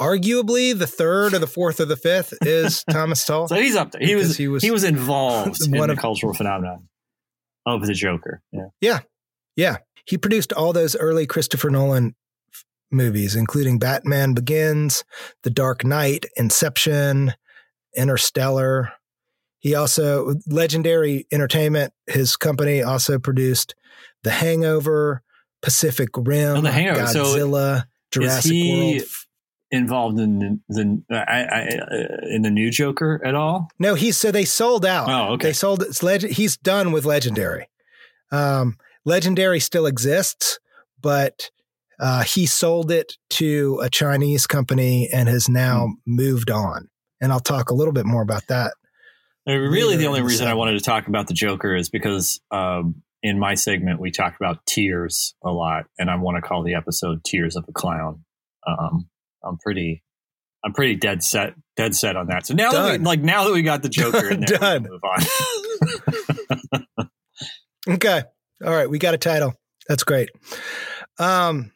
Arguably, 0.00 0.76
the 0.76 0.86
third 0.86 1.34
or 1.34 1.38
the 1.38 1.46
fourth 1.46 1.78
or 1.78 1.84
the 1.84 1.96
fifth 1.96 2.32
is 2.42 2.82
Thomas 2.90 3.24
Tull. 3.24 3.48
so 3.48 3.54
he's 3.56 3.76
up 3.76 3.92
there. 3.92 4.00
He 4.00 4.14
was, 4.14 4.36
he 4.36 4.48
was 4.48 4.62
he 4.62 4.70
was 4.70 4.82
involved 4.84 5.60
in 5.64 5.70
the 5.72 5.96
cultural 5.96 6.32
phenomenon 6.32 6.88
of 7.66 7.86
the 7.86 7.92
Joker. 7.92 8.40
Yeah, 8.52 8.68
yeah, 8.80 8.98
yeah. 9.56 9.76
He 10.06 10.16
produced 10.16 10.52
all 10.52 10.72
those 10.72 10.96
early 10.96 11.26
Christopher 11.26 11.68
Nolan 11.68 12.14
f- 12.52 12.64
movies, 12.90 13.36
including 13.36 13.78
Batman 13.78 14.32
Begins, 14.32 15.04
The 15.42 15.50
Dark 15.50 15.84
Knight, 15.84 16.24
Inception, 16.36 17.34
Interstellar. 17.94 18.92
He 19.58 19.74
also, 19.74 20.36
Legendary 20.48 21.26
Entertainment, 21.30 21.92
his 22.06 22.36
company 22.36 22.82
also 22.82 23.18
produced 23.18 23.74
The 24.24 24.30
Hangover, 24.30 25.22
Pacific 25.60 26.08
Rim, 26.16 26.56
oh, 26.56 26.60
the 26.62 26.72
Hangover. 26.72 27.00
Godzilla, 27.00 27.80
so 27.80 27.84
Jurassic 28.10 28.52
World. 28.52 29.02
Involved 29.72 30.18
in 30.18 30.38
the, 30.40 30.60
the 30.68 31.16
I, 31.16 31.42
I, 31.42 31.62
uh, 31.62 32.34
in 32.34 32.42
the 32.42 32.50
new 32.50 32.70
Joker 32.70 33.20
at 33.24 33.36
all? 33.36 33.68
No, 33.78 33.94
he's 33.94 34.16
so 34.16 34.32
they 34.32 34.44
sold 34.44 34.84
out. 34.84 35.08
Oh, 35.08 35.34
okay. 35.34 35.48
They 35.48 35.52
sold. 35.52 35.82
It's 35.82 36.02
leg- 36.02 36.28
he's 36.28 36.56
done 36.56 36.90
with 36.90 37.04
Legendary. 37.04 37.68
Um, 38.32 38.76
Legendary 39.04 39.60
still 39.60 39.86
exists, 39.86 40.58
but 41.00 41.50
uh, 42.00 42.22
he 42.22 42.46
sold 42.46 42.90
it 42.90 43.16
to 43.28 43.78
a 43.82 43.90
Chinese 43.90 44.46
company 44.46 45.08
and 45.12 45.28
has 45.28 45.48
now 45.48 45.86
mm. 45.86 45.92
moved 46.06 46.50
on. 46.50 46.88
And 47.20 47.30
I'll 47.30 47.40
talk 47.40 47.70
a 47.70 47.74
little 47.74 47.92
bit 47.92 48.06
more 48.06 48.22
about 48.22 48.46
that. 48.48 48.72
really, 49.46 49.96
the 49.96 50.06
only 50.06 50.22
reason 50.22 50.48
I 50.48 50.54
wanted 50.54 50.78
to 50.78 50.84
talk 50.84 51.06
about 51.06 51.26
the 51.26 51.34
Joker 51.34 51.76
is 51.76 51.90
because 51.90 52.40
um, 52.50 53.02
in 53.22 53.38
my 53.38 53.54
segment 53.54 54.00
we 54.00 54.10
talked 54.10 54.40
about 54.40 54.64
tears 54.64 55.34
a 55.44 55.50
lot, 55.50 55.84
and 55.98 56.10
I 56.10 56.16
want 56.16 56.36
to 56.36 56.42
call 56.42 56.62
the 56.62 56.74
episode 56.74 57.22
"Tears 57.24 57.56
of 57.56 57.66
a 57.68 57.72
Clown." 57.72 58.24
Um, 58.66 59.09
I'm 59.44 59.58
pretty 59.58 60.02
I'm 60.64 60.72
pretty 60.72 60.96
dead 60.96 61.22
set 61.22 61.54
dead 61.76 61.94
set 61.94 62.16
on 62.16 62.26
that. 62.28 62.46
So 62.46 62.54
now 62.54 62.70
Done. 62.70 62.84
that 62.84 63.00
we, 63.00 63.06
like 63.06 63.20
now 63.20 63.44
that 63.44 63.52
we 63.52 63.62
got 63.62 63.82
the 63.82 63.88
Joker 63.88 64.28
in 64.28 64.40
there, 64.40 64.58
Done. 64.58 64.86
move 64.88 65.00
on. 66.78 67.08
okay. 67.94 68.22
All 68.64 68.72
right, 68.72 68.90
we 68.90 68.98
got 68.98 69.14
a 69.14 69.18
title. 69.18 69.54
That's 69.88 70.04
great. 70.04 70.30
Um 71.18 71.72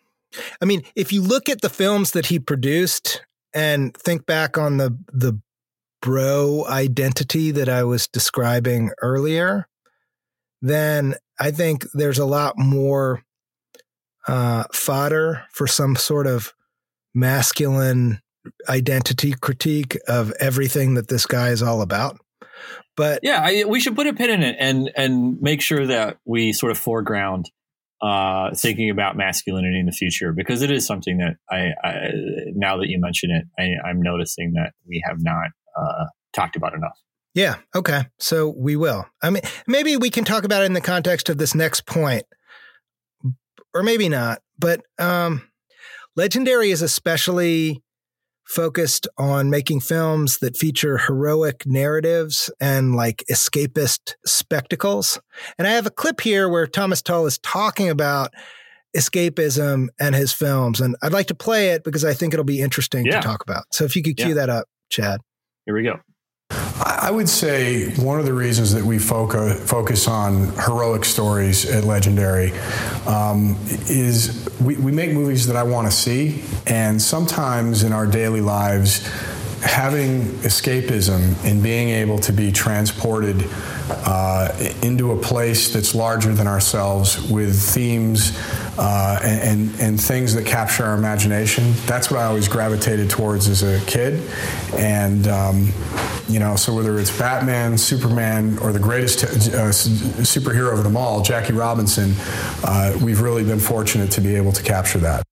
I 0.60 0.64
mean, 0.64 0.82
if 0.96 1.12
you 1.12 1.22
look 1.22 1.48
at 1.48 1.60
the 1.60 1.68
films 1.68 2.10
that 2.12 2.26
he 2.26 2.38
produced 2.38 3.24
and 3.54 3.96
think 3.96 4.26
back 4.26 4.58
on 4.58 4.78
the 4.78 4.98
the 5.12 5.40
bro 6.02 6.66
identity 6.68 7.50
that 7.50 7.68
I 7.68 7.84
was 7.84 8.06
describing 8.06 8.90
earlier, 9.00 9.68
then 10.60 11.14
I 11.40 11.50
think 11.50 11.86
there's 11.94 12.18
a 12.18 12.26
lot 12.26 12.58
more 12.58 13.22
uh, 14.26 14.64
fodder 14.72 15.44
for 15.52 15.66
some 15.66 15.96
sort 15.96 16.26
of 16.26 16.52
masculine 17.14 18.20
identity 18.68 19.32
critique 19.32 19.96
of 20.06 20.32
everything 20.40 20.94
that 20.94 21.08
this 21.08 21.26
guy 21.26 21.48
is 21.48 21.62
all 21.62 21.82
about. 21.82 22.18
But 22.96 23.20
yeah, 23.22 23.40
I, 23.42 23.64
we 23.64 23.80
should 23.80 23.96
put 23.96 24.06
a 24.06 24.12
pin 24.12 24.30
in 24.30 24.42
it 24.42 24.56
and 24.58 24.90
and 24.96 25.40
make 25.40 25.60
sure 25.60 25.86
that 25.86 26.18
we 26.24 26.52
sort 26.52 26.70
of 26.70 26.78
foreground 26.78 27.50
uh, 28.00 28.54
thinking 28.54 28.90
about 28.90 29.16
masculinity 29.16 29.80
in 29.80 29.86
the 29.86 29.92
future 29.92 30.32
because 30.32 30.62
it 30.62 30.70
is 30.70 30.86
something 30.86 31.18
that 31.18 31.36
I, 31.50 31.72
I 31.86 32.08
now 32.54 32.76
that 32.76 32.88
you 32.88 33.00
mention 33.00 33.30
it, 33.30 33.44
I, 33.58 33.90
am 33.90 34.02
noticing 34.02 34.52
that 34.52 34.72
we 34.86 35.02
have 35.06 35.16
not 35.20 35.46
uh, 35.76 36.04
talked 36.32 36.56
about 36.56 36.74
enough. 36.74 36.98
Yeah. 37.34 37.56
Okay. 37.74 38.02
So 38.18 38.54
we 38.56 38.76
will. 38.76 39.06
I 39.22 39.30
mean, 39.30 39.42
maybe 39.66 39.96
we 39.96 40.10
can 40.10 40.24
talk 40.24 40.44
about 40.44 40.62
it 40.62 40.66
in 40.66 40.72
the 40.72 40.80
context 40.80 41.28
of 41.28 41.38
this 41.38 41.54
next 41.54 41.86
point, 41.86 42.24
or 43.72 43.82
maybe 43.82 44.08
not. 44.08 44.40
But 44.58 44.82
um, 44.98 45.42
Legendary 46.16 46.70
is 46.70 46.82
especially 46.82 47.82
focused 48.46 49.08
on 49.16 49.48
making 49.48 49.80
films 49.80 50.38
that 50.38 50.56
feature 50.56 50.98
heroic 50.98 51.64
narratives 51.66 52.50
and 52.60 52.94
like 52.94 53.24
escapist 53.30 54.14
spectacles. 54.26 55.18
And 55.58 55.66
I 55.66 55.72
have 55.72 55.86
a 55.86 55.90
clip 55.90 56.20
here 56.20 56.48
where 56.48 56.66
Thomas 56.66 57.00
Tull 57.00 57.26
is 57.26 57.38
talking 57.38 57.88
about 57.88 58.32
escapism 58.94 59.88
and 59.98 60.14
his 60.14 60.32
films. 60.32 60.80
And 60.80 60.94
I'd 61.02 61.12
like 61.12 61.26
to 61.28 61.34
play 61.34 61.70
it 61.70 61.84
because 61.84 62.04
I 62.04 62.14
think 62.14 62.32
it'll 62.32 62.44
be 62.44 62.60
interesting 62.60 63.06
yeah. 63.06 63.20
to 63.20 63.26
talk 63.26 63.42
about. 63.42 63.64
So 63.72 63.84
if 63.84 63.96
you 63.96 64.02
could 64.02 64.16
cue 64.16 64.28
yeah. 64.28 64.34
that 64.34 64.50
up, 64.50 64.68
Chad. 64.90 65.20
Here 65.64 65.74
we 65.74 65.82
go. 65.82 65.98
I 67.04 67.10
would 67.10 67.28
say 67.28 67.90
one 67.96 68.18
of 68.18 68.24
the 68.24 68.32
reasons 68.32 68.72
that 68.72 68.82
we 68.82 68.98
focus, 68.98 69.60
focus 69.70 70.08
on 70.08 70.48
heroic 70.54 71.04
stories 71.04 71.68
at 71.68 71.84
Legendary 71.84 72.52
um, 73.06 73.58
is 73.90 74.48
we, 74.58 74.76
we 74.76 74.90
make 74.90 75.12
movies 75.12 75.46
that 75.48 75.54
I 75.54 75.64
want 75.64 75.86
to 75.86 75.94
see, 75.94 76.42
and 76.66 77.00
sometimes 77.00 77.82
in 77.82 77.92
our 77.92 78.06
daily 78.06 78.40
lives, 78.40 79.06
having 79.64 80.22
escapism 80.42 81.42
and 81.44 81.62
being 81.62 81.88
able 81.88 82.18
to 82.18 82.32
be 82.32 82.52
transported 82.52 83.42
uh, 83.88 84.48
into 84.82 85.12
a 85.12 85.16
place 85.16 85.72
that's 85.72 85.94
larger 85.94 86.34
than 86.34 86.46
ourselves 86.46 87.30
with 87.30 87.58
themes 87.58 88.38
uh, 88.78 89.18
and, 89.22 89.70
and, 89.80 90.00
things 90.00 90.34
that 90.34 90.44
capture 90.44 90.84
our 90.84 90.96
imagination. 90.96 91.72
That's 91.86 92.10
what 92.10 92.20
I 92.20 92.24
always 92.24 92.48
gravitated 92.48 93.08
towards 93.08 93.48
as 93.48 93.62
a 93.62 93.84
kid. 93.86 94.28
And, 94.74 95.28
um, 95.28 95.72
you 96.28 96.40
know, 96.40 96.56
so 96.56 96.74
whether 96.74 96.98
it's 96.98 97.16
Batman, 97.16 97.78
Superman, 97.78 98.58
or 98.58 98.72
the 98.72 98.78
greatest 98.78 99.24
uh, 99.24 99.68
superhero 99.68 100.76
of 100.76 100.82
them 100.82 100.96
all, 100.96 101.22
Jackie 101.22 101.52
Robinson, 101.52 102.14
uh, 102.64 102.98
we've 103.02 103.20
really 103.20 103.44
been 103.44 103.60
fortunate 103.60 104.10
to 104.12 104.20
be 104.20 104.34
able 104.34 104.52
to 104.52 104.62
capture 104.62 104.98
that. 104.98 105.24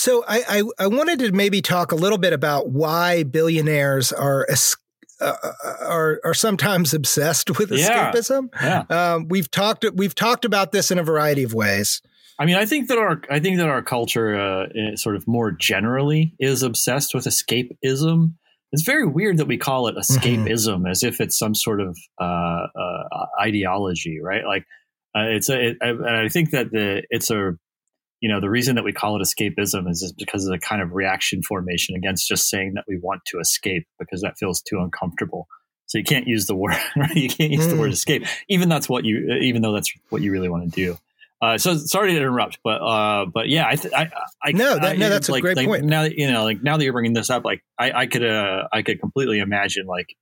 So 0.00 0.24
I, 0.26 0.42
I, 0.48 0.84
I 0.84 0.86
wanted 0.86 1.18
to 1.18 1.32
maybe 1.32 1.60
talk 1.60 1.92
a 1.92 1.94
little 1.94 2.16
bit 2.16 2.32
about 2.32 2.70
why 2.70 3.22
billionaires 3.22 4.14
are 4.14 4.46
uh, 5.20 5.34
are 5.78 6.22
are 6.24 6.32
sometimes 6.32 6.94
obsessed 6.94 7.58
with 7.58 7.68
escapism. 7.68 8.48
Yeah. 8.62 8.84
yeah. 8.88 9.12
Um, 9.14 9.28
we've 9.28 9.50
talked 9.50 9.84
we've 9.92 10.14
talked 10.14 10.46
about 10.46 10.72
this 10.72 10.90
in 10.90 10.98
a 10.98 11.02
variety 11.02 11.42
of 11.42 11.52
ways. 11.52 12.00
I 12.38 12.46
mean, 12.46 12.56
I 12.56 12.64
think 12.64 12.88
that 12.88 12.96
our 12.96 13.20
I 13.28 13.40
think 13.40 13.58
that 13.58 13.68
our 13.68 13.82
culture, 13.82 14.40
uh, 14.40 14.68
eh, 14.74 14.96
sort 14.96 15.16
of 15.16 15.28
more 15.28 15.50
generally, 15.50 16.34
is 16.40 16.62
obsessed 16.62 17.12
with 17.12 17.26
escapism. 17.26 18.36
It's 18.72 18.84
very 18.84 19.06
weird 19.06 19.36
that 19.36 19.48
we 19.48 19.58
call 19.58 19.86
it 19.88 19.96
mm-hmm. 19.96 20.16
escapism 20.16 20.76
mm-hmm. 20.76 20.86
as 20.86 21.02
if 21.02 21.20
it's 21.20 21.38
some 21.38 21.54
sort 21.54 21.82
of 21.82 21.98
uh, 22.18 22.24
uh, 22.74 23.26
ideology, 23.38 24.18
right? 24.22 24.46
Like 24.46 24.64
uh, 25.14 25.28
it's 25.28 25.50
a. 25.50 25.72
It, 25.72 25.76
I, 25.82 26.22
I 26.24 26.28
think 26.30 26.52
that 26.52 26.70
the 26.70 27.02
it's 27.10 27.30
a 27.30 27.58
you 28.20 28.28
know, 28.28 28.40
the 28.40 28.50
reason 28.50 28.76
that 28.76 28.84
we 28.84 28.92
call 28.92 29.16
it 29.16 29.24
escapism 29.24 29.88
is, 29.88 30.02
is 30.02 30.12
because 30.12 30.44
of 30.44 30.52
the 30.52 30.58
kind 30.58 30.82
of 30.82 30.92
reaction 30.92 31.42
formation 31.42 31.96
against 31.96 32.28
just 32.28 32.48
saying 32.48 32.74
that 32.74 32.84
we 32.86 32.98
want 32.98 33.24
to 33.26 33.38
escape 33.38 33.86
because 33.98 34.20
that 34.22 34.38
feels 34.38 34.60
too 34.60 34.78
uncomfortable. 34.78 35.48
So 35.86 35.98
you 35.98 36.04
can't 36.04 36.28
use 36.28 36.46
the 36.46 36.54
word, 36.54 36.76
right? 36.96 37.16
You 37.16 37.28
can't 37.28 37.50
use 37.50 37.66
mm. 37.66 37.70
the 37.70 37.76
word 37.76 37.90
mm. 37.90 37.94
escape, 37.94 38.26
even 38.48 38.68
that's 38.68 38.88
what 38.88 39.04
you, 39.04 39.32
even 39.42 39.62
though 39.62 39.72
that's 39.72 39.92
what 40.10 40.22
you 40.22 40.32
really 40.32 40.48
want 40.48 40.64
to 40.64 40.70
do. 40.70 40.98
Uh, 41.42 41.56
so 41.56 41.74
sorry 41.74 42.12
to 42.12 42.16
interrupt, 42.18 42.58
but 42.62 42.82
uh, 42.82 43.24
but 43.24 43.48
yeah, 43.48 43.66
I, 43.66 43.74
th- 43.74 43.94
I, 43.94 44.10
I 44.42 44.52
no, 44.52 44.74
that, 44.74 44.84
I, 44.84 44.96
no, 44.96 45.08
that's 45.08 45.30
like, 45.30 45.38
a 45.38 45.40
great 45.40 45.56
like, 45.56 45.66
point. 45.66 45.84
Now 45.84 46.02
that 46.02 46.18
you 46.18 46.30
know, 46.30 46.44
like 46.44 46.62
now 46.62 46.76
that 46.76 46.84
you're 46.84 46.92
bringing 46.92 47.14
this 47.14 47.30
up, 47.30 47.46
like 47.46 47.62
I, 47.78 47.92
I 47.92 48.06
could 48.06 48.22
uh, 48.22 48.68
I 48.70 48.82
could 48.82 49.00
completely 49.00 49.38
imagine 49.38 49.86
like 49.86 50.14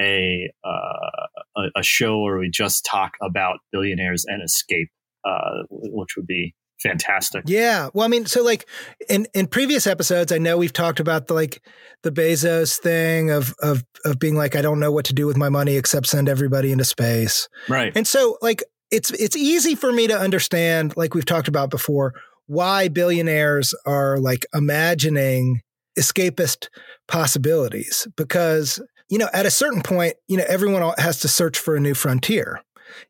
a, 0.00 0.50
uh, 0.64 1.26
a, 1.56 1.80
a 1.80 1.82
show 1.82 2.20
where 2.20 2.38
we 2.38 2.48
just 2.48 2.84
talk 2.84 3.14
about 3.20 3.58
billionaires 3.72 4.24
and 4.26 4.40
escape, 4.40 4.88
uh, 5.24 5.64
which 5.68 6.16
would 6.16 6.28
be 6.28 6.54
fantastic. 6.82 7.44
Yeah. 7.46 7.88
Well, 7.94 8.04
I 8.04 8.08
mean, 8.08 8.26
so 8.26 8.42
like 8.42 8.66
in 9.08 9.26
in 9.34 9.46
previous 9.46 9.86
episodes, 9.86 10.32
I 10.32 10.38
know 10.38 10.56
we've 10.56 10.72
talked 10.72 11.00
about 11.00 11.26
the 11.26 11.34
like 11.34 11.62
the 12.02 12.12
Bezos 12.12 12.78
thing 12.78 13.30
of 13.30 13.54
of 13.60 13.84
of 14.04 14.18
being 14.18 14.36
like, 14.36 14.56
I 14.56 14.62
don't 14.62 14.80
know 14.80 14.92
what 14.92 15.04
to 15.06 15.14
do 15.14 15.26
with 15.26 15.36
my 15.36 15.48
money 15.48 15.76
except 15.76 16.06
send 16.06 16.28
everybody 16.28 16.72
into 16.72 16.84
space. 16.84 17.48
Right. 17.68 17.92
And 17.96 18.06
so 18.06 18.38
like 18.42 18.62
it's 18.90 19.10
it's 19.12 19.36
easy 19.36 19.74
for 19.74 19.92
me 19.92 20.06
to 20.06 20.18
understand, 20.18 20.96
like 20.96 21.14
we've 21.14 21.24
talked 21.24 21.48
about 21.48 21.70
before, 21.70 22.12
why 22.46 22.88
billionaires 22.88 23.74
are 23.86 24.18
like 24.18 24.46
imagining 24.54 25.62
escapist 25.98 26.68
possibilities 27.08 28.06
because 28.16 28.80
you 29.10 29.18
know 29.18 29.28
at 29.34 29.44
a 29.44 29.50
certain 29.50 29.82
point 29.82 30.14
you 30.26 30.36
know 30.38 30.44
everyone 30.48 30.90
has 30.96 31.20
to 31.20 31.28
search 31.28 31.58
for 31.58 31.76
a 31.76 31.80
new 31.80 31.92
frontier 31.92 32.60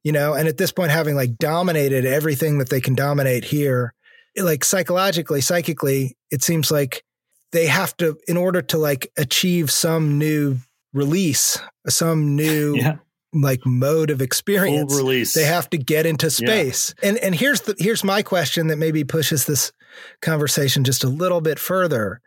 you 0.03 0.13
know, 0.13 0.35
and 0.35 0.49
at 0.49 0.59
this 0.59 0.73
point, 0.73 0.91
having 0.91 1.15
like 1.15 1.37
dominated 1.39 2.05
everything 2.05 2.59
that 2.59 2.71
they 2.71 2.81
can 2.81 2.95
dominate 2.95 3.45
here, 3.45 3.95
like 4.37 4.65
psychologically, 4.65 5.41
psychically, 5.41 6.17
it 6.31 6.43
seems 6.43 6.71
like 6.71 7.05
they 7.53 7.67
have 7.67 7.97
to, 7.99 8.17
in 8.27 8.37
order 8.37 8.63
to 8.63 8.79
like 8.79 9.11
achieve 9.17 9.71
some 9.71 10.19
new 10.19 10.59
release, 10.93 11.59
some 11.89 12.37
new. 12.37 12.77
Yeah. 12.83 12.97
like 13.35 13.61
mode 13.65 14.11
of 14.11 14.21
experience 14.21 14.93
Full 14.93 15.05
release 15.07 15.33
they 15.33 15.45
have 15.45 15.71
to 15.71 15.79
get 15.79 16.05
into 16.05 16.29
space 16.29 16.95
yeah. 17.03 17.09
and 17.09 17.19
and 17.19 17.35
here's 17.35 17.63
the 17.63 17.75
here's 17.79 18.05
my 18.05 18.23
question 18.23 18.67
that 18.67 18.77
maybe 18.77 19.05
pushes 19.05 19.47
this 19.47 19.73
conversation 20.21 20.85
just 20.85 21.03
a 21.03 21.09
little 21.09 21.41
bit 21.41 21.59
further 21.59 22.21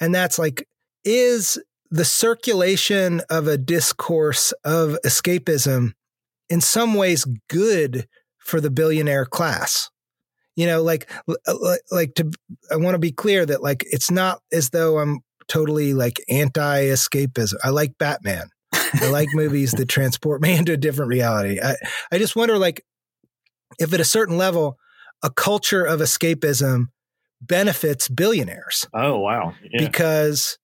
and 0.00 0.14
that's 0.14 0.38
like 0.38 0.66
is 1.04 1.58
the 1.90 2.04
circulation 2.04 3.20
of 3.30 3.46
a 3.46 3.58
discourse 3.58 4.52
of 4.64 4.96
escapism 5.04 5.92
in 6.48 6.60
some 6.60 6.94
ways 6.94 7.26
good 7.48 8.06
for 8.38 8.60
the 8.60 8.70
billionaire 8.70 9.26
class. 9.26 9.90
You 10.54 10.66
know, 10.66 10.82
like 10.82 11.10
uh, 11.28 11.76
like 11.90 12.14
to 12.14 12.30
I 12.70 12.76
want 12.76 12.94
to 12.94 12.98
be 12.98 13.12
clear 13.12 13.44
that 13.44 13.62
like 13.62 13.84
it's 13.90 14.10
not 14.10 14.40
as 14.52 14.70
though 14.70 14.98
I'm 14.98 15.20
totally 15.48 15.92
like 15.92 16.18
anti-escapism. 16.28 17.54
I 17.62 17.70
like 17.70 17.98
Batman. 17.98 18.48
I 18.72 19.10
like 19.10 19.28
movies 19.32 19.72
that 19.72 19.88
transport 19.88 20.40
me 20.40 20.56
into 20.58 20.72
a 20.72 20.78
different 20.78 21.10
reality. 21.10 21.60
I 21.60 21.76
I 22.10 22.18
just 22.18 22.36
wonder 22.36 22.56
like 22.56 22.84
if 23.78 23.92
at 23.92 24.00
a 24.00 24.04
certain 24.04 24.38
level 24.38 24.78
a 25.22 25.30
culture 25.30 25.84
of 25.84 26.00
escapism 26.00 26.86
benefits 27.40 28.08
billionaires. 28.08 28.86
Oh 28.94 29.18
wow. 29.18 29.54
Yeah. 29.62 29.86
Because 29.86 30.58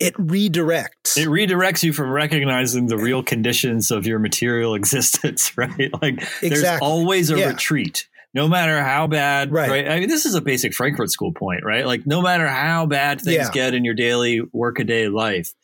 it 0.00 0.14
redirects. 0.14 1.16
It 1.16 1.28
redirects 1.28 1.82
you 1.82 1.92
from 1.92 2.10
recognizing 2.10 2.86
the 2.86 2.96
real 2.96 3.22
conditions 3.22 3.90
of 3.90 4.06
your 4.06 4.18
material 4.18 4.74
existence, 4.76 5.56
right? 5.56 5.90
Like 6.00 6.14
exactly. 6.14 6.48
there's 6.50 6.80
always 6.80 7.30
a 7.30 7.38
yeah. 7.38 7.48
retreat. 7.48 8.08
No 8.34 8.46
matter 8.46 8.82
how 8.82 9.06
bad, 9.06 9.50
right. 9.50 9.70
right. 9.70 9.88
I 9.88 9.98
mean, 9.98 10.08
this 10.08 10.26
is 10.26 10.34
a 10.34 10.42
basic 10.42 10.74
Frankfurt 10.74 11.10
School 11.10 11.32
point, 11.32 11.64
right? 11.64 11.86
Like, 11.86 12.06
no 12.06 12.20
matter 12.20 12.46
how 12.46 12.84
bad 12.84 13.22
things 13.22 13.36
yeah. 13.36 13.50
get 13.50 13.72
in 13.72 13.86
your 13.86 13.94
daily 13.94 14.42
workaday 14.52 15.08
life, 15.08 15.54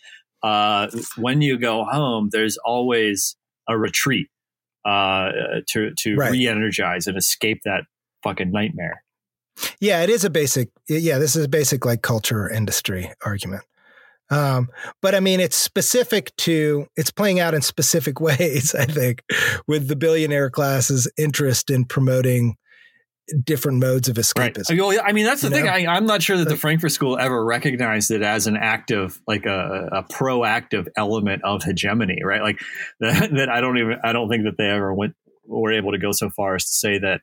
uh, 0.43 0.89
when 1.17 1.43
you 1.43 1.59
go 1.59 1.85
home, 1.85 2.31
there's 2.33 2.57
always 2.57 3.37
a 3.69 3.77
retreat 3.77 4.29
uh, 4.85 5.31
to 5.69 5.93
to 5.99 6.17
right. 6.17 6.33
re-energize 6.33 7.07
and 7.07 7.19
escape 7.19 7.61
that 7.65 7.85
fucking 8.23 8.51
nightmare. 8.51 9.05
Yeah, 9.79 10.03
it 10.03 10.11
is 10.11 10.25
a 10.25 10.31
basic. 10.31 10.71
Yeah, 10.89 11.19
this 11.19 11.37
is 11.37 11.45
a 11.45 11.49
basic 11.49 11.85
like 11.85 12.03
culture 12.03 12.51
industry 12.51 13.13
argument. 13.25 13.63
Um, 14.31 14.69
but 15.03 15.15
I 15.15 15.21
mean, 15.21 15.41
it's 15.41 15.57
specific 15.57 16.35
to, 16.39 16.87
it's 16.97 17.11
playing 17.11 17.41
out 17.41 17.55
in 17.55 17.63
specific 17.63 18.21
ways, 18.21 18.75
I 18.75 18.87
think, 18.87 19.23
with 19.67 19.89
the 19.89 19.97
billionaire 19.97 20.51
class's 20.51 21.11
interest 21.17 21.71
in 21.71 21.85
promoting 21.85 22.57
different 23.43 23.79
modes 23.79 24.09
of 24.09 24.17
escapism. 24.17 24.79
Right. 24.79 25.01
I 25.03 25.13
mean, 25.13 25.25
that's 25.25 25.41
the 25.41 25.49
you 25.49 25.55
thing. 25.55 25.69
I, 25.69 25.97
am 25.97 26.07
not 26.07 26.23
sure 26.23 26.37
that 26.37 26.49
the 26.49 26.57
Frankfurt 26.57 26.93
School 26.93 27.19
ever 27.19 27.43
recognized 27.45 28.11
it 28.11 28.23
as 28.23 28.47
an 28.47 28.57
active, 28.57 29.19
like 29.27 29.47
a, 29.47 29.89
a 29.93 30.03
proactive 30.03 30.89
element 30.97 31.43
of 31.43 31.63
hegemony, 31.63 32.19
right? 32.23 32.43
Like 32.43 32.61
that, 33.01 33.31
that, 33.35 33.49
I 33.49 33.61
don't 33.61 33.79
even, 33.79 33.97
I 34.05 34.13
don't 34.13 34.29
think 34.29 34.45
that 34.45 34.57
they 34.59 34.69
ever 34.69 34.93
went, 34.93 35.15
were 35.47 35.73
able 35.73 35.93
to 35.93 35.99
go 35.99 36.13
so 36.13 36.31
far 36.31 36.55
as 36.55 36.65
to 36.65 36.75
say 36.75 36.99
that, 36.99 37.21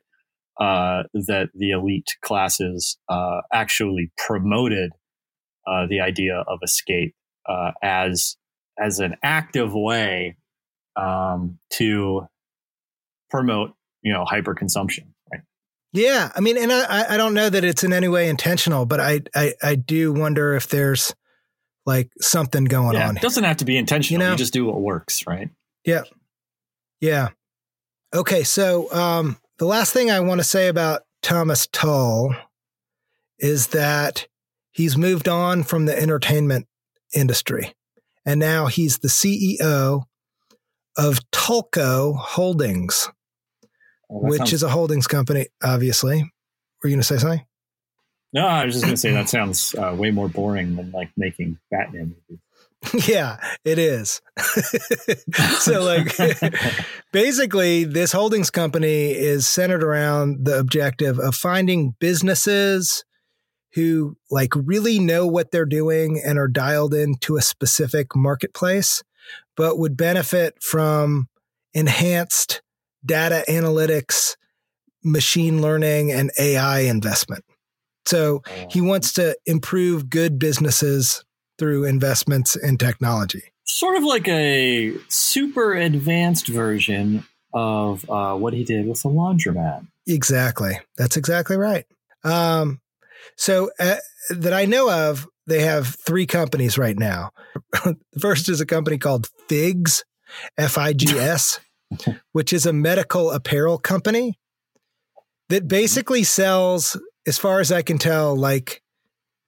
uh, 0.60 1.04
that 1.14 1.48
the 1.54 1.70
elite 1.70 2.08
classes, 2.22 2.98
uh, 3.08 3.40
actually 3.52 4.10
promoted, 4.16 4.92
uh, 5.66 5.86
the 5.88 6.00
idea 6.00 6.44
of 6.46 6.58
escape, 6.62 7.14
uh, 7.48 7.72
as, 7.82 8.36
as 8.78 8.98
an 8.98 9.16
active 9.22 9.74
way, 9.74 10.36
um, 10.96 11.58
to 11.70 12.26
promote, 13.30 13.72
you 14.02 14.12
know, 14.12 14.24
hyper 14.24 14.54
consumption. 14.54 15.12
Yeah, 15.92 16.32
I 16.34 16.40
mean, 16.40 16.56
and 16.56 16.72
I 16.72 17.14
I 17.14 17.16
don't 17.18 17.34
know 17.34 17.50
that 17.50 17.64
it's 17.64 17.84
in 17.84 17.92
any 17.92 18.08
way 18.08 18.28
intentional, 18.30 18.86
but 18.86 18.98
I 18.98 19.20
I, 19.34 19.54
I 19.62 19.74
do 19.74 20.12
wonder 20.12 20.54
if 20.54 20.68
there's 20.68 21.14
like 21.84 22.10
something 22.20 22.64
going 22.64 22.94
yeah, 22.94 23.08
on. 23.08 23.16
It 23.18 23.22
doesn't 23.22 23.44
have 23.44 23.58
to 23.58 23.66
be 23.66 23.76
intentional. 23.76 24.20
You, 24.20 24.26
know? 24.26 24.32
you 24.32 24.38
just 24.38 24.54
do 24.54 24.64
what 24.64 24.80
works, 24.80 25.26
right? 25.26 25.50
Yeah, 25.84 26.02
yeah. 27.00 27.28
Okay, 28.14 28.42
so 28.42 28.92
um, 28.92 29.36
the 29.58 29.66
last 29.66 29.92
thing 29.92 30.10
I 30.10 30.20
want 30.20 30.40
to 30.40 30.44
say 30.44 30.68
about 30.68 31.02
Thomas 31.22 31.66
Tull 31.66 32.34
is 33.38 33.68
that 33.68 34.26
he's 34.72 34.96
moved 34.96 35.28
on 35.28 35.62
from 35.62 35.86
the 35.86 35.98
entertainment 35.98 36.66
industry, 37.14 37.74
and 38.26 38.40
now 38.40 38.66
he's 38.66 38.98
the 38.98 39.08
CEO 39.08 40.02
of 40.96 41.20
Tulco 41.30 42.16
Holdings 42.16 43.08
which 44.12 44.38
sounds- 44.38 44.52
is 44.52 44.62
a 44.62 44.68
holdings 44.68 45.06
company, 45.06 45.46
obviously. 45.62 46.22
Were 46.82 46.88
you 46.88 46.96
going 46.96 47.00
to 47.00 47.06
say 47.06 47.18
something? 47.18 47.44
No, 48.32 48.46
I 48.46 48.64
was 48.64 48.74
just 48.74 48.84
going 48.84 48.94
to 48.94 49.00
say 49.00 49.12
that 49.12 49.28
sounds 49.28 49.74
uh, 49.74 49.94
way 49.96 50.10
more 50.10 50.28
boring 50.28 50.76
than 50.76 50.90
like 50.90 51.10
making 51.16 51.58
Batman 51.70 52.14
movies. 52.28 53.08
yeah, 53.08 53.36
it 53.64 53.78
is. 53.78 54.20
so, 55.60 55.82
like, 55.82 56.16
basically, 57.12 57.84
this 57.84 58.10
holdings 58.10 58.50
company 58.50 59.12
is 59.12 59.46
centered 59.46 59.84
around 59.84 60.44
the 60.44 60.58
objective 60.58 61.18
of 61.18 61.34
finding 61.36 61.94
businesses 62.00 63.04
who 63.74 64.16
like 64.30 64.52
really 64.54 64.98
know 64.98 65.26
what 65.26 65.50
they're 65.50 65.64
doing 65.64 66.20
and 66.24 66.38
are 66.38 66.48
dialed 66.48 66.94
into 66.94 67.36
a 67.36 67.42
specific 67.42 68.14
marketplace, 68.14 69.02
but 69.56 69.78
would 69.78 69.96
benefit 69.96 70.62
from 70.62 71.28
enhanced 71.74 72.62
data 73.04 73.44
analytics, 73.48 74.36
machine 75.02 75.62
learning, 75.62 76.12
and 76.12 76.30
AI 76.38 76.80
investment. 76.80 77.44
So 78.04 78.42
he 78.68 78.80
wants 78.80 79.12
to 79.14 79.36
improve 79.46 80.10
good 80.10 80.38
businesses 80.38 81.24
through 81.58 81.84
investments 81.84 82.56
in 82.56 82.76
technology. 82.76 83.42
Sort 83.64 83.96
of 83.96 84.02
like 84.02 84.28
a 84.28 84.94
super 85.08 85.74
advanced 85.74 86.48
version 86.48 87.24
of 87.54 88.08
uh, 88.10 88.34
what 88.34 88.54
he 88.54 88.64
did 88.64 88.86
with 88.86 89.02
the 89.02 89.08
laundromat. 89.08 89.86
Exactly. 90.06 90.78
That's 90.96 91.16
exactly 91.16 91.56
right. 91.56 91.86
Um, 92.24 92.80
so 93.36 93.70
uh, 93.78 93.96
that 94.30 94.52
I 94.52 94.64
know 94.64 94.90
of, 94.90 95.26
they 95.46 95.62
have 95.62 95.96
three 96.06 96.26
companies 96.26 96.78
right 96.78 96.98
now. 96.98 97.30
the 97.72 97.96
first 98.20 98.48
is 98.48 98.60
a 98.60 98.66
company 98.66 98.98
called 98.98 99.28
Figs, 99.48 100.04
F 100.56 100.78
I 100.78 100.92
G 100.92 101.18
S. 101.18 101.58
which 102.32 102.52
is 102.52 102.66
a 102.66 102.72
medical 102.72 103.30
apparel 103.30 103.78
company 103.78 104.38
that 105.48 105.68
basically 105.68 106.22
sells, 106.22 106.98
as 107.26 107.38
far 107.38 107.60
as 107.60 107.72
I 107.72 107.82
can 107.82 107.98
tell, 107.98 108.36
like 108.36 108.82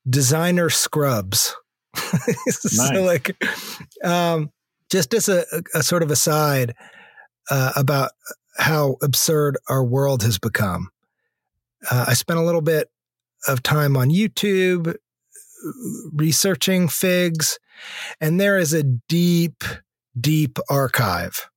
designer 0.08 0.70
scrubs. 0.70 1.54
nice. 1.96 2.60
so, 2.60 3.02
like, 3.02 3.36
um, 4.04 4.50
just 4.90 5.14
as 5.14 5.28
a, 5.28 5.44
a, 5.74 5.82
sort 5.82 6.02
of 6.02 6.10
aside 6.10 6.74
uh, 7.50 7.72
about 7.76 8.10
how 8.58 8.96
absurd 9.02 9.56
our 9.68 9.84
world 9.84 10.22
has 10.22 10.38
become, 10.38 10.90
uh, 11.90 12.06
I 12.08 12.14
spent 12.14 12.38
a 12.38 12.44
little 12.44 12.60
bit 12.60 12.88
of 13.48 13.62
time 13.62 13.96
on 13.96 14.10
YouTube 14.10 14.94
researching 16.12 16.88
figs, 16.88 17.58
and 18.20 18.40
there 18.40 18.58
is 18.58 18.72
a 18.72 18.82
deep, 18.82 19.64
deep 20.18 20.58
archive 20.68 21.48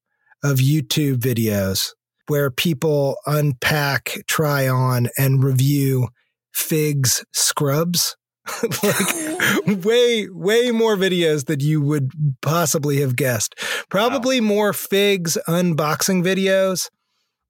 of 0.44 0.58
YouTube 0.58 1.18
videos 1.18 1.94
where 2.28 2.52
people 2.52 3.18
unpack, 3.26 4.18
try 4.28 4.68
on, 4.68 5.08
and 5.18 5.44
review 5.44 6.10
figs 6.54 7.26
scrubs. 7.34 8.16
like 8.84 9.66
way, 9.86 10.28
way 10.30 10.72
more 10.72 10.96
videos 10.96 11.46
than 11.46 11.60
you 11.60 11.82
would 11.82 12.12
possibly 12.42 13.02
have 13.02 13.16
guessed. 13.16 13.56
Probably 13.90 14.40
wow. 14.40 14.48
more 14.48 14.74
figs 14.74 15.38
unboxing 15.48 16.24
videos 16.24 16.90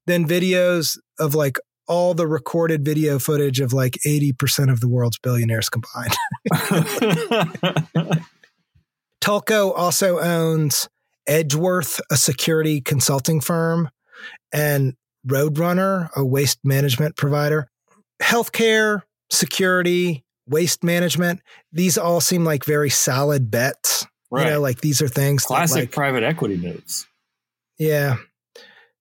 than 0.07 0.27
videos 0.27 0.97
of 1.19 1.35
like 1.35 1.59
all 1.87 2.13
the 2.13 2.27
recorded 2.27 2.83
video 2.83 3.19
footage 3.19 3.59
of 3.59 3.73
like 3.73 3.97
80% 4.05 4.71
of 4.71 4.79
the 4.79 4.87
world's 4.87 5.17
billionaires 5.19 5.69
combined. 5.69 6.13
Tulco 9.21 9.73
also 9.75 10.19
owns 10.19 10.87
Edgeworth, 11.27 11.99
a 12.09 12.17
security 12.17 12.81
consulting 12.81 13.41
firm, 13.41 13.89
and 14.53 14.95
Roadrunner, 15.27 16.09
a 16.15 16.23
waste 16.23 16.59
management 16.63 17.17
provider. 17.17 17.69
Healthcare, 18.21 19.01
security, 19.29 20.23
waste 20.47 20.83
management, 20.83 21.41
these 21.71 21.97
all 21.97 22.21
seem 22.21 22.45
like 22.45 22.63
very 22.63 22.89
solid 22.89 23.51
bets. 23.51 24.05
Right. 24.31 24.45
You 24.45 24.53
know, 24.53 24.61
like 24.61 24.81
these 24.81 25.01
are 25.01 25.07
things 25.07 25.43
classic 25.43 25.75
like, 25.75 25.91
private 25.91 26.23
equity 26.23 26.57
moves. 26.57 27.05
Yeah. 27.77 28.17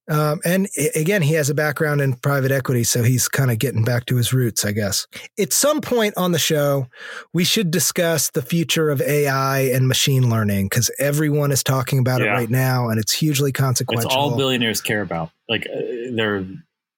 Um, 0.08 0.40
and 0.44 0.68
again, 0.94 1.22
he 1.22 1.34
has 1.34 1.50
a 1.50 1.54
background 1.54 2.00
in 2.00 2.14
private 2.14 2.52
equity, 2.52 2.84
so 2.84 3.02
he's 3.02 3.28
kind 3.28 3.50
of 3.50 3.58
getting 3.58 3.82
back 3.82 4.06
to 4.06 4.16
his 4.16 4.32
roots, 4.32 4.64
I 4.64 4.72
guess. 4.72 5.06
At 5.38 5.52
some 5.52 5.80
point 5.80 6.14
on 6.16 6.32
the 6.32 6.38
show, 6.38 6.86
we 7.32 7.44
should 7.44 7.70
discuss 7.72 8.30
the 8.30 8.42
future 8.42 8.88
of 8.90 9.02
AI 9.02 9.60
and 9.60 9.88
machine 9.88 10.30
learning 10.30 10.66
because 10.66 10.90
everyone 11.00 11.50
is 11.50 11.64
talking 11.64 11.98
about 11.98 12.20
yeah. 12.20 12.28
it 12.28 12.30
right 12.30 12.50
now, 12.50 12.88
and 12.88 13.00
it's 13.00 13.12
hugely 13.12 13.50
consequential. 13.50 14.08
It's 14.08 14.14
all 14.14 14.36
billionaires 14.36 14.80
care 14.80 15.02
about. 15.02 15.30
Like 15.48 15.66
uh, 15.66 15.80
they're 16.12 16.46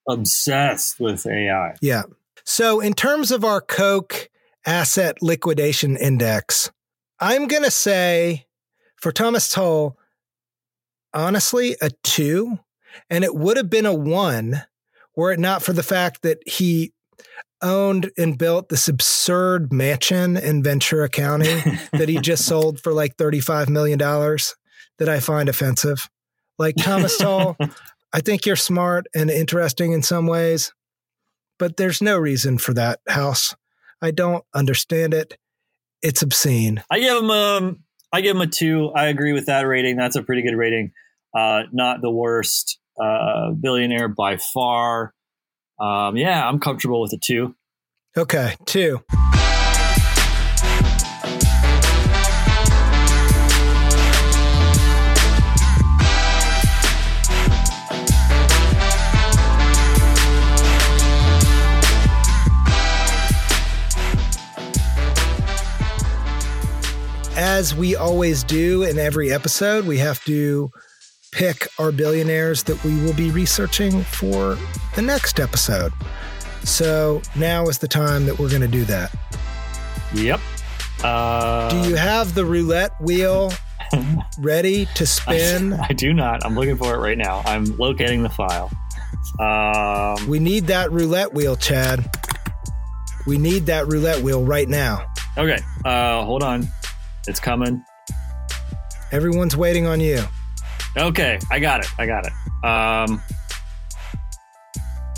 obsessed 0.07 1.01
with 1.01 1.27
AI. 1.27 1.77
Yeah. 1.81 2.03
So, 2.45 2.81
in 2.81 2.93
terms 2.93 3.31
of 3.31 3.45
our 3.45 3.61
Coke 3.61 4.29
asset 4.67 5.23
liquidation 5.23 5.97
index, 5.97 6.71
I'm 7.21 7.47
going 7.47 7.63
to 7.63 7.71
say 7.71 8.47
for 8.97 9.13
Thomas 9.13 9.51
Tull, 9.51 9.97
honestly, 11.15 11.77
a 11.81 11.91
two 12.03 12.59
and 13.11 13.25
it 13.25 13.35
would 13.35 13.57
have 13.57 13.71
been 13.71 13.87
a 13.87 13.95
one 13.95 14.63
were 15.17 15.33
it 15.33 15.41
not 15.41 15.63
for 15.63 15.73
the 15.73 15.83
fact 15.83 16.23
that 16.23 16.39
he 16.47 16.93
owned 17.61 18.11
and 18.17 18.39
built 18.39 18.69
this 18.69 18.89
absurd 18.89 19.73
mansion 19.73 20.37
in 20.37 20.63
Ventura 20.63 21.09
County 21.09 21.61
that 21.93 22.09
he 22.09 22.19
just 22.19 22.45
sold 22.47 22.81
for 22.81 22.93
like 22.93 23.17
$35 23.17 23.69
million 23.69 23.99
that 23.99 25.09
I 25.09 25.21
find 25.21 25.49
offensive. 25.49 26.09
Like 26.59 26.77
Thomas 26.77 27.17
Tull, 27.19 27.57
I 28.13 28.21
think 28.21 28.47
you're 28.47 28.57
smart 28.57 29.07
and 29.15 29.31
interesting 29.31 29.93
in 29.93 30.03
some 30.03 30.27
ways, 30.27 30.73
but 31.59 31.77
there's 31.77 32.01
no 32.01 32.17
reason 32.17 32.59
for 32.59 32.75
that 32.75 33.01
house. 33.09 33.55
I 34.01 34.13
don't 34.13 34.45
understand 34.55 35.15
it. 35.15 35.37
It's 36.01 36.23
obscene. 36.23 36.83
I 36.91 37.01
give 37.01 37.23
him 37.23 37.31
a, 37.31 37.75
I 38.13 38.21
give 38.21 38.37
him 38.37 38.43
a 38.43 38.47
two. 38.47 38.91
I 38.95 39.07
agree 39.07 39.33
with 39.33 39.47
that 39.47 39.63
rating. 39.63 39.97
That's 39.97 40.17
a 40.17 40.23
pretty 40.23 40.43
good 40.43 40.57
rating. 40.57 40.93
Uh, 41.37 41.65
not 41.73 42.01
the 42.01 42.11
worst 42.11 42.79
uh, 43.01 43.53
billionaire 43.53 44.09
by 44.09 44.37
far. 44.37 45.15
Um, 45.81 46.17
yeah, 46.17 46.47
I'm 46.47 46.59
comfortable 46.59 47.01
with 47.01 47.13
a 47.13 47.19
two. 47.19 47.55
Okay, 48.17 48.57
two. 48.67 49.01
As 67.41 67.73
we 67.73 67.95
always 67.95 68.43
do 68.43 68.83
in 68.83 68.99
every 68.99 69.33
episode, 69.33 69.87
we 69.87 69.99
have 69.99 70.23
to 70.25 70.71
pick 71.33 71.69
our 71.79 71.93
billionaires 71.93 72.63
that 72.65 72.83
we 72.85 73.03
will 73.03 73.15
be 73.15 73.31
researching 73.31 74.03
for 74.03 74.57
the 74.95 75.03
next 75.03 75.41
episode. 75.41 75.93
So 76.65 77.23
now 77.37 77.69
is 77.69 77.79
the 77.79 77.89
time 77.89 78.27
that 78.27 78.39
we're 78.39 78.49
going 78.49 78.63
to 78.63 78.69
do 78.69 78.85
that. 78.85 79.15
Yep. 80.15 80.41
Uh, 81.03 81.71
do 81.71 81.89
you 81.89 81.97
have 81.97 82.35
the 82.35 82.45
roulette 82.45 82.93
wheel 83.01 83.53
ready 84.39 84.87
to 84.95 85.07
spin? 85.07 85.75
I, 85.75 85.87
I, 85.91 85.93
do 85.93 86.13
not. 86.13 86.45
I'm 86.45 86.55
looking 86.55 86.77
for 86.77 86.95
it 86.95 86.99
right 86.99 87.19
now. 87.19 87.43
I'm 87.45 87.77
locating 87.77 88.23
the 88.23 88.29
file. 88.29 88.71
Um, 89.39 90.29
we 90.29 90.39
need 90.39 90.67
that 90.67 90.91
roulette 90.91 91.33
wheel, 91.33 91.57
Chad. 91.57 92.11
We 93.27 93.39
need 93.39 93.67
that 93.67 93.87
roulette 93.87 94.23
wheel 94.23 94.45
right 94.45 94.69
now. 94.69 95.07
Okay. 95.37 95.59
Uh, 95.85 96.25
hold 96.25 96.43
on. 96.43 96.67
It's 97.29 97.39
coming. 97.39 97.85
Everyone's 99.13 99.57
waiting 99.57 99.87
on 99.87 100.01
you. 100.01 100.23
Okay, 100.97 101.39
I 101.51 101.59
got 101.59 101.81
it. 101.81 101.91
I 101.99 102.07
got 102.07 102.27
it. 102.27 102.65
Um, 102.65 103.23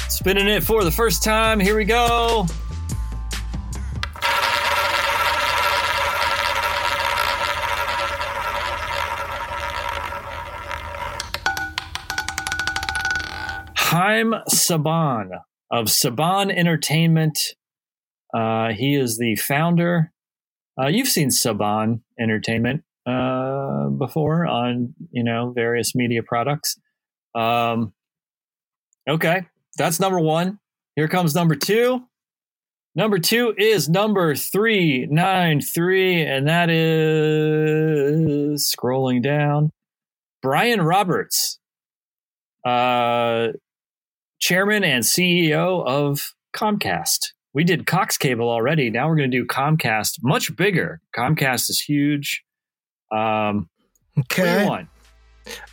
spinning 0.09 0.49
it 0.49 0.63
for 0.63 0.85
the 0.85 0.91
first 0.91 1.23
time. 1.23 1.61
Here 1.61 1.77
we 1.77 1.85
go. 1.85 2.47
Haim 13.77 14.35
Saban 14.49 15.31
of 15.71 15.87
Saban 15.87 16.55
Entertainment. 16.55 17.39
Uh, 18.33 18.73
he 18.73 18.95
is 18.95 19.19
the 19.19 19.35
founder. 19.37 20.13
Uh, 20.81 20.87
you've 20.87 21.09
seen 21.09 21.31
Saban 21.31 22.03
Entertainment 22.19 22.85
uh, 23.07 23.89
before 23.89 24.47
on 24.47 24.95
you 25.11 25.25
know 25.25 25.53
various 25.55 25.95
media 25.95 26.23
products. 26.23 26.79
Um, 27.35 27.93
okay, 29.09 29.47
that's 29.77 30.01
number 30.01 30.21
one. 30.21 30.59
Here 30.97 31.09
comes 31.09 31.35
number 31.35 31.55
two. 31.55 32.03
Number 32.95 33.19
two 33.19 33.55
is 33.57 33.89
number 33.89 34.35
three 34.35 35.07
nine 35.11 35.61
three, 35.61 36.23
and 36.23 36.49
that 36.49 36.71
is 36.71 37.05
scrolling 38.77 39.23
down. 39.23 39.71
Brian 40.43 40.83
Roberts. 40.83 41.59
Uh, 42.65 43.49
chairman 44.41 44.85
and 44.85 45.05
CEO 45.05 45.85
of 45.87 46.35
Comcast. 46.55 47.33
We 47.53 47.65
did 47.65 47.87
Cox 47.87 48.17
Cable 48.17 48.49
already. 48.49 48.91
Now 48.91 49.09
we're 49.09 49.17
going 49.17 49.31
to 49.31 49.39
do 49.39 49.47
Comcast, 49.47 50.19
much 50.23 50.55
bigger. 50.57 51.01
Comcast 51.17 51.71
is 51.71 51.81
huge. 51.81 52.43
Um, 53.11 53.69
okay. 54.19 54.67
want? 54.67 54.89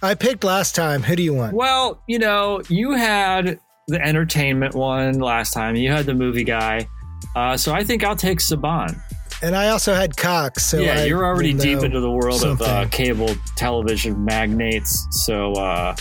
I 0.01 0.15
picked 0.15 0.43
last 0.43 0.75
time. 0.75 1.03
Who 1.03 1.15
do 1.15 1.23
you 1.23 1.33
want? 1.33 1.53
Well, 1.53 2.01
you 2.07 2.19
know, 2.19 2.61
you 2.69 2.93
had 2.93 3.59
the 3.87 4.01
entertainment 4.01 4.73
one 4.75 5.19
last 5.19 5.53
time. 5.53 5.75
You 5.75 5.91
had 5.91 6.05
the 6.05 6.13
movie 6.13 6.43
guy. 6.43 6.87
Uh, 7.35 7.57
so 7.57 7.73
I 7.73 7.83
think 7.83 8.03
I'll 8.03 8.15
take 8.15 8.39
Saban. 8.39 8.99
And 9.43 9.55
I 9.55 9.69
also 9.69 9.93
had 9.93 10.17
Cox. 10.17 10.65
So 10.65 10.79
yeah, 10.79 11.01
I 11.01 11.05
you're 11.05 11.23
already 11.23 11.53
deep 11.53 11.83
into 11.83 11.99
the 11.99 12.09
world 12.09 12.39
something. 12.41 12.65
of 12.65 12.73
uh, 12.73 12.87
cable 12.89 13.35
television 13.55 14.25
magnates. 14.25 15.05
So 15.11 15.53
uh, 15.53 15.95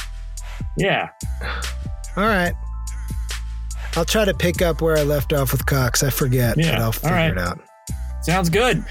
yeah. 0.79 1.11
All 2.17 2.25
right. 2.25 2.55
I'll 3.95 4.05
try 4.07 4.25
to 4.25 4.35
pick 4.35 4.63
up 4.63 4.81
where 4.81 4.97
I 4.97 5.03
left 5.03 5.33
off 5.33 5.53
with 5.53 5.67
Cox. 5.67 6.03
I 6.03 6.11
forget, 6.11 6.57
Yeah. 6.57 6.73
but 6.73 6.81
I'll 6.83 6.93
figure 6.93 7.11
right. 7.11 7.31
it 7.33 7.39
out. 7.39 7.61
Sounds 8.23 8.49
good. 8.49 8.85